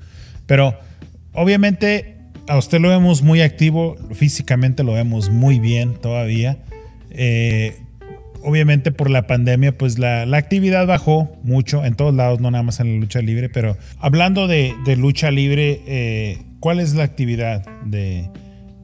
Pero 0.46 0.78
obviamente 1.32 2.16
a 2.48 2.58
usted 2.58 2.80
lo 2.80 2.88
vemos 2.88 3.22
muy 3.22 3.40
activo, 3.40 3.96
físicamente 4.12 4.84
lo 4.84 4.92
vemos 4.92 5.30
muy 5.30 5.58
bien 5.58 5.94
todavía. 5.94 6.58
Eh, 7.10 7.76
obviamente 8.42 8.92
por 8.92 9.10
la 9.10 9.26
pandemia, 9.26 9.76
pues 9.76 9.98
la, 9.98 10.22
actividad 10.36 10.86
bajó 10.86 11.36
mucho 11.42 11.84
en 11.84 11.94
todos 11.94 12.14
lados, 12.14 12.40
no 12.40 12.50
nada 12.50 12.62
más 12.62 12.78
en 12.78 12.94
la 12.94 13.00
lucha 13.00 13.20
libre, 13.20 13.48
pero 13.48 13.76
hablando 13.98 14.46
de, 14.46 14.74
lucha 14.96 15.30
libre, 15.30 15.80
eh, 15.86 16.38
¿cuál 16.60 16.78
es 16.78 16.94
la 16.94 17.02
actividad 17.02 17.66
de, 17.84 18.30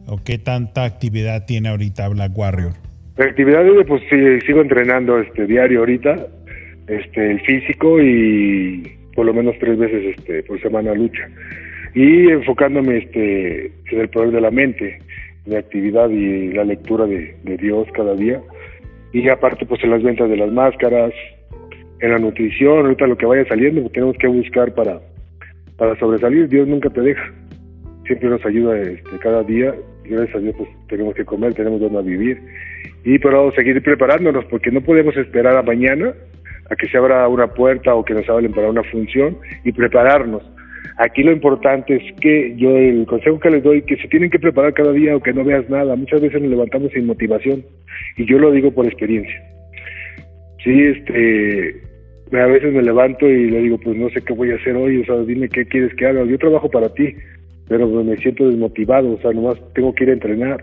o 0.06 0.16
qué 0.16 0.38
tanta 0.38 0.84
actividad 0.84 1.44
tiene 1.44 1.68
ahorita 1.68 2.08
Black 2.08 2.36
Warrior? 2.36 2.91
La 3.16 3.26
actividad, 3.26 3.64
pues 3.86 4.02
sí, 4.08 4.40
sigo 4.46 4.62
entrenando 4.62 5.18
este 5.18 5.46
diario 5.46 5.80
ahorita, 5.80 6.26
este, 6.88 7.30
el 7.32 7.40
físico 7.40 8.00
y 8.00 8.82
por 9.14 9.26
lo 9.26 9.34
menos 9.34 9.54
tres 9.60 9.78
veces 9.78 10.16
este, 10.16 10.42
por 10.44 10.60
semana 10.60 10.94
lucha. 10.94 11.28
Y 11.94 12.30
enfocándome 12.30 12.98
este, 12.98 13.66
en 13.66 14.00
el 14.00 14.08
poder 14.08 14.30
de 14.30 14.40
la 14.40 14.50
mente, 14.50 14.98
la 15.44 15.58
actividad 15.58 16.08
y 16.08 16.52
la 16.52 16.64
lectura 16.64 17.06
de, 17.06 17.36
de 17.42 17.56
Dios 17.58 17.86
cada 17.92 18.14
día. 18.14 18.40
Y 19.12 19.28
aparte 19.28 19.66
pues 19.66 19.84
en 19.84 19.90
las 19.90 20.02
ventas 20.02 20.30
de 20.30 20.36
las 20.38 20.50
máscaras, 20.50 21.12
en 22.02 22.10
la 22.10 22.18
nutrición, 22.18 22.86
ahorita 22.86 23.06
lo 23.06 23.16
que 23.16 23.26
vaya 23.26 23.46
saliendo, 23.46 23.80
pues, 23.82 23.92
tenemos 23.92 24.16
que 24.18 24.26
buscar 24.26 24.74
para, 24.74 25.00
para 25.76 25.98
sobresalir, 25.98 26.48
Dios 26.48 26.66
nunca 26.66 26.90
te 26.90 27.00
deja, 27.00 27.32
siempre 28.06 28.28
nos 28.28 28.44
ayuda 28.44 28.80
este, 28.80 29.18
cada 29.20 29.42
día, 29.44 29.72
gracias 30.04 30.36
a 30.36 30.38
Dios 30.38 30.54
pues 30.56 30.68
tenemos 30.88 31.14
que 31.14 31.24
comer, 31.24 31.54
tenemos 31.54 31.80
donde 31.80 32.02
vivir, 32.02 32.40
y 33.04 33.18
pero 33.18 33.52
seguir 33.52 33.82
preparándonos, 33.82 34.44
porque 34.46 34.70
no 34.70 34.80
podemos 34.80 35.16
esperar 35.16 35.56
a 35.56 35.62
mañana 35.62 36.14
a 36.70 36.76
que 36.76 36.88
se 36.88 36.96
abra 36.96 37.28
una 37.28 37.48
puerta 37.48 37.94
o 37.94 38.04
que 38.04 38.14
nos 38.14 38.28
hablen 38.28 38.52
para 38.52 38.70
una 38.70 38.82
función 38.84 39.38
y 39.64 39.72
prepararnos. 39.72 40.42
Aquí 40.98 41.22
lo 41.22 41.32
importante 41.32 41.96
es 41.96 42.20
que 42.20 42.54
yo 42.56 42.76
el 42.76 43.06
consejo 43.06 43.40
que 43.40 43.50
les 43.50 43.62
doy 43.62 43.82
que 43.82 43.96
se 43.96 44.08
tienen 44.08 44.30
que 44.30 44.38
preparar 44.38 44.74
cada 44.74 44.92
día 44.92 45.16
o 45.16 45.22
que 45.22 45.32
no 45.32 45.44
veas 45.44 45.68
nada. 45.70 45.96
Muchas 45.96 46.20
veces 46.20 46.40
nos 46.40 46.50
levantamos 46.50 46.92
sin 46.92 47.06
motivación 47.06 47.64
y 48.16 48.26
yo 48.26 48.38
lo 48.38 48.50
digo 48.50 48.70
por 48.72 48.86
experiencia. 48.86 49.42
Sí, 50.62 50.82
este, 50.82 51.80
a 52.32 52.46
veces 52.46 52.72
me 52.72 52.82
levanto 52.82 53.28
y 53.28 53.50
le 53.50 53.62
digo, 53.62 53.78
pues 53.78 53.96
no 53.96 54.08
sé 54.10 54.22
qué 54.22 54.32
voy 54.32 54.52
a 54.52 54.56
hacer 54.56 54.76
hoy, 54.76 55.00
o 55.00 55.04
sea, 55.04 55.16
dime 55.24 55.48
qué 55.48 55.64
quieres 55.64 55.94
que 55.94 56.06
haga. 56.06 56.24
Yo 56.24 56.38
trabajo 56.38 56.70
para 56.70 56.92
ti, 56.92 57.14
pero 57.72 57.88
me 57.88 58.18
siento 58.18 58.44
desmotivado, 58.44 59.12
o 59.12 59.18
sea, 59.22 59.32
nomás 59.32 59.56
tengo 59.72 59.94
que 59.94 60.04
ir 60.04 60.10
a 60.10 60.12
entrenar. 60.12 60.62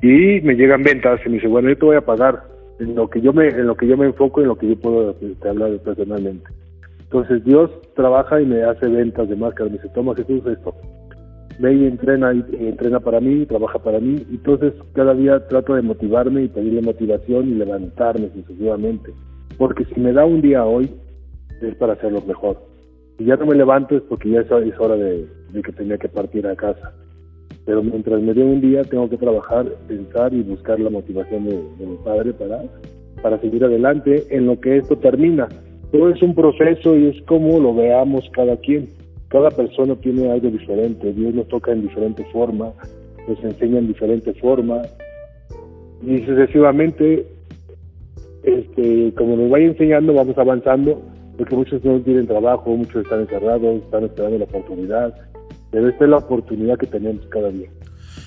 Y 0.00 0.40
me 0.42 0.54
llegan 0.54 0.84
ventas 0.84 1.20
y 1.26 1.30
me 1.30 1.34
dice, 1.34 1.48
bueno, 1.48 1.68
yo 1.68 1.76
te 1.76 1.84
voy 1.84 1.96
a 1.96 2.00
pagar 2.06 2.44
en 2.78 2.94
lo 2.94 3.10
que 3.10 3.20
yo 3.20 3.32
me, 3.32 3.48
en 3.48 3.66
lo 3.66 3.76
que 3.76 3.88
yo 3.88 3.96
me 3.96 4.06
enfoco 4.06 4.38
y 4.38 4.44
en 4.44 4.48
lo 4.50 4.56
que 4.56 4.68
yo 4.68 4.76
puedo 4.76 5.16
este, 5.20 5.48
hablar 5.48 5.76
personalmente. 5.78 6.48
Entonces 7.00 7.44
Dios 7.44 7.72
trabaja 7.96 8.40
y 8.40 8.46
me 8.46 8.62
hace 8.62 8.86
ventas 8.86 9.28
de 9.28 9.34
máscaras, 9.34 9.72
me 9.72 9.78
dice, 9.78 9.92
toma 9.92 10.14
Jesús 10.14 10.46
esto. 10.46 10.76
Ve 11.58 11.74
y 11.74 11.86
entrena, 11.86 12.32
y, 12.32 12.44
entrena 12.68 13.00
para 13.00 13.18
mí, 13.18 13.44
trabaja 13.44 13.80
para 13.80 13.98
mí. 13.98 14.24
Entonces 14.30 14.74
cada 14.92 15.14
día 15.14 15.44
trato 15.48 15.74
de 15.74 15.82
motivarme 15.82 16.44
y 16.44 16.48
pedirle 16.48 16.82
motivación 16.82 17.48
y 17.48 17.54
levantarme 17.54 18.30
sucesivamente. 18.32 19.10
Porque 19.56 19.84
si 19.86 19.98
me 20.00 20.12
da 20.12 20.24
un 20.24 20.40
día 20.40 20.64
hoy, 20.64 20.88
es 21.60 21.74
para 21.74 21.94
hacerlo 21.94 22.22
mejor. 22.28 22.58
Si 23.18 23.24
ya 23.24 23.36
no 23.36 23.46
me 23.46 23.56
levanto 23.56 23.96
es 23.96 24.02
porque 24.02 24.30
ya 24.30 24.40
es, 24.40 24.50
hora 24.78 24.96
de, 24.96 25.26
que 25.62 25.72
tenía 25.72 25.98
que 25.98 26.08
partir 26.08 26.46
a 26.46 26.56
casa. 26.56 26.92
Pero 27.66 27.82
mientras 27.82 28.22
me 28.22 28.32
dé 28.32 28.42
un 28.42 28.60
día, 28.60 28.82
tengo 28.84 29.10
que 29.10 29.18
trabajar, 29.18 29.66
pensar 29.86 30.32
y 30.32 30.42
buscar 30.42 30.80
la 30.80 30.88
motivación 30.88 31.44
de, 31.44 31.62
de 31.78 31.86
mi 31.86 31.96
padre 31.98 32.32
para, 32.32 32.62
para 33.20 33.38
seguir 33.40 33.64
adelante 33.64 34.24
en 34.30 34.46
lo 34.46 34.58
que 34.58 34.78
esto 34.78 34.96
termina 34.96 35.48
todo 35.90 36.10
es 36.10 36.22
un 36.22 36.34
proceso 36.34 36.96
y 36.96 37.06
es 37.06 37.22
como 37.22 37.58
lo 37.58 37.74
veamos 37.74 38.28
cada 38.32 38.56
quien. 38.58 38.88
Cada 39.28 39.50
persona 39.50 39.94
tiene 39.96 40.30
algo 40.30 40.50
diferente, 40.50 41.12
Dios 41.12 41.34
nos 41.34 41.48
toca 41.48 41.72
en 41.72 41.82
diferente 41.82 42.24
forma, 42.32 42.72
nos 43.26 43.42
enseña 43.44 43.78
en 43.78 43.88
diferente 43.88 44.32
forma 44.34 44.82
y 46.02 46.18
sucesivamente, 46.24 47.26
este, 48.42 49.12
como 49.16 49.36
nos 49.36 49.50
vaya 49.50 49.66
enseñando, 49.66 50.14
vamos 50.14 50.36
avanzando, 50.38 51.02
porque 51.38 51.54
muchos 51.54 51.82
no 51.84 52.00
tienen 52.00 52.26
trabajo, 52.26 52.76
muchos 52.76 53.04
están 53.04 53.20
encerrados, 53.20 53.82
están 53.84 54.04
esperando 54.04 54.38
la 54.38 54.44
oportunidad, 54.44 55.14
pero 55.70 55.88
esta 55.88 56.04
es 56.04 56.10
la 56.10 56.16
oportunidad 56.16 56.76
que 56.76 56.86
tenemos 56.88 57.24
cada 57.30 57.50
día. 57.50 57.70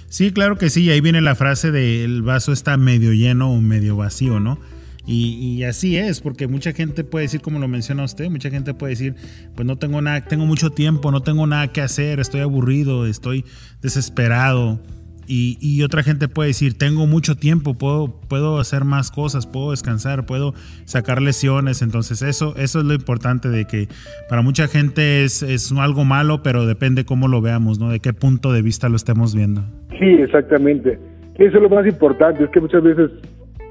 Sí, 0.08 0.32
claro 0.32 0.58
que 0.58 0.70
sí, 0.70 0.90
ahí 0.90 1.02
viene 1.02 1.22
la 1.22 1.36
frase 1.36 1.72
de 1.72 2.04
el 2.04 2.22
vaso 2.22 2.54
está 2.54 2.78
medio 2.78 3.14
lleno 3.14 3.52
o 3.52 3.62
medio 3.62 3.98
vacío, 3.98 4.40
¿no? 4.40 4.58
Y, 5.06 5.64
así 5.64 5.98
es, 5.98 6.22
porque 6.22 6.48
mucha 6.48 6.74
gente 6.74 7.04
puede 7.04 7.24
decir, 7.24 7.42
como 7.42 7.60
lo 7.60 7.68
menciona 7.68 8.04
usted, 8.04 8.30
mucha 8.30 8.50
gente 8.50 8.74
puede 8.74 8.92
decir, 8.92 9.16
pues 9.56 9.66
no 9.66 9.78
tengo 9.78 10.02
nada, 10.02 10.24
tengo 10.26 10.46
mucho 10.46 10.70
tiempo, 10.70 11.12
no 11.12 11.22
tengo 11.22 11.48
nada 11.48 11.74
que 11.74 11.82
hacer, 11.82 12.20
estoy 12.20 12.42
aburrido, 12.42 13.08
estoy 13.08 13.44
desesperado. 13.82 14.80
Y, 15.28 15.82
otra 15.84 16.04
gente 16.04 16.28
puede 16.28 16.50
decir, 16.50 16.78
tengo 16.78 17.08
mucho 17.08 17.36
tiempo, 17.36 17.74
puedo, 17.74 18.14
puedo 18.28 18.60
hacer 18.60 18.84
más 18.84 19.12
cosas, 19.12 19.48
puedo 19.48 19.72
descansar, 19.72 20.26
puedo 20.26 20.54
sacar 20.86 21.22
lesiones. 21.22 21.82
Entonces 21.82 22.22
eso, 22.22 22.54
eso 22.58 22.80
es 22.80 22.86
lo 22.86 22.94
importante 22.94 23.50
de 23.50 23.66
que 23.66 23.88
para 24.30 24.42
mucha 24.42 24.68
gente 24.68 25.24
es, 25.24 25.42
es 25.44 25.72
algo 25.72 26.06
malo, 26.06 26.44
pero 26.44 26.66
depende 26.66 27.06
cómo 27.06 27.28
lo 27.28 27.42
veamos, 27.42 27.80
¿no? 27.80 27.90
De 27.90 28.00
qué 28.00 28.14
punto 28.14 28.52
de 28.52 28.62
vista 28.62 28.90
lo 28.90 28.96
estemos 28.96 29.36
viendo. 29.36 29.64
Sí, 30.00 30.06
exactamente. 30.06 31.00
Eso 31.36 31.58
es 31.58 31.64
lo 31.64 31.70
más 31.70 31.88
importante, 31.88 32.44
es 32.44 32.50
que 32.52 32.60
muchas 32.60 32.84
veces 32.84 33.10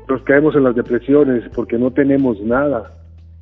nos 0.09 0.23
caemos 0.23 0.57
en 0.57 0.65
las 0.65 0.75
depresiones 0.75 1.45
porque 1.55 1.79
no 1.79 1.93
tenemos 1.93 2.41
nada. 2.41 2.91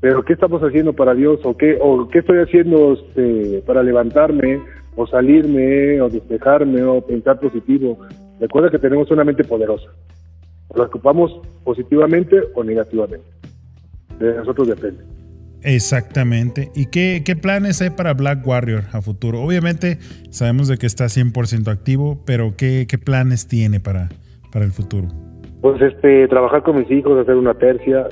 Pero 0.01 0.23
¿qué 0.23 0.35
estamos 0.35 0.63
haciendo 0.63 0.93
para 0.93 1.15
Dios? 1.15 1.41
¿O 1.45 1.57
qué, 1.57 1.79
o 1.81 2.09
qué 2.09 2.19
estoy 2.19 2.39
haciendo 2.39 2.93
este, 2.93 3.63
para 3.67 3.83
levantarme? 3.83 4.61
¿O 5.01 5.07
salirme? 5.07 6.01
¿O 6.01 6.09
despejarme? 6.09 6.83
¿O 6.83 7.01
pensar 7.01 7.39
positivo? 7.39 8.01
Recuerda 8.41 8.69
que 8.69 8.81
tenemos 8.81 9.09
una 9.13 9.23
mente 9.23 9.45
poderosa. 9.45 9.87
¿La 10.75 10.85
ocupamos 10.85 11.41
positivamente 11.63 12.37
o 12.57 12.65
negativamente? 12.65 13.25
De 14.19 14.35
nosotros 14.35 14.67
depende. 14.67 15.05
Exactamente. 15.63 16.71
¿Y 16.75 16.87
qué, 16.87 17.23
qué, 17.25 17.37
planes 17.37 17.81
hay 17.81 17.91
para 17.91 18.13
Black 18.15 18.45
Warrior 18.45 18.85
a 18.93 19.01
futuro? 19.01 19.41
Obviamente 19.41 19.99
sabemos 20.31 20.67
de 20.67 20.79
que 20.79 20.87
está 20.87 21.05
100% 21.05 21.69
activo, 21.69 22.25
pero 22.27 22.55
¿qué, 22.57 22.87
qué 22.89 22.99
planes 22.99 23.47
tiene 23.47 23.79
para, 23.79 24.09
para 24.53 24.65
el 24.65 24.73
futuro? 24.73 25.07
Pues 25.61 25.81
este, 25.81 26.27
trabajar 26.27 26.65
con 26.65 26.77
mis 26.77 26.91
hijos, 26.91 27.17
hacer 27.21 27.37
una 27.37 27.55
tercia, 27.55 28.09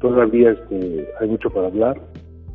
todavía 0.00 0.50
este, 0.50 1.08
hay 1.18 1.28
mucho 1.28 1.48
para 1.48 1.68
hablar, 1.68 1.98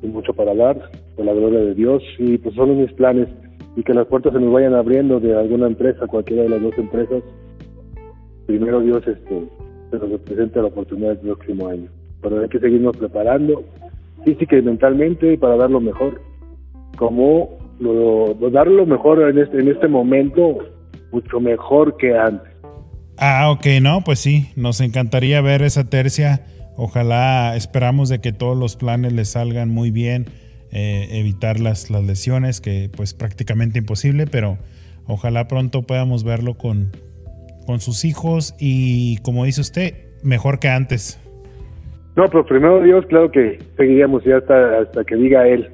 y 0.03 0.07
mucho 0.07 0.33
para 0.33 0.51
hablar, 0.51 0.89
con 1.15 1.25
la 1.25 1.33
gloria 1.33 1.59
de 1.59 1.75
Dios, 1.75 2.03
y 2.17 2.37
pues 2.37 2.55
son 2.55 2.79
mis 2.79 2.91
planes, 2.93 3.27
y 3.75 3.83
que 3.83 3.93
las 3.93 4.07
puertas 4.07 4.33
se 4.33 4.39
nos 4.39 4.53
vayan 4.53 4.73
abriendo 4.73 5.19
de 5.19 5.37
alguna 5.37 5.67
empresa, 5.67 6.07
cualquiera 6.07 6.43
de 6.43 6.49
las 6.49 6.61
dos 6.61 6.77
empresas, 6.77 7.23
primero 8.45 8.81
Dios 8.81 9.01
este, 9.07 9.47
nos 9.91 10.21
presente 10.21 10.61
la 10.61 10.67
oportunidad 10.67 11.11
el 11.11 11.19
próximo 11.19 11.67
año. 11.67 11.89
Pero 12.21 12.41
hay 12.41 12.49
que 12.49 12.59
seguirnos 12.59 12.95
preparando 12.97 13.63
física 14.23 14.57
y 14.57 14.61
mentalmente 14.61 15.37
para 15.37 15.55
dar 15.55 15.71
lo 15.71 15.79
mejor. 15.79 16.21
Como 16.97 17.57
lo, 17.79 18.35
dar 18.51 18.67
lo 18.67 18.85
mejor 18.85 19.21
en 19.29 19.39
este, 19.39 19.59
en 19.59 19.69
este 19.69 19.87
momento, 19.87 20.59
mucho 21.11 21.39
mejor 21.39 21.97
que 21.97 22.15
antes. 22.15 22.51
Ah, 23.17 23.51
ok, 23.51 23.65
no, 23.81 24.01
pues 24.03 24.19
sí, 24.19 24.47
nos 24.55 24.81
encantaría 24.81 25.41
ver 25.41 25.61
esa 25.61 25.89
tercia. 25.89 26.45
Ojalá 26.75 27.55
esperamos 27.55 28.09
de 28.09 28.19
que 28.19 28.33
todos 28.33 28.57
los 28.57 28.75
planes 28.75 29.13
les 29.13 29.29
salgan 29.29 29.69
muy 29.69 29.91
bien, 29.91 30.25
eh, 30.71 31.07
evitar 31.11 31.59
las, 31.59 31.89
las 31.89 32.03
lesiones, 32.03 32.61
que 32.61 32.89
pues 32.95 33.13
prácticamente 33.13 33.79
imposible, 33.79 34.27
pero 34.27 34.57
ojalá 35.05 35.47
pronto 35.47 35.83
podamos 35.83 36.23
verlo 36.23 36.55
con, 36.55 36.91
con 37.65 37.79
sus 37.79 38.05
hijos 38.05 38.55
y 38.59 39.17
como 39.17 39.45
dice 39.45 39.61
usted, 39.61 39.95
mejor 40.23 40.59
que 40.59 40.69
antes. 40.69 41.19
No, 42.15 42.25
pero 42.27 42.45
primero 42.45 42.81
Dios, 42.81 43.05
claro 43.07 43.31
que 43.31 43.59
seguiríamos 43.77 44.23
ya 44.23 44.37
hasta, 44.37 44.79
hasta 44.79 45.03
que 45.03 45.15
diga 45.15 45.47
Él. 45.47 45.69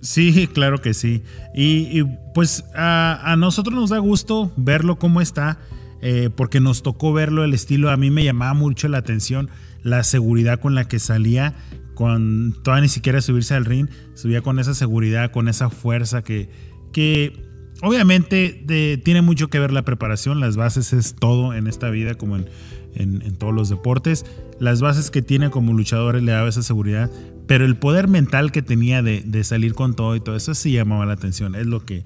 Sí, 0.00 0.48
claro 0.52 0.78
que 0.78 0.94
sí. 0.94 1.22
Y, 1.54 2.04
pues 2.34 2.64
a, 2.74 3.32
a, 3.32 3.36
nosotros 3.36 3.74
nos 3.74 3.90
da 3.90 3.98
gusto 3.98 4.52
verlo 4.56 4.98
cómo 4.98 5.20
está. 5.20 5.58
Eh, 6.02 6.28
porque 6.34 6.60
nos 6.60 6.82
tocó 6.82 7.14
verlo, 7.14 7.42
el 7.42 7.54
estilo, 7.54 7.90
a 7.90 7.96
mí 7.96 8.10
me 8.10 8.22
llamaba 8.22 8.52
mucho 8.52 8.86
la 8.86 8.98
atención 8.98 9.48
la 9.86 10.02
seguridad 10.02 10.58
con 10.58 10.74
la 10.74 10.88
que 10.88 10.98
salía, 10.98 11.54
con 11.96 12.54
todavía 12.62 12.82
ni 12.82 12.88
siquiera 12.88 13.20
subirse 13.20 13.54
al 13.54 13.64
ring, 13.64 13.88
subía 14.14 14.42
con 14.42 14.60
esa 14.60 14.74
seguridad, 14.74 15.32
con 15.32 15.48
esa 15.48 15.70
fuerza 15.70 16.22
que, 16.22 16.48
que 16.92 17.42
obviamente 17.82 19.00
tiene 19.02 19.22
mucho 19.22 19.48
que 19.48 19.58
ver 19.58 19.72
la 19.72 19.82
preparación, 19.82 20.38
las 20.38 20.56
bases 20.56 20.92
es 20.92 21.16
todo 21.16 21.54
en 21.54 21.66
esta 21.66 21.90
vida 21.90 22.14
como 22.14 22.36
en, 22.36 23.36
todos 23.38 23.54
los 23.54 23.68
deportes, 23.68 24.26
las 24.60 24.80
bases 24.80 25.10
que 25.10 25.22
tiene 25.22 25.50
como 25.50 25.72
luchadores 25.72 26.22
le 26.22 26.32
daba 26.32 26.48
esa 26.48 26.62
seguridad, 26.62 27.10
pero 27.46 27.64
el 27.64 27.76
poder 27.76 28.08
mental 28.08 28.52
que 28.52 28.62
tenía 28.62 29.02
de, 29.02 29.22
de 29.22 29.42
salir 29.42 29.74
con 29.74 29.94
todo 29.94 30.14
y 30.16 30.20
todo 30.20 30.36
eso 30.36 30.54
sí 30.54 30.72
llamaba 30.72 31.06
la 31.06 31.14
atención, 31.14 31.54
es 31.54 31.66
lo 31.66 31.84
que 31.84 32.04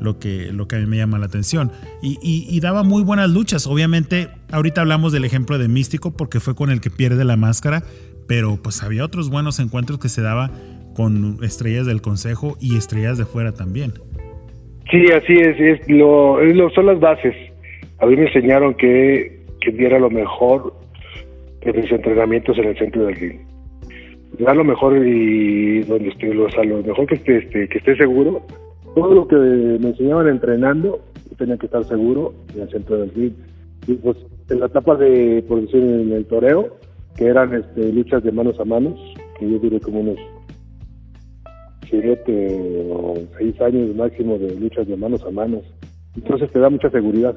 lo 0.00 0.18
que, 0.18 0.52
lo 0.52 0.66
que 0.66 0.76
a 0.76 0.78
mí 0.78 0.86
me 0.86 0.96
llama 0.96 1.18
la 1.18 1.26
atención. 1.26 1.70
Y, 2.02 2.58
daba 2.60 2.82
muy 2.82 3.02
buenas 3.02 3.30
luchas. 3.30 3.66
Obviamente, 3.66 4.30
ahorita 4.50 4.80
hablamos 4.80 5.12
del 5.12 5.24
ejemplo 5.24 5.58
de 5.58 5.68
Místico 5.68 6.12
porque 6.12 6.40
fue 6.40 6.54
con 6.54 6.70
el 6.70 6.80
que 6.80 6.90
pierde 6.90 7.24
la 7.24 7.36
máscara, 7.36 7.84
pero 8.30 8.56
pues 8.62 8.84
había 8.84 9.04
otros 9.04 9.28
buenos 9.28 9.58
encuentros 9.58 9.98
que 9.98 10.08
se 10.08 10.22
daba 10.22 10.52
con 10.94 11.38
estrellas 11.42 11.84
del 11.84 12.00
consejo 12.00 12.56
y 12.60 12.76
estrellas 12.76 13.18
de 13.18 13.24
fuera 13.24 13.50
también. 13.50 13.94
Sí, 14.88 15.04
así 15.10 15.32
es, 15.32 15.58
es 15.58 15.88
lo, 15.88 16.38
son 16.72 16.86
las 16.86 17.00
bases. 17.00 17.34
A 17.98 18.06
mí 18.06 18.14
me 18.14 18.28
enseñaron 18.28 18.74
que, 18.74 19.40
que 19.60 19.72
diera 19.72 19.98
lo 19.98 20.10
mejor 20.10 20.72
que 21.60 21.72
mis 21.72 21.90
entrenamientos 21.90 22.56
en 22.58 22.66
el 22.66 22.78
centro 22.78 23.06
del 23.06 23.16
ring. 23.16 23.40
Dar 24.38 24.54
lo 24.54 24.62
mejor 24.62 25.04
y 25.04 25.80
donde 25.80 26.10
esté, 26.10 26.30
o 26.30 26.50
sea, 26.50 26.62
lo 26.62 26.84
mejor 26.84 27.06
que 27.06 27.16
esté, 27.16 27.38
este, 27.38 27.68
que 27.68 27.78
esté 27.78 27.96
seguro. 27.96 28.42
Todo 28.94 29.12
lo 29.12 29.26
que 29.26 29.34
me 29.34 29.88
enseñaban 29.88 30.28
entrenando, 30.28 31.00
tenía 31.36 31.56
que 31.56 31.66
estar 31.66 31.82
seguro 31.82 32.32
en 32.54 32.62
el 32.62 32.70
centro 32.70 32.96
del 32.96 33.10
ring. 33.10 33.32
Y 33.88 33.94
pues 33.94 34.18
en 34.50 34.60
la 34.60 34.66
etapa 34.66 34.94
de, 34.94 35.44
por 35.48 35.58
en 35.58 36.12
el 36.12 36.24
toreo, 36.26 36.78
que 37.20 37.26
eran 37.26 37.52
este, 37.52 37.92
luchas 37.92 38.24
de 38.24 38.32
manos 38.32 38.58
a 38.58 38.64
manos, 38.64 38.98
que 39.38 39.46
yo 39.46 39.58
duré 39.58 39.78
como 39.78 40.00
unos 40.00 40.16
siete 41.90 42.88
o 42.90 43.14
seis 43.36 43.60
años 43.60 43.94
máximo 43.94 44.38
de 44.38 44.58
luchas 44.58 44.88
de 44.88 44.96
manos 44.96 45.22
a 45.24 45.30
manos. 45.30 45.62
Entonces 46.16 46.50
te 46.50 46.58
da 46.58 46.70
mucha 46.70 46.88
seguridad. 46.88 47.36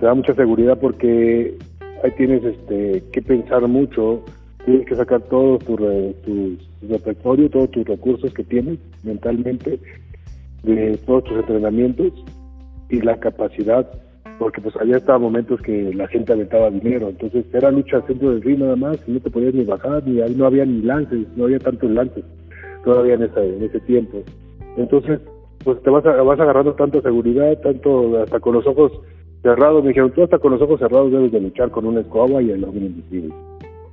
Te 0.00 0.06
da 0.06 0.14
mucha 0.14 0.34
seguridad 0.34 0.80
porque 0.80 1.56
ahí 2.02 2.10
tienes 2.16 2.42
este 2.42 3.04
que 3.12 3.22
pensar 3.22 3.68
mucho, 3.68 4.24
tienes 4.64 4.84
que 4.84 4.96
sacar 4.96 5.20
todo 5.28 5.58
tu, 5.58 5.76
tu, 5.76 6.56
repertorio, 6.88 7.48
todos 7.50 7.70
tus 7.70 7.86
recursos 7.86 8.34
que 8.34 8.42
tienes 8.42 8.80
mentalmente, 9.04 9.78
de 10.64 10.96
todos 11.06 11.22
tus 11.22 11.36
entrenamientos 11.38 12.12
y 12.90 13.00
la 13.00 13.16
capacidad, 13.20 13.88
porque 14.38 14.60
pues 14.60 14.76
había 14.76 14.96
estaba 14.96 15.18
momentos 15.18 15.60
que 15.62 15.92
la 15.94 16.06
gente 16.08 16.32
aventaba 16.32 16.70
dinero, 16.70 17.08
entonces 17.08 17.44
era 17.52 17.70
lucha 17.70 18.02
centro 18.06 18.30
del 18.30 18.42
ring 18.42 18.60
nada 18.60 18.76
más, 18.76 18.98
y 19.06 19.12
no 19.12 19.20
te 19.20 19.30
podías 19.30 19.54
ni 19.54 19.64
bajar, 19.64 20.06
ni 20.06 20.20
ahí 20.20 20.34
no 20.34 20.46
había 20.46 20.64
ni 20.64 20.82
lances, 20.82 21.26
no 21.36 21.44
había 21.44 21.58
tantos 21.58 21.90
lances 21.90 22.24
todavía 22.84 23.14
en 23.14 23.24
ese, 23.24 23.56
en 23.56 23.62
ese 23.62 23.80
tiempo. 23.80 24.22
Entonces, 24.76 25.20
pues 25.64 25.82
te 25.82 25.90
vas, 25.90 26.04
vas 26.04 26.40
agarrando 26.40 26.74
tanta 26.74 27.00
seguridad, 27.02 27.58
tanto 27.60 28.22
hasta 28.22 28.40
con 28.40 28.54
los 28.54 28.66
ojos 28.66 28.92
cerrados. 29.42 29.82
Me 29.82 29.88
dijeron, 29.88 30.12
tú 30.12 30.22
hasta 30.22 30.38
con 30.38 30.52
los 30.52 30.62
ojos 30.62 30.78
cerrados 30.78 31.12
debes 31.12 31.32
de 31.32 31.40
luchar 31.40 31.70
con 31.70 31.86
una 31.86 32.00
escoba 32.00 32.40
y 32.40 32.50
el 32.50 32.64
hombre 32.64 32.86
invisible. 32.86 33.34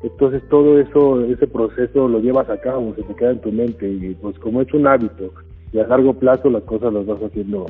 Entonces 0.03 0.43
todo 0.49 0.79
eso, 0.79 1.21
ese 1.25 1.47
proceso 1.47 2.07
lo 2.07 2.19
llevas 2.19 2.49
a 2.49 2.57
cabo, 2.57 2.93
se 2.95 3.03
te 3.03 3.15
queda 3.15 3.31
en 3.31 3.41
tu 3.41 3.51
mente 3.51 3.89
y 3.89 4.13
pues 4.21 4.37
como 4.39 4.61
es 4.61 4.71
un 4.73 4.85
hábito 4.85 5.31
y 5.73 5.79
a 5.79 5.87
largo 5.87 6.13
plazo 6.13 6.49
las 6.49 6.63
cosas 6.63 6.93
las 6.93 7.05
vas 7.07 7.21
haciendo 7.23 7.65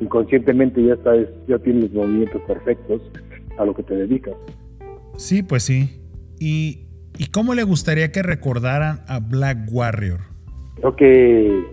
inconscientemente 0.00 0.84
ya 0.84 0.94
estás, 0.94 1.26
ya 1.48 1.58
tienes 1.58 1.84
los 1.84 1.92
movimientos 1.92 2.42
perfectos 2.42 3.02
a 3.58 3.64
lo 3.64 3.74
que 3.74 3.82
te 3.82 3.94
dedicas. 3.94 4.34
Sí, 5.16 5.42
pues 5.42 5.62
sí. 5.64 6.00
¿Y, 6.38 6.86
¿Y 7.18 7.26
cómo 7.26 7.54
le 7.54 7.62
gustaría 7.62 8.10
que 8.10 8.22
recordaran 8.22 9.00
a 9.06 9.20
Black 9.20 9.68
Warrior? 9.70 10.20
Creo 10.76 10.96
que 10.96 11.64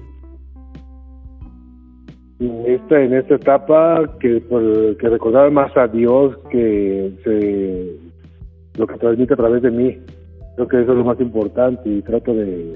en 2.40 2.66
esta, 2.66 3.02
en 3.02 3.14
esta 3.14 3.36
etapa 3.36 4.18
que, 4.20 4.42
que 5.00 5.10
recordaba 5.10 5.50
más 5.50 5.76
a 5.76 5.88
Dios 5.88 6.38
que 6.52 7.12
se, 7.24 8.00
lo 8.80 8.88
que 8.88 8.98
transmite 8.98 9.34
a 9.34 9.38
través 9.38 9.62
de 9.62 9.72
mí. 9.72 9.98
Creo 10.56 10.68
que 10.68 10.82
eso 10.82 10.92
es 10.92 10.98
lo 10.98 11.04
más 11.04 11.20
importante 11.20 11.90
y 11.90 12.02
trato 12.02 12.34
de, 12.34 12.74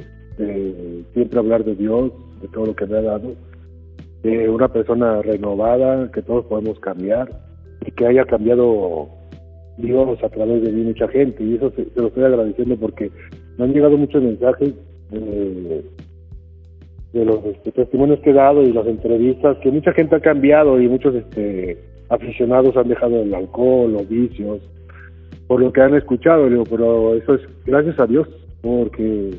siempre 1.13 1.39
hablar 1.39 1.63
de 1.63 1.75
Dios, 1.75 2.11
de 2.41 2.47
todo 2.49 2.67
lo 2.67 2.75
que 2.75 2.85
me 2.85 2.97
ha 2.97 3.01
dado, 3.01 3.33
de 4.23 4.49
una 4.49 4.69
persona 4.69 5.21
renovada, 5.21 6.09
que 6.11 6.21
todos 6.21 6.45
podemos 6.45 6.79
cambiar 6.79 7.29
y 7.85 7.91
que 7.91 8.07
haya 8.07 8.25
cambiado 8.25 9.09
Dios 9.77 10.23
a 10.23 10.29
través 10.29 10.63
de 10.63 10.71
mí 10.71 10.83
mucha 10.83 11.07
gente. 11.09 11.43
Y 11.43 11.55
eso 11.55 11.71
se, 11.71 11.85
lo 11.95 12.07
estoy 12.07 12.23
agradeciendo 12.23 12.77
porque 12.77 13.11
me 13.57 13.65
han 13.65 13.73
llegado 13.73 13.97
muchos 13.97 14.23
mensajes 14.23 14.73
de 17.13 17.25
los 17.25 17.45
este, 17.45 17.71
testimonios 17.71 18.19
que 18.21 18.31
he 18.31 18.33
dado 18.33 18.63
y 18.63 18.73
las 18.73 18.87
entrevistas, 18.87 19.57
que 19.59 19.71
mucha 19.71 19.91
gente 19.93 20.15
ha 20.15 20.19
cambiado 20.19 20.81
y 20.81 20.87
muchos 20.87 21.13
este, 21.13 21.77
aficionados 22.09 22.75
han 22.75 22.87
dejado 22.87 23.21
el 23.21 23.35
alcohol, 23.35 23.93
los 23.93 24.09
vicios, 24.09 24.61
por 25.47 25.61
lo 25.61 25.71
que 25.71 25.81
han 25.81 25.93
escuchado, 25.93 26.47
pero 26.69 27.13
eso 27.15 27.35
es 27.35 27.41
gracias 27.65 27.99
a 27.99 28.07
Dios, 28.07 28.27
porque 28.61 29.31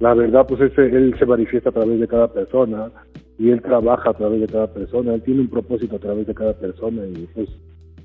la 0.00 0.14
verdad, 0.14 0.46
pues 0.46 0.60
ese, 0.62 0.86
él 0.86 1.14
se 1.18 1.26
manifiesta 1.26 1.68
a 1.68 1.72
través 1.72 2.00
de 2.00 2.08
cada 2.08 2.32
persona 2.32 2.90
y 3.38 3.50
él 3.50 3.60
trabaja 3.62 4.10
a 4.10 4.14
través 4.14 4.40
de 4.40 4.46
cada 4.46 4.66
persona, 4.72 5.14
él 5.14 5.22
tiene 5.22 5.42
un 5.42 5.48
propósito 5.48 5.96
a 5.96 6.00
través 6.00 6.26
de 6.26 6.34
cada 6.34 6.54
persona 6.54 7.06
y 7.06 7.28
pues 7.34 7.48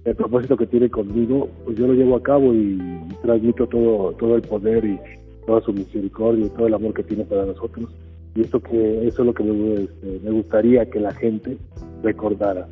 el 0.04 0.16
propósito 0.16 0.58
que 0.58 0.66
tiene 0.66 0.90
conmigo, 0.90 1.48
pues 1.64 1.78
yo 1.78 1.88
lo 1.88 1.94
llevo 1.94 2.16
a 2.16 2.24
cabo 2.24 2.54
y 2.54 2.80
transmito 3.22 3.68
todo, 3.68 4.14
todo 4.14 4.36
el 4.36 4.42
poder 4.42 4.84
y 4.84 5.00
toda 5.46 5.62
su 5.62 5.74
misericordia 5.74 6.46
y 6.46 6.50
todo 6.50 6.68
el 6.68 6.74
amor 6.74 6.94
que 6.94 7.04
tiene 7.04 7.24
para 7.24 7.46
nosotros. 7.46 7.90
Y 8.36 8.42
eso 8.42 8.60
que 8.62 9.08
eso 9.08 9.22
es 9.22 9.26
lo 9.26 9.34
que 9.34 9.44
me, 9.44 9.84
este, 9.84 10.20
me 10.24 10.32
gustaría 10.32 10.90
que 10.90 11.00
la 11.00 11.14
gente 11.14 11.58
recordara. 12.02 12.68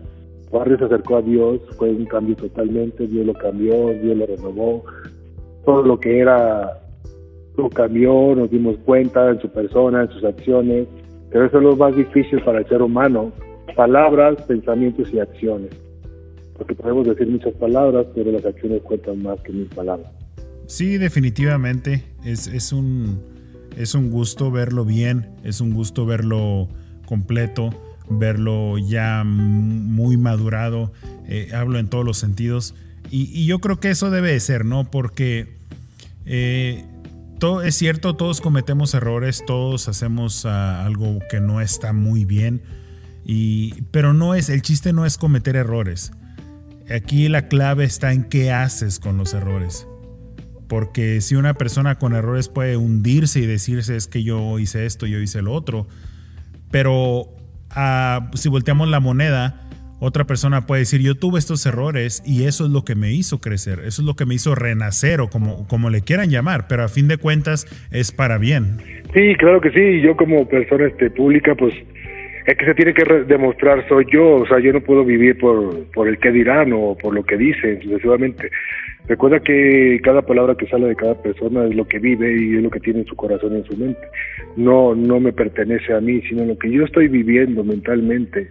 Barrio 0.51 0.79
se 0.79 0.85
acercó 0.85 1.17
a 1.17 1.21
Dios, 1.21 1.61
fue 1.77 1.91
un 1.91 2.05
cambio 2.05 2.35
totalmente, 2.35 3.05
Dios 3.05 3.25
lo 3.25 3.33
cambió, 3.33 3.89
Dios 4.01 4.17
lo 4.17 4.25
renovó, 4.25 4.83
todo 5.65 5.83
lo 5.83 5.99
que 5.99 6.19
era 6.19 6.79
lo 7.55 7.69
cambió, 7.69 8.33
nos 8.35 8.49
dimos 8.49 8.77
cuenta 8.85 9.29
en 9.29 9.39
su 9.39 9.49
persona, 9.49 10.03
en 10.03 10.09
sus 10.09 10.23
acciones, 10.23 10.87
pero 11.31 11.45
eso 11.45 11.57
es 11.57 11.63
lo 11.63 11.75
más 11.75 11.95
difícil 11.95 12.41
para 12.43 12.59
el 12.59 12.67
ser 12.67 12.81
humano, 12.81 13.31
palabras, 13.75 14.41
pensamientos 14.43 15.11
y 15.13 15.19
acciones, 15.19 15.71
porque 16.57 16.75
podemos 16.75 17.07
decir 17.07 17.27
muchas 17.27 17.53
palabras, 17.53 18.05
pero 18.15 18.31
las 18.31 18.45
acciones 18.45 18.81
cuentan 18.83 19.21
más 19.21 19.39
que 19.41 19.51
mil 19.51 19.67
palabras. 19.67 20.11
Sí, 20.67 20.97
definitivamente, 20.97 22.03
es, 22.23 22.47
es 22.47 22.71
un 22.71 23.19
es 23.79 23.95
un 23.95 24.09
gusto 24.09 24.51
verlo 24.51 24.83
bien, 24.83 25.29
es 25.43 25.61
un 25.61 25.73
gusto 25.73 26.05
verlo 26.05 26.67
completo, 27.05 27.69
verlo 28.09 28.77
ya 28.77 29.23
muy 29.23 30.17
madurado, 30.17 30.91
eh, 31.27 31.49
hablo 31.53 31.79
en 31.79 31.87
todos 31.87 32.03
los 32.03 32.17
sentidos. 32.17 32.75
Y, 33.09 33.45
yo 33.45 33.59
creo 33.59 33.79
que 33.79 33.89
eso 33.89 34.11
debe 34.11 34.33
de 34.33 34.39
ser, 34.39 34.65
¿no? 34.65 34.91
Porque 34.91 35.47
eh, 36.25 36.83
es 37.63 37.75
cierto, 37.75 38.15
todos 38.15 38.41
cometemos 38.41 38.93
errores, 38.93 39.43
todos 39.45 39.87
hacemos 39.87 40.45
ah, 40.45 40.85
algo 40.85 41.19
que 41.29 41.39
no 41.39 41.61
está 41.61 41.93
muy 41.93 42.25
bien, 42.25 42.61
y, 43.23 43.81
pero 43.91 44.13
no 44.13 44.35
es, 44.35 44.49
el 44.49 44.61
chiste 44.61 44.91
no 44.91 45.05
es 45.05 45.17
cometer 45.17 45.55
errores. 45.55 46.11
Aquí 46.93 47.29
la 47.29 47.47
clave 47.47 47.85
está 47.85 48.11
en 48.11 48.23
qué 48.23 48.51
haces 48.51 48.99
con 48.99 49.17
los 49.17 49.33
errores. 49.33 49.87
Porque 50.67 51.21
si 51.21 51.35
una 51.35 51.53
persona 51.53 51.97
con 51.97 52.13
errores 52.13 52.49
puede 52.49 52.77
hundirse 52.77 53.39
y 53.39 53.45
decirse 53.45 53.95
es 53.95 54.07
que 54.07 54.23
yo 54.23 54.59
hice 54.59 54.85
esto, 54.85 55.05
yo 55.05 55.19
hice 55.19 55.41
lo 55.41 55.53
otro, 55.53 55.87
pero 56.71 57.35
ah, 57.69 58.29
si 58.33 58.49
volteamos 58.49 58.87
la 58.89 58.99
moneda, 58.99 59.68
otra 59.99 60.25
persona 60.25 60.65
puede 60.65 60.81
decir 60.81 61.01
yo 61.01 61.15
tuve 61.15 61.39
estos 61.39 61.65
errores 61.65 62.23
y 62.25 62.45
eso 62.45 62.65
es 62.65 62.71
lo 62.71 62.83
que 62.83 62.95
me 62.95 63.11
hizo 63.11 63.39
crecer, 63.39 63.79
eso 63.79 64.01
es 64.01 64.05
lo 64.05 64.15
que 64.15 64.25
me 64.25 64.35
hizo 64.35 64.55
renacer 64.55 65.21
o 65.21 65.29
como, 65.29 65.67
como 65.67 65.89
le 65.89 66.01
quieran 66.01 66.29
llamar, 66.29 66.67
pero 66.67 66.83
a 66.83 66.87
fin 66.87 67.07
de 67.07 67.17
cuentas 67.17 67.65
es 67.91 68.11
para 68.11 68.37
bien. 68.37 68.77
Sí, 69.13 69.35
claro 69.35 69.61
que 69.61 69.71
sí, 69.71 70.01
yo 70.01 70.15
como 70.15 70.47
persona 70.47 70.87
este, 70.87 71.09
pública 71.09 71.55
pues 71.55 71.73
es 72.45 72.57
que 72.57 72.65
se 72.65 72.73
tiene 72.73 72.93
que 72.95 73.03
demostrar 73.27 73.87
soy 73.87 74.05
yo, 74.11 74.37
o 74.37 74.47
sea, 74.47 74.59
yo 74.59 74.73
no 74.73 74.81
puedo 74.81 75.05
vivir 75.05 75.37
por, 75.37 75.85
por 75.91 76.07
el 76.07 76.17
que 76.17 76.31
dirán 76.31 76.73
o 76.73 76.97
por 76.97 77.13
lo 77.13 77.23
que 77.23 77.37
dicen, 77.37 77.79
sucesivamente. 77.81 78.49
Recuerda 79.07 79.39
que 79.39 79.99
cada 80.03 80.23
palabra 80.23 80.55
que 80.55 80.67
sale 80.67 80.87
de 80.87 80.95
cada 80.95 81.19
persona 81.21 81.65
es 81.65 81.75
lo 81.75 81.87
que 81.87 81.99
vive 81.99 82.41
y 82.41 82.55
es 82.55 82.63
lo 82.63 82.69
que 82.69 82.79
tiene 82.79 83.01
en 83.01 83.05
su 83.05 83.15
corazón 83.15 83.53
y 83.53 83.55
en 83.57 83.65
su 83.65 83.77
mente. 83.77 84.01
No, 84.55 84.95
no 84.95 85.19
me 85.19 85.31
pertenece 85.31 85.93
a 85.93 86.01
mí, 86.01 86.21
sino 86.29 86.45
lo 86.45 86.57
que 86.57 86.71
yo 86.71 86.85
estoy 86.85 87.07
viviendo 87.07 87.63
mentalmente, 87.63 88.49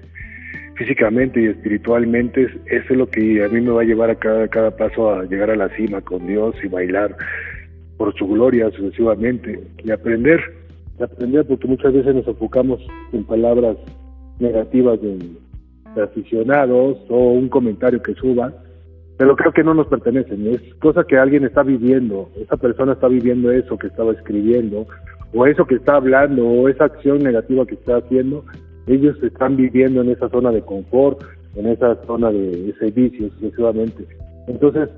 físicamente 0.78 1.42
y 1.42 1.46
espiritualmente, 1.46 2.44
eso 2.44 2.86
es 2.88 2.96
lo 2.96 3.06
que 3.08 3.44
a 3.44 3.48
mí 3.48 3.60
me 3.60 3.72
va 3.72 3.82
a 3.82 3.84
llevar 3.84 4.10
a 4.10 4.14
cada, 4.14 4.48
cada 4.48 4.70
paso 4.76 5.12
a 5.12 5.24
llegar 5.24 5.50
a 5.50 5.56
la 5.56 5.68
cima 5.76 6.00
con 6.00 6.26
Dios 6.26 6.54
y 6.62 6.68
bailar 6.68 7.16
por 7.96 8.14
su 8.14 8.26
gloria 8.28 8.70
sucesivamente 8.70 9.60
y 9.84 9.90
aprender, 9.90 10.40
aprender 11.02 11.44
porque 11.46 11.66
muchas 11.66 11.92
veces 11.92 12.14
nos 12.14 12.28
enfocamos 12.28 12.80
en 13.12 13.24
palabras 13.24 13.76
negativas 14.38 15.02
de, 15.02 15.18
de 15.96 16.02
aficionados 16.02 16.98
o 17.08 17.32
un 17.32 17.48
comentario 17.48 18.00
que 18.00 18.14
suba 18.14 18.52
pero 19.18 19.34
creo 19.34 19.52
que 19.52 19.64
no 19.64 19.74
nos 19.74 19.88
pertenecen, 19.88 20.46
es 20.46 20.62
cosa 20.76 21.02
que 21.02 21.18
alguien 21.18 21.44
está 21.44 21.64
viviendo, 21.64 22.30
esa 22.40 22.56
persona 22.56 22.92
está 22.92 23.08
viviendo 23.08 23.50
eso 23.50 23.76
que 23.76 23.88
estaba 23.88 24.12
escribiendo, 24.12 24.86
o 25.34 25.44
eso 25.44 25.66
que 25.66 25.74
está 25.74 25.96
hablando, 25.96 26.46
o 26.46 26.68
esa 26.68 26.84
acción 26.84 27.18
negativa 27.18 27.66
que 27.66 27.74
está 27.74 27.96
haciendo, 27.96 28.44
ellos 28.88 29.16
están 29.22 29.56
viviendo 29.56 30.02
en 30.02 30.10
esa 30.10 30.28
zona 30.28 30.50
de 30.50 30.62
confort, 30.62 31.20
en 31.56 31.66
esa 31.66 31.96
zona 32.06 32.30
de 32.30 32.70
ese 32.70 32.90
vicio 32.90 33.30
sucesivamente. 33.30 34.06
Entonces, 34.46 34.88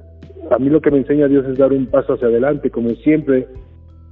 a 0.51 0.59
mí 0.59 0.69
lo 0.69 0.81
que 0.81 0.91
me 0.91 0.99
enseña 0.99 1.29
Dios 1.29 1.47
es 1.47 1.59
dar 1.59 1.73
un 1.73 1.87
paso 1.87 2.15
hacia 2.15 2.29
adelante, 2.29 2.71
como 2.71 2.91
siempre 2.91 3.47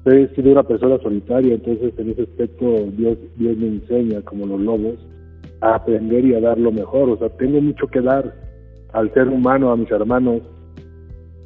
he 0.06 0.28
sido 0.34 0.52
una 0.52 0.62
persona 0.62 0.98
solitaria, 0.98 1.54
entonces 1.54 1.92
en 1.98 2.10
ese 2.10 2.22
aspecto 2.22 2.64
Dios, 2.96 3.18
Dios 3.36 3.56
me 3.56 3.68
enseña, 3.68 4.22
como 4.22 4.46
los 4.46 4.60
lobos, 4.60 4.94
a 5.60 5.74
aprender 5.74 6.24
y 6.24 6.34
a 6.34 6.40
dar 6.40 6.58
lo 6.58 6.72
mejor, 6.72 7.10
o 7.10 7.18
sea, 7.18 7.28
tengo 7.30 7.60
mucho 7.60 7.86
que 7.88 8.00
dar, 8.00 8.34
al 8.92 9.12
ser 9.12 9.28
humano, 9.28 9.70
a 9.70 9.76
mis 9.76 9.90
hermanos, 9.90 10.42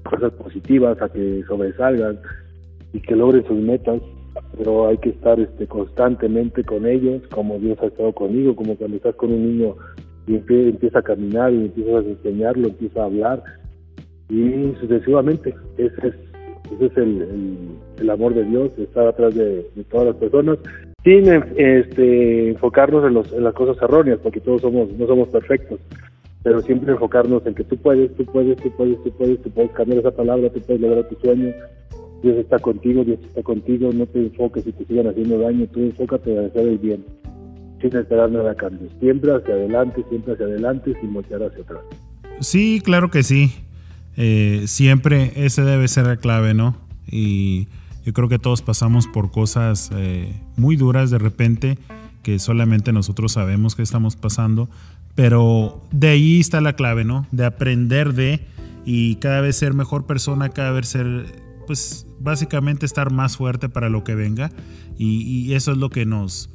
cosas 0.09 0.33
positivas, 0.35 1.01
a 1.01 1.09
que 1.09 1.43
sobresalgan 1.49 2.19
y 2.93 3.01
que 3.01 3.17
logren 3.17 3.45
sus 3.47 3.59
metas, 3.59 4.01
pero 4.57 4.89
hay 4.89 4.99
que 4.99 5.11
estar 5.11 5.39
este, 5.41 5.67
constantemente 5.67 6.63
con 6.65 6.87
ellos, 6.87 7.23
como 7.29 7.59
Dios 7.59 7.79
ha 7.83 7.87
estado 7.87 8.13
conmigo, 8.13 8.55
como 8.55 8.77
cuando 8.77 8.97
estás 8.97 9.15
con 9.17 9.33
un 9.33 9.59
niño 9.59 9.77
y 10.27 10.37
empieza 10.37 11.01
a 11.01 11.03
caminar 11.03 11.53
y 11.53 11.63
empiezas 11.63 12.05
a 12.05 12.09
enseñarlo, 12.09 12.69
empieza 12.69 13.03
a 13.03 13.07
hablar 13.07 13.43
y 14.29 14.75
sucesivamente. 14.81 15.55
Ese 15.77 16.09
es 16.09 16.15
Ese 16.73 16.87
es 16.87 16.97
el, 16.97 18.11
amor 18.11 18.35
de 18.35 18.45
Dios, 18.45 18.71
estar 18.79 19.07
atrás 19.07 19.35
de, 19.35 19.67
todas 19.91 20.09
las 20.09 20.17
personas, 20.17 20.59
sin 21.05 21.29
este, 21.57 22.51
enfocarnos 22.51 23.05
en, 23.05 23.15
los, 23.15 23.33
en 23.33 23.45
las 23.45 23.55
cosas 23.55 23.81
erróneas, 23.83 24.19
porque 24.23 24.41
todos 24.41 24.63
somos 24.63 24.93
no 24.93 25.07
somos 25.07 25.29
perfectos, 25.29 25.81
pero 26.43 26.61
siempre 26.61 26.93
enfocarnos 26.93 27.47
en 27.47 27.55
que 27.55 27.65
tú 27.65 27.77
puedes, 27.77 28.15
tú 28.17 28.25
puedes, 28.25 28.57
tú 28.57 28.71
puedes, 28.77 29.03
tú 29.03 29.11
puedes, 29.13 29.43
tú 29.43 29.51
puedes 29.51 29.71
cambiar 29.73 30.01
esa 30.01 30.11
palabra, 30.11 30.51
tú 30.51 30.61
puedes 30.61 30.83
lograr 30.83 31.09
tu 31.09 31.15
sueño, 31.17 31.53
Dios 32.23 32.37
está 32.39 32.59
contigo, 32.59 33.05
Dios 33.05 33.19
está 33.25 33.43
contigo, 33.43 33.91
no 33.93 34.07
te 34.07 34.21
enfoques 34.21 34.65
si 34.65 34.73
te 34.73 34.85
sigan 34.87 35.09
haciendo 35.09 35.39
daño, 35.39 35.67
tú 35.67 35.81
enfócate 35.81 36.33
en 36.33 36.47
hacer 36.47 36.69
el 36.69 36.79
bien, 36.79 37.05
sin 37.81 37.97
esperar 37.97 38.31
nada 38.31 38.53
a 38.53 38.55
cambio, 38.55 38.89
siempre 39.01 39.35
hacia 39.35 39.55
adelante, 39.55 40.05
siempre 40.09 40.35
hacia 40.35 40.47
adelante, 40.47 40.95
sin 41.01 41.13
voltear 41.13 41.43
hacia 41.43 41.63
atrás. 41.63 41.83
Sí, 42.41 42.81
claro 42.85 43.11
que 43.11 43.23
sí. 43.23 43.53
Eh, 44.17 44.65
siempre 44.67 45.33
ese 45.37 45.63
debe 45.63 45.89
ser 45.89 46.07
la 46.07 46.17
clave, 46.17 46.55
¿no? 46.55 46.77
Y 47.07 47.69
yo 48.05 48.13
creo 48.13 48.29
que 48.29 48.39
todos 48.39 48.63
pasamos 48.63 49.07
por 49.07 49.31
cosas 49.31 49.91
eh, 49.95 50.33
muy 50.57 50.77
duras 50.77 51.11
de 51.11 51.19
repente 51.19 51.79
que 52.23 52.39
solamente 52.39 52.93
nosotros 52.93 53.33
sabemos 53.33 53.75
que 53.75 53.83
estamos 53.83 54.17
pasando, 54.17 54.69
pero 55.15 55.83
de 55.91 56.09
ahí 56.09 56.41
está 56.41 56.61
la 56.61 56.75
clave, 56.75 57.05
¿no? 57.05 57.27
De 57.33 57.45
aprender 57.45 58.15
de 58.15 58.41
y 58.85 59.17
cada 59.17 59.41
vez 59.41 59.57
ser 59.57 59.75
mejor 59.75 60.07
persona, 60.07 60.49
cada 60.49 60.73
vez 60.73 60.89
ser, 60.89 61.27
pues 61.67 62.07
básicamente 62.23 62.87
estar 62.87 63.13
más 63.13 63.37
fuerte 63.37 63.69
para 63.69 63.89
lo 63.89 64.05
que 64.05 64.15
venga 64.15 64.51
y, 64.99 65.53
eso 65.55 65.73
es 65.73 65.79
lo 65.79 65.91
que 65.91 66.07
nos, 66.07 66.51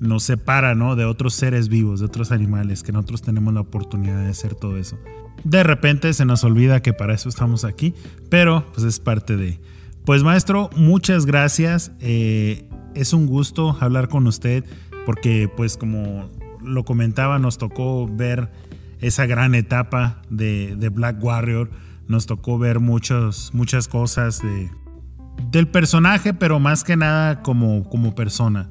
nos 0.00 0.22
separa, 0.22 0.74
¿no? 0.74 0.96
De 0.96 1.04
otros 1.04 1.34
seres 1.34 1.68
vivos, 1.68 2.00
de 2.00 2.06
otros 2.06 2.32
animales, 2.32 2.82
que 2.82 2.92
nosotros 2.92 3.22
tenemos 3.22 3.52
la 3.52 3.60
oportunidad 3.60 4.22
de 4.22 4.30
hacer 4.30 4.54
todo 4.54 4.76
eso. 4.76 4.98
De 5.44 5.62
repente 5.62 6.12
se 6.12 6.24
nos 6.24 6.44
olvida 6.44 6.80
que 6.80 6.92
para 6.92 7.14
eso 7.14 7.28
estamos 7.28 7.64
aquí, 7.64 7.94
pero 8.28 8.64
pues 8.72 8.86
es 8.86 9.00
parte 9.00 9.36
de... 9.36 9.60
Pues 10.04 10.22
maestro, 10.22 10.70
muchas 10.76 11.26
gracias. 11.26 11.92
Eh, 12.00 12.68
es 12.94 13.12
un 13.12 13.26
gusto 13.26 13.76
hablar 13.80 14.08
con 14.08 14.26
usted 14.26 14.64
porque 15.06 15.50
pues 15.54 15.76
como 15.76 16.28
lo 16.62 16.84
comentaba, 16.84 17.38
nos 17.38 17.58
tocó 17.58 18.08
ver 18.08 18.50
esa 19.00 19.26
gran 19.26 19.54
etapa 19.54 20.22
de, 20.30 20.90
Black 20.92 21.22
Warrior. 21.22 21.70
Nos 22.08 22.26
tocó 22.26 22.58
ver 22.58 22.80
muchos, 22.80 23.50
muchas 23.52 23.88
cosas 23.88 24.42
de, 24.42 24.70
del 25.50 25.68
personaje, 25.68 26.34
pero 26.34 26.60
más 26.60 26.84
que 26.84 26.96
nada 26.96 27.42
como, 27.42 27.88
como 27.88 28.14
persona. 28.14 28.68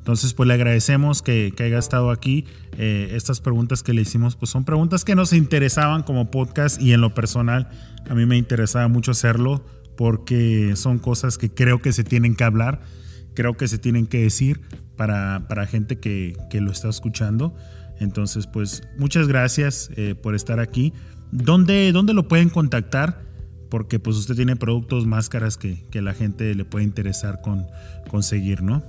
Entonces, 0.00 0.32
pues 0.32 0.46
le 0.46 0.54
agradecemos 0.54 1.20
que, 1.22 1.54
haya 1.58 1.78
estado 1.78 2.10
aquí. 2.10 2.46
Eh, 2.78 3.12
estas 3.14 3.40
preguntas 3.40 3.82
que 3.82 3.92
le 3.92 4.02
hicimos, 4.02 4.34
pues 4.34 4.50
son 4.50 4.64
preguntas 4.64 5.04
que 5.04 5.14
nos 5.14 5.32
interesaban 5.32 6.02
como 6.02 6.30
podcast 6.30 6.80
y 6.80 6.94
en 6.94 7.02
lo 7.02 7.12
personal 7.12 7.68
a 8.08 8.14
mí 8.14 8.24
me 8.24 8.38
interesaba 8.38 8.88
mucho 8.88 9.10
hacerlo 9.10 9.64
porque 9.96 10.72
son 10.76 10.98
cosas 10.98 11.36
que 11.36 11.50
creo 11.50 11.82
que 11.82 11.92
se 11.92 12.02
tienen 12.02 12.34
que 12.34 12.44
hablar, 12.44 12.80
creo 13.34 13.58
que 13.58 13.68
se 13.68 13.76
tienen 13.76 14.06
que 14.06 14.22
decir 14.22 14.62
para, 14.96 15.46
para 15.48 15.66
gente 15.66 15.98
que, 16.00 16.34
lo 16.54 16.72
está 16.72 16.88
escuchando. 16.88 17.54
Entonces, 17.98 18.46
pues 18.46 18.82
muchas 18.98 19.28
gracias 19.28 19.90
eh, 19.96 20.14
por 20.14 20.34
estar 20.34 20.58
aquí. 20.58 20.94
¿Dónde, 21.30 21.92
¿Dónde 21.92 22.14
lo 22.14 22.26
pueden 22.26 22.48
contactar? 22.48 23.22
Porque 23.70 23.98
pues 23.98 24.16
usted 24.16 24.34
tiene 24.34 24.56
productos, 24.56 25.06
máscaras 25.06 25.56
que, 25.56 25.76
que 25.90 26.02
la 26.02 26.12
gente 26.12 26.54
le 26.54 26.64
puede 26.64 26.84
interesar 26.84 27.40
con 27.40 27.66
conseguir, 28.10 28.62
¿no? 28.62 28.82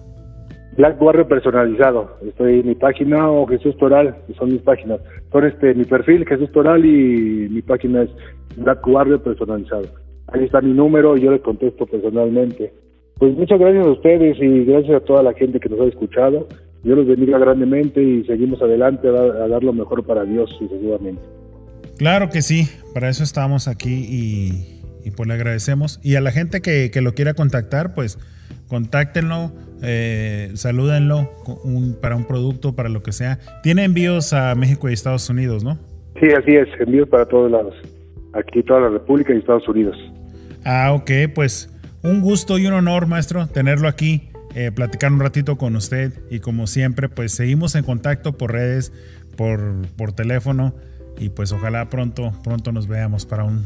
Black 0.78 1.02
Warrior 1.02 1.28
personalizado. 1.28 2.18
Estoy 2.26 2.60
en 2.62 2.68
mi 2.68 2.76
página 2.76 3.30
o 3.30 3.46
Jesús 3.46 3.78
Toral, 3.78 4.16
son 4.38 4.52
mis 4.54 4.62
páginas. 4.62 5.00
Son 5.32 5.46
este, 5.46 5.74
mi 5.74 5.84
perfil, 5.84 6.26
Jesús 6.26 6.52
Toral, 6.52 6.86
y 6.86 7.48
mi 7.50 7.62
página 7.62 8.04
es 8.04 8.10
Black 8.58 8.86
Warrior 8.88 9.22
personalizado. 9.22 9.86
Ahí 10.28 10.46
está 10.46 10.62
mi 10.62 10.72
número 10.72 11.18
y 11.18 11.22
yo 11.22 11.32
les 11.32 11.42
contesto 11.42 11.86
personalmente. 11.86 12.74
Pues 13.20 13.36
muchas 13.38 13.60
gracias 13.60 13.86
a 13.86 13.92
ustedes 13.92 14.38
y 14.42 14.66
gracias 14.66 14.96
a 14.96 15.06
toda 15.06 15.24
la 15.24 15.34
gente 15.34 15.60
que 15.60 15.70
nos 15.70 15.82
ha 15.82 15.86
escuchado. 15.86 16.48
Yo 16.84 16.96
los 16.96 17.06
bendiga 17.06 17.38
grandemente 17.38 18.02
y 18.02 18.24
seguimos 18.24 18.62
adelante 18.62 19.08
a 19.10 19.12
dar, 19.12 19.64
lo 19.64 19.74
mejor 19.74 20.04
para 20.04 20.24
Dios 20.24 20.50
sucesivamente. 20.58 21.22
Claro 22.02 22.32
que 22.32 22.42
sí, 22.42 22.68
para 22.96 23.10
eso 23.10 23.24
estamos 23.24 23.68
aquí 23.68 23.94
y, 23.94 24.82
y 25.08 25.12
pues 25.12 25.28
le 25.28 25.36
agradecemos. 25.36 26.00
Y 26.02 26.16
a 26.16 26.22
la 26.22 26.32
gente 26.32 26.60
que, 26.60 26.90
que 26.90 27.00
lo 27.00 27.14
quiera 27.14 27.36
contactar, 27.36 27.94
pues 27.94 28.18
contáctenlo, 28.68 29.52
eh, 29.84 30.50
salúdenlo 30.56 31.30
para 32.02 32.16
un 32.16 32.26
producto, 32.26 32.76
para 32.76 32.90
lo 32.90 33.04
que 33.04 33.12
sea. 33.12 33.38
Tiene 33.62 33.84
envíos 33.84 34.34
a 34.34 34.56
México 34.56 34.90
y 34.90 34.94
Estados 34.94 35.30
Unidos, 35.30 35.64
¿no? 35.64 35.78
Sí, 36.20 36.26
así 36.36 36.56
es, 36.56 36.68
envíos 36.80 37.08
para 37.08 37.28
todos 37.28 37.52
lados. 37.52 37.76
Aquí 38.34 38.64
toda 38.64 38.82
la 38.82 38.90
República 38.90 39.36
y 39.36 39.38
Estados 39.38 39.68
Unidos. 39.68 39.96
Ah, 40.66 40.94
ok, 40.94 41.12
pues 41.36 41.72
un 42.02 42.22
gusto 42.22 42.58
y 42.58 42.66
un 42.66 42.74
honor, 42.74 43.06
maestro, 43.06 43.46
tenerlo 43.46 43.88
aquí, 43.88 44.32
eh, 44.56 44.72
platicar 44.72 45.12
un 45.12 45.20
ratito 45.20 45.56
con 45.56 45.76
usted 45.76 46.14
y 46.32 46.40
como 46.40 46.66
siempre, 46.66 47.10
pues 47.10 47.32
seguimos 47.32 47.76
en 47.76 47.84
contacto 47.84 48.40
por 48.40 48.54
redes, 48.54 48.92
por, 49.38 49.86
por 49.96 50.14
teléfono 50.14 50.74
y 51.18 51.30
pues 51.30 51.52
ojalá 51.52 51.90
pronto, 51.90 52.32
pronto 52.44 52.72
nos 52.72 52.88
veamos 52.88 53.26
para 53.26 53.44
un, 53.44 53.66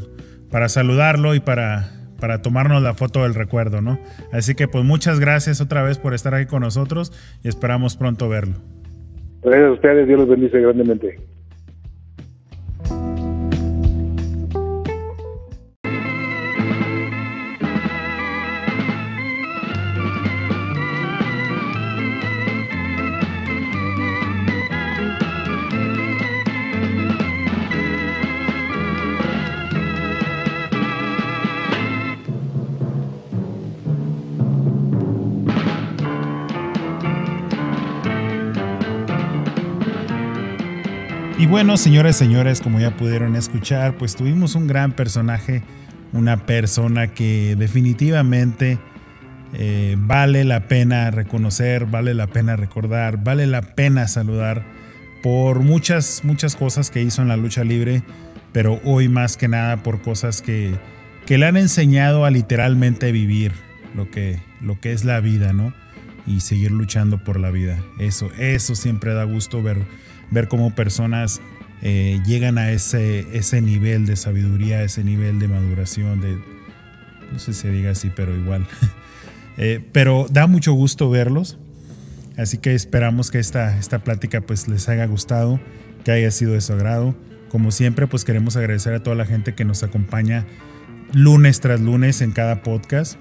para 0.50 0.68
saludarlo 0.68 1.34
y 1.34 1.40
para 1.40 1.92
para 2.20 2.42
tomarnos 2.42 2.82
la 2.82 2.94
foto 2.94 3.22
del 3.22 3.34
recuerdo, 3.34 3.82
¿no? 3.82 3.98
Así 4.32 4.54
que 4.54 4.68
pues 4.68 4.84
muchas 4.84 5.20
gracias 5.20 5.60
otra 5.60 5.82
vez 5.82 5.98
por 5.98 6.14
estar 6.14 6.34
aquí 6.34 6.46
con 6.46 6.62
nosotros 6.62 7.12
y 7.42 7.48
esperamos 7.48 7.96
pronto 7.96 8.28
verlo. 8.28 8.54
Gracias 9.42 9.68
a 9.68 9.72
ustedes, 9.72 10.08
Dios 10.08 10.20
los 10.20 10.28
bendice 10.28 10.60
grandemente. 10.60 11.18
Y 41.56 41.58
bueno, 41.58 41.78
señores, 41.78 42.16
señores, 42.16 42.60
como 42.60 42.80
ya 42.80 42.98
pudieron 42.98 43.34
escuchar, 43.34 43.96
pues 43.96 44.14
tuvimos 44.14 44.54
un 44.56 44.66
gran 44.66 44.92
personaje, 44.92 45.62
una 46.12 46.44
persona 46.44 47.14
que 47.14 47.56
definitivamente 47.56 48.78
eh, 49.54 49.96
vale 49.98 50.44
la 50.44 50.68
pena 50.68 51.10
reconocer, 51.10 51.86
vale 51.86 52.12
la 52.12 52.26
pena 52.26 52.56
recordar, 52.56 53.24
vale 53.24 53.46
la 53.46 53.62
pena 53.62 54.06
saludar 54.06 54.66
por 55.22 55.60
muchas, 55.60 56.20
muchas 56.24 56.56
cosas 56.56 56.90
que 56.90 57.00
hizo 57.00 57.22
en 57.22 57.28
la 57.28 57.38
lucha 57.38 57.64
libre, 57.64 58.02
pero 58.52 58.78
hoy 58.84 59.08
más 59.08 59.38
que 59.38 59.48
nada 59.48 59.82
por 59.82 60.02
cosas 60.02 60.42
que, 60.42 60.74
que 61.24 61.38
le 61.38 61.46
han 61.46 61.56
enseñado 61.56 62.26
a 62.26 62.30
literalmente 62.30 63.12
vivir 63.12 63.52
lo 63.94 64.10
que, 64.10 64.42
lo 64.60 64.78
que 64.78 64.92
es 64.92 65.06
la 65.06 65.20
vida, 65.20 65.54
¿no? 65.54 65.72
Y 66.26 66.40
seguir 66.40 66.70
luchando 66.70 67.24
por 67.24 67.40
la 67.40 67.50
vida. 67.50 67.78
Eso, 67.98 68.28
eso 68.36 68.74
siempre 68.74 69.14
da 69.14 69.24
gusto 69.24 69.62
ver 69.62 69.78
ver 70.30 70.48
cómo 70.48 70.74
personas 70.74 71.40
eh, 71.82 72.20
llegan 72.26 72.58
a 72.58 72.70
ese, 72.70 73.26
ese 73.36 73.60
nivel 73.60 74.06
de 74.06 74.16
sabiduría, 74.16 74.82
ese 74.82 75.04
nivel 75.04 75.38
de 75.38 75.48
maduración, 75.48 76.20
de, 76.20 76.36
no 77.32 77.38
sé 77.38 77.52
si 77.52 77.60
se 77.60 77.70
diga 77.70 77.90
así, 77.90 78.10
pero 78.14 78.36
igual. 78.36 78.66
Eh, 79.58 79.82
pero 79.90 80.26
da 80.28 80.46
mucho 80.46 80.74
gusto 80.74 81.08
verlos. 81.08 81.56
Así 82.36 82.58
que 82.58 82.74
esperamos 82.74 83.30
que 83.30 83.38
esta, 83.38 83.78
esta 83.78 84.00
plática 84.00 84.42
pues 84.42 84.68
les 84.68 84.86
haya 84.90 85.06
gustado, 85.06 85.58
que 86.04 86.10
haya 86.10 86.30
sido 86.30 86.52
de 86.52 86.60
su 86.60 86.74
agrado. 86.74 87.16
Como 87.48 87.70
siempre, 87.70 88.06
pues 88.06 88.26
queremos 88.26 88.56
agradecer 88.56 88.92
a 88.92 89.02
toda 89.02 89.16
la 89.16 89.24
gente 89.24 89.54
que 89.54 89.64
nos 89.64 89.82
acompaña 89.82 90.44
lunes 91.14 91.60
tras 91.60 91.80
lunes 91.80 92.20
en 92.20 92.32
cada 92.32 92.62
podcast. 92.62 93.18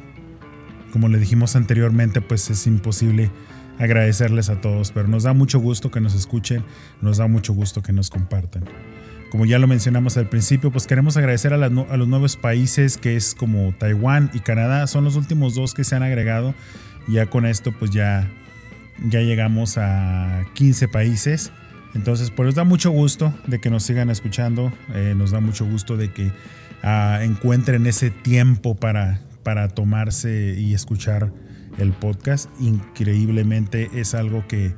Como 0.92 1.08
le 1.08 1.20
dijimos 1.20 1.56
anteriormente, 1.56 2.20
pues 2.20 2.50
es 2.50 2.68
imposible 2.68 3.32
agradecerles 3.80 4.50
a 4.50 4.62
todos, 4.62 4.92
pero 4.92 5.08
nos 5.08 5.24
da 5.24 5.34
mucho 5.34 5.60
gusto 5.60 5.92
que 5.92 6.02
nos 6.02 6.16
escuchen, 6.16 6.64
nos 7.02 7.18
da 7.18 7.28
mucho 7.28 7.54
gusto 7.54 7.82
que 7.82 7.94
nos 7.94 8.10
compartan. 8.10 8.64
Como 9.36 9.46
ya 9.46 9.60
lo 9.60 9.68
mencionamos 9.68 10.16
al 10.18 10.30
principio, 10.30 10.72
pues 10.72 10.88
queremos 10.88 11.18
agradecer 11.18 11.54
a, 11.54 11.58
los 11.58 12.08
nuevos 12.08 12.38
países 12.38 12.98
que 12.98 13.16
es 13.16 13.36
como 13.36 13.74
Taiwán 13.78 14.30
y 14.34 14.40
Canadá, 14.40 14.88
son 14.88 15.04
los 15.04 15.16
últimos 15.16 15.56
dos 15.56 15.74
que 15.74 15.84
se 15.84 15.96
han 15.96 16.04
agregado. 16.04 16.54
Ya 17.08 17.26
con 17.26 17.46
esto 17.46 17.74
pues 17.78 17.92
ya, 17.92 18.32
ya 19.10 19.20
llegamos 19.20 19.78
a 19.78 20.46
15 20.54 20.88
países. 20.88 21.52
Entonces 21.96 22.32
pues 22.32 22.46
nos 22.46 22.56
da 22.56 22.64
mucho 22.64 22.92
gusto 22.92 23.34
de 23.48 23.60
que 23.60 23.70
nos 23.70 23.84
sigan 23.84 24.10
escuchando, 24.10 24.72
eh, 24.94 25.14
nos 25.18 25.32
da 25.32 25.42
mucho 25.42 25.66
gusto 25.66 25.98
de 25.98 26.12
que 26.12 26.32
ah, 26.82 27.20
encuentren 27.22 27.88
ese 27.88 28.12
tiempo 28.12 28.76
para, 28.76 29.20
para 29.44 29.68
tomarse 29.68 30.56
y 30.58 30.74
escuchar 30.74 31.32
el 31.78 31.92
podcast. 31.92 32.50
Increíblemente 32.60 33.90
es 33.94 34.16
algo 34.16 34.48
que, 34.48 34.74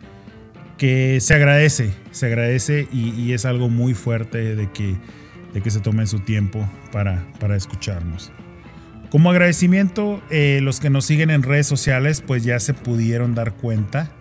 que 0.77 1.19
se 1.21 1.33
agradece, 1.33 1.93
se 2.11 2.27
agradece 2.27 2.87
y, 2.91 3.33
es 3.33 3.45
algo 3.45 3.69
muy 3.69 3.93
fuerte 3.93 4.55
de 4.55 4.71
que, 4.71 4.95
de 5.53 5.61
que 5.61 5.71
se 5.71 5.79
tomen 5.79 6.07
su 6.07 6.19
tiempo 6.19 6.67
para, 6.91 7.25
para 7.39 7.55
escucharnos. 7.55 8.31
Como 9.09 9.31
agradecimiento, 9.31 10.21
eh, 10.29 10.59
los 10.61 10.81
que 10.81 10.89
nos 10.89 11.05
siguen 11.05 11.29
en 11.29 11.41
redes 11.41 11.65
sociales, 11.65 12.21
pues 12.21 12.43
ya 12.43 12.59
se 12.59 12.73
pudieron 12.73 13.35
dar 13.35 13.53
cuenta. 13.53 14.11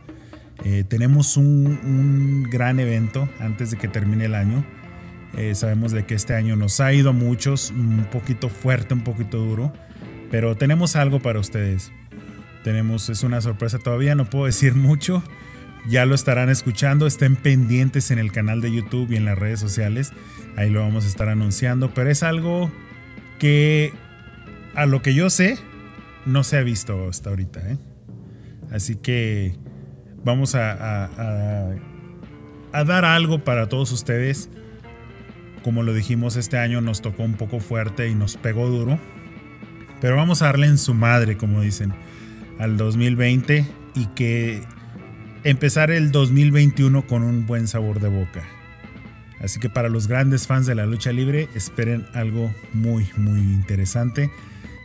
Eh, 0.64 0.85
tenemos 0.85 1.37
un, 1.37 2.45
gran 2.51 2.79
evento 2.79 3.29
antes 3.41 3.72
de 3.72 3.79
que 3.79 3.89
termine 3.89 4.27
el 4.27 4.35
año. 4.35 4.64
Eh, 5.37 5.55
sabemos 5.55 5.91
de 5.93 6.07
que 6.07 6.14
este 6.14 6.35
año 6.35 6.55
nos 6.55 6.81
ha 6.81 6.93
ido 6.93 7.11
a 7.11 7.12
muchos, 7.12 7.70
un 7.70 8.07
poquito 8.12 8.49
fuerte, 8.49 8.95
un 8.95 9.03
poquito 9.03 9.39
duro, 9.39 9.72
pero 10.31 10.57
tenemos 10.57 10.95
algo 10.95 11.20
para 11.20 11.41
ustedes. 11.41 11.93
Tenemos, 12.67 13.09
es 13.11 13.23
una 13.23 13.41
sorpresa 13.41 13.79
todavía, 13.79 14.17
no 14.17 14.25
puedo 14.25 14.47
decir 14.47 14.75
mucho. 14.75 15.23
Ya 15.87 16.05
lo 16.05 16.17
estarán 16.17 16.51
escuchando, 16.51 17.07
estén 17.07 17.37
pendientes 17.37 18.11
en 18.11 18.19
el 18.19 18.33
canal 18.33 18.61
de 18.61 18.73
YouTube 18.73 19.12
y 19.12 19.17
en 19.17 19.25
las 19.25 19.39
redes 19.39 19.61
sociales. 19.61 20.12
Ahí 20.57 20.69
lo 20.69 20.81
vamos 20.81 21.05
a 21.05 21.07
estar 21.07 21.29
anunciando, 21.29 21.95
pero 21.95 22.11
es 22.11 22.25
algo 22.25 22.73
que 23.39 23.93
a 24.75 24.85
lo 24.85 25.01
que 25.01 25.14
yo 25.14 25.31
sé, 25.31 25.61
no 26.25 26.43
se 26.43 26.57
ha 26.57 26.62
visto 26.64 27.09
hasta 27.09 27.31
ahorita. 27.31 27.61
¿eh? 27.71 27.79
Así 28.73 28.97
que 28.97 29.55
vamos 30.25 30.57
a, 30.57 31.05
a, 32.73 32.85
dar 32.85 33.05
algo 33.05 33.45
para 33.45 33.69
todos 33.69 33.93
ustedes. 33.93 34.51
Como 35.62 35.85
lo 35.85 35.95
dijimos, 35.95 36.35
este 36.35 36.59
año 36.59 36.81
nos 36.81 37.01
tocó 37.01 37.23
un 37.23 37.35
poco 37.35 37.61
fuerte 37.61 38.09
y 38.09 38.17
nos 38.17 38.37
pegó 38.37 38.67
duro. 38.67 38.99
Pero 40.01 40.17
vamos 40.17 40.43
a 40.43 40.47
darle 40.47 40.67
en 40.67 40.79
su 40.79 40.95
madre, 40.95 41.37
como 41.37 41.61
dicen, 41.61 41.95
al 42.59 42.77
2020 42.77 43.65
y 43.95 44.07
que 44.07 44.63
empezar 45.45 45.91
el 45.91 46.13
2021 46.13 47.07
con 47.07 47.23
un 47.23 47.47
buen 47.47 47.69
sabor 47.69 48.01
de 48.01 48.09
boca. 48.09 48.45
Así 49.41 49.61
que 49.61 49.69
para 49.69 49.89
los 49.89 50.09
grandes 50.09 50.47
fans 50.47 50.67
de 50.67 50.75
la 50.75 50.87
lucha 50.87 51.13
libre, 51.13 51.49
esperen 51.55 52.07
algo 52.15 52.55
muy, 52.73 53.07
muy 53.17 53.41
interesante 53.41 54.31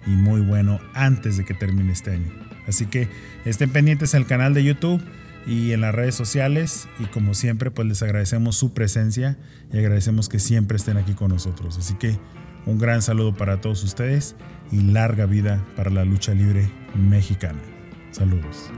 y 0.06 0.12
muy 0.12 0.42
bueno 0.42 0.80
antes 0.94 1.38
de 1.38 1.46
que 1.46 1.54
termine 1.54 1.92
este 1.92 2.12
año. 2.12 2.32
Así 2.68 2.86
que 2.86 3.08
estén 3.46 3.70
pendientes 3.70 4.14
al 4.14 4.26
canal 4.26 4.54
de 4.54 4.64
YouTube 4.64 5.02
y 5.48 5.72
en 5.72 5.82
las 5.82 5.96
redes 5.96 6.16
sociales 6.16 6.88
y 7.00 7.06
como 7.06 7.34
siempre 7.34 7.72
pues 7.72 7.88
les 7.88 8.04
agradecemos 8.04 8.56
su 8.56 8.74
presencia 8.74 9.38
y 9.74 9.80
agradecemos 9.80 10.30
que 10.30 10.40
siempre 10.40 10.78
estén 10.78 10.98
aquí 10.98 11.14
con 11.14 11.30
nosotros. 11.30 11.78
Así 11.78 11.96
que 11.96 12.18
un 12.66 12.78
gran 12.78 13.02
saludo 13.02 13.34
para 13.34 13.62
todos 13.62 13.84
ustedes 13.84 14.36
y 14.72 14.82
larga 14.82 15.26
vida 15.26 15.64
para 15.76 15.90
la 15.90 16.06
lucha 16.06 16.34
libre 16.34 16.70
mexicana. 16.96 17.60
Saludos. 18.12 18.70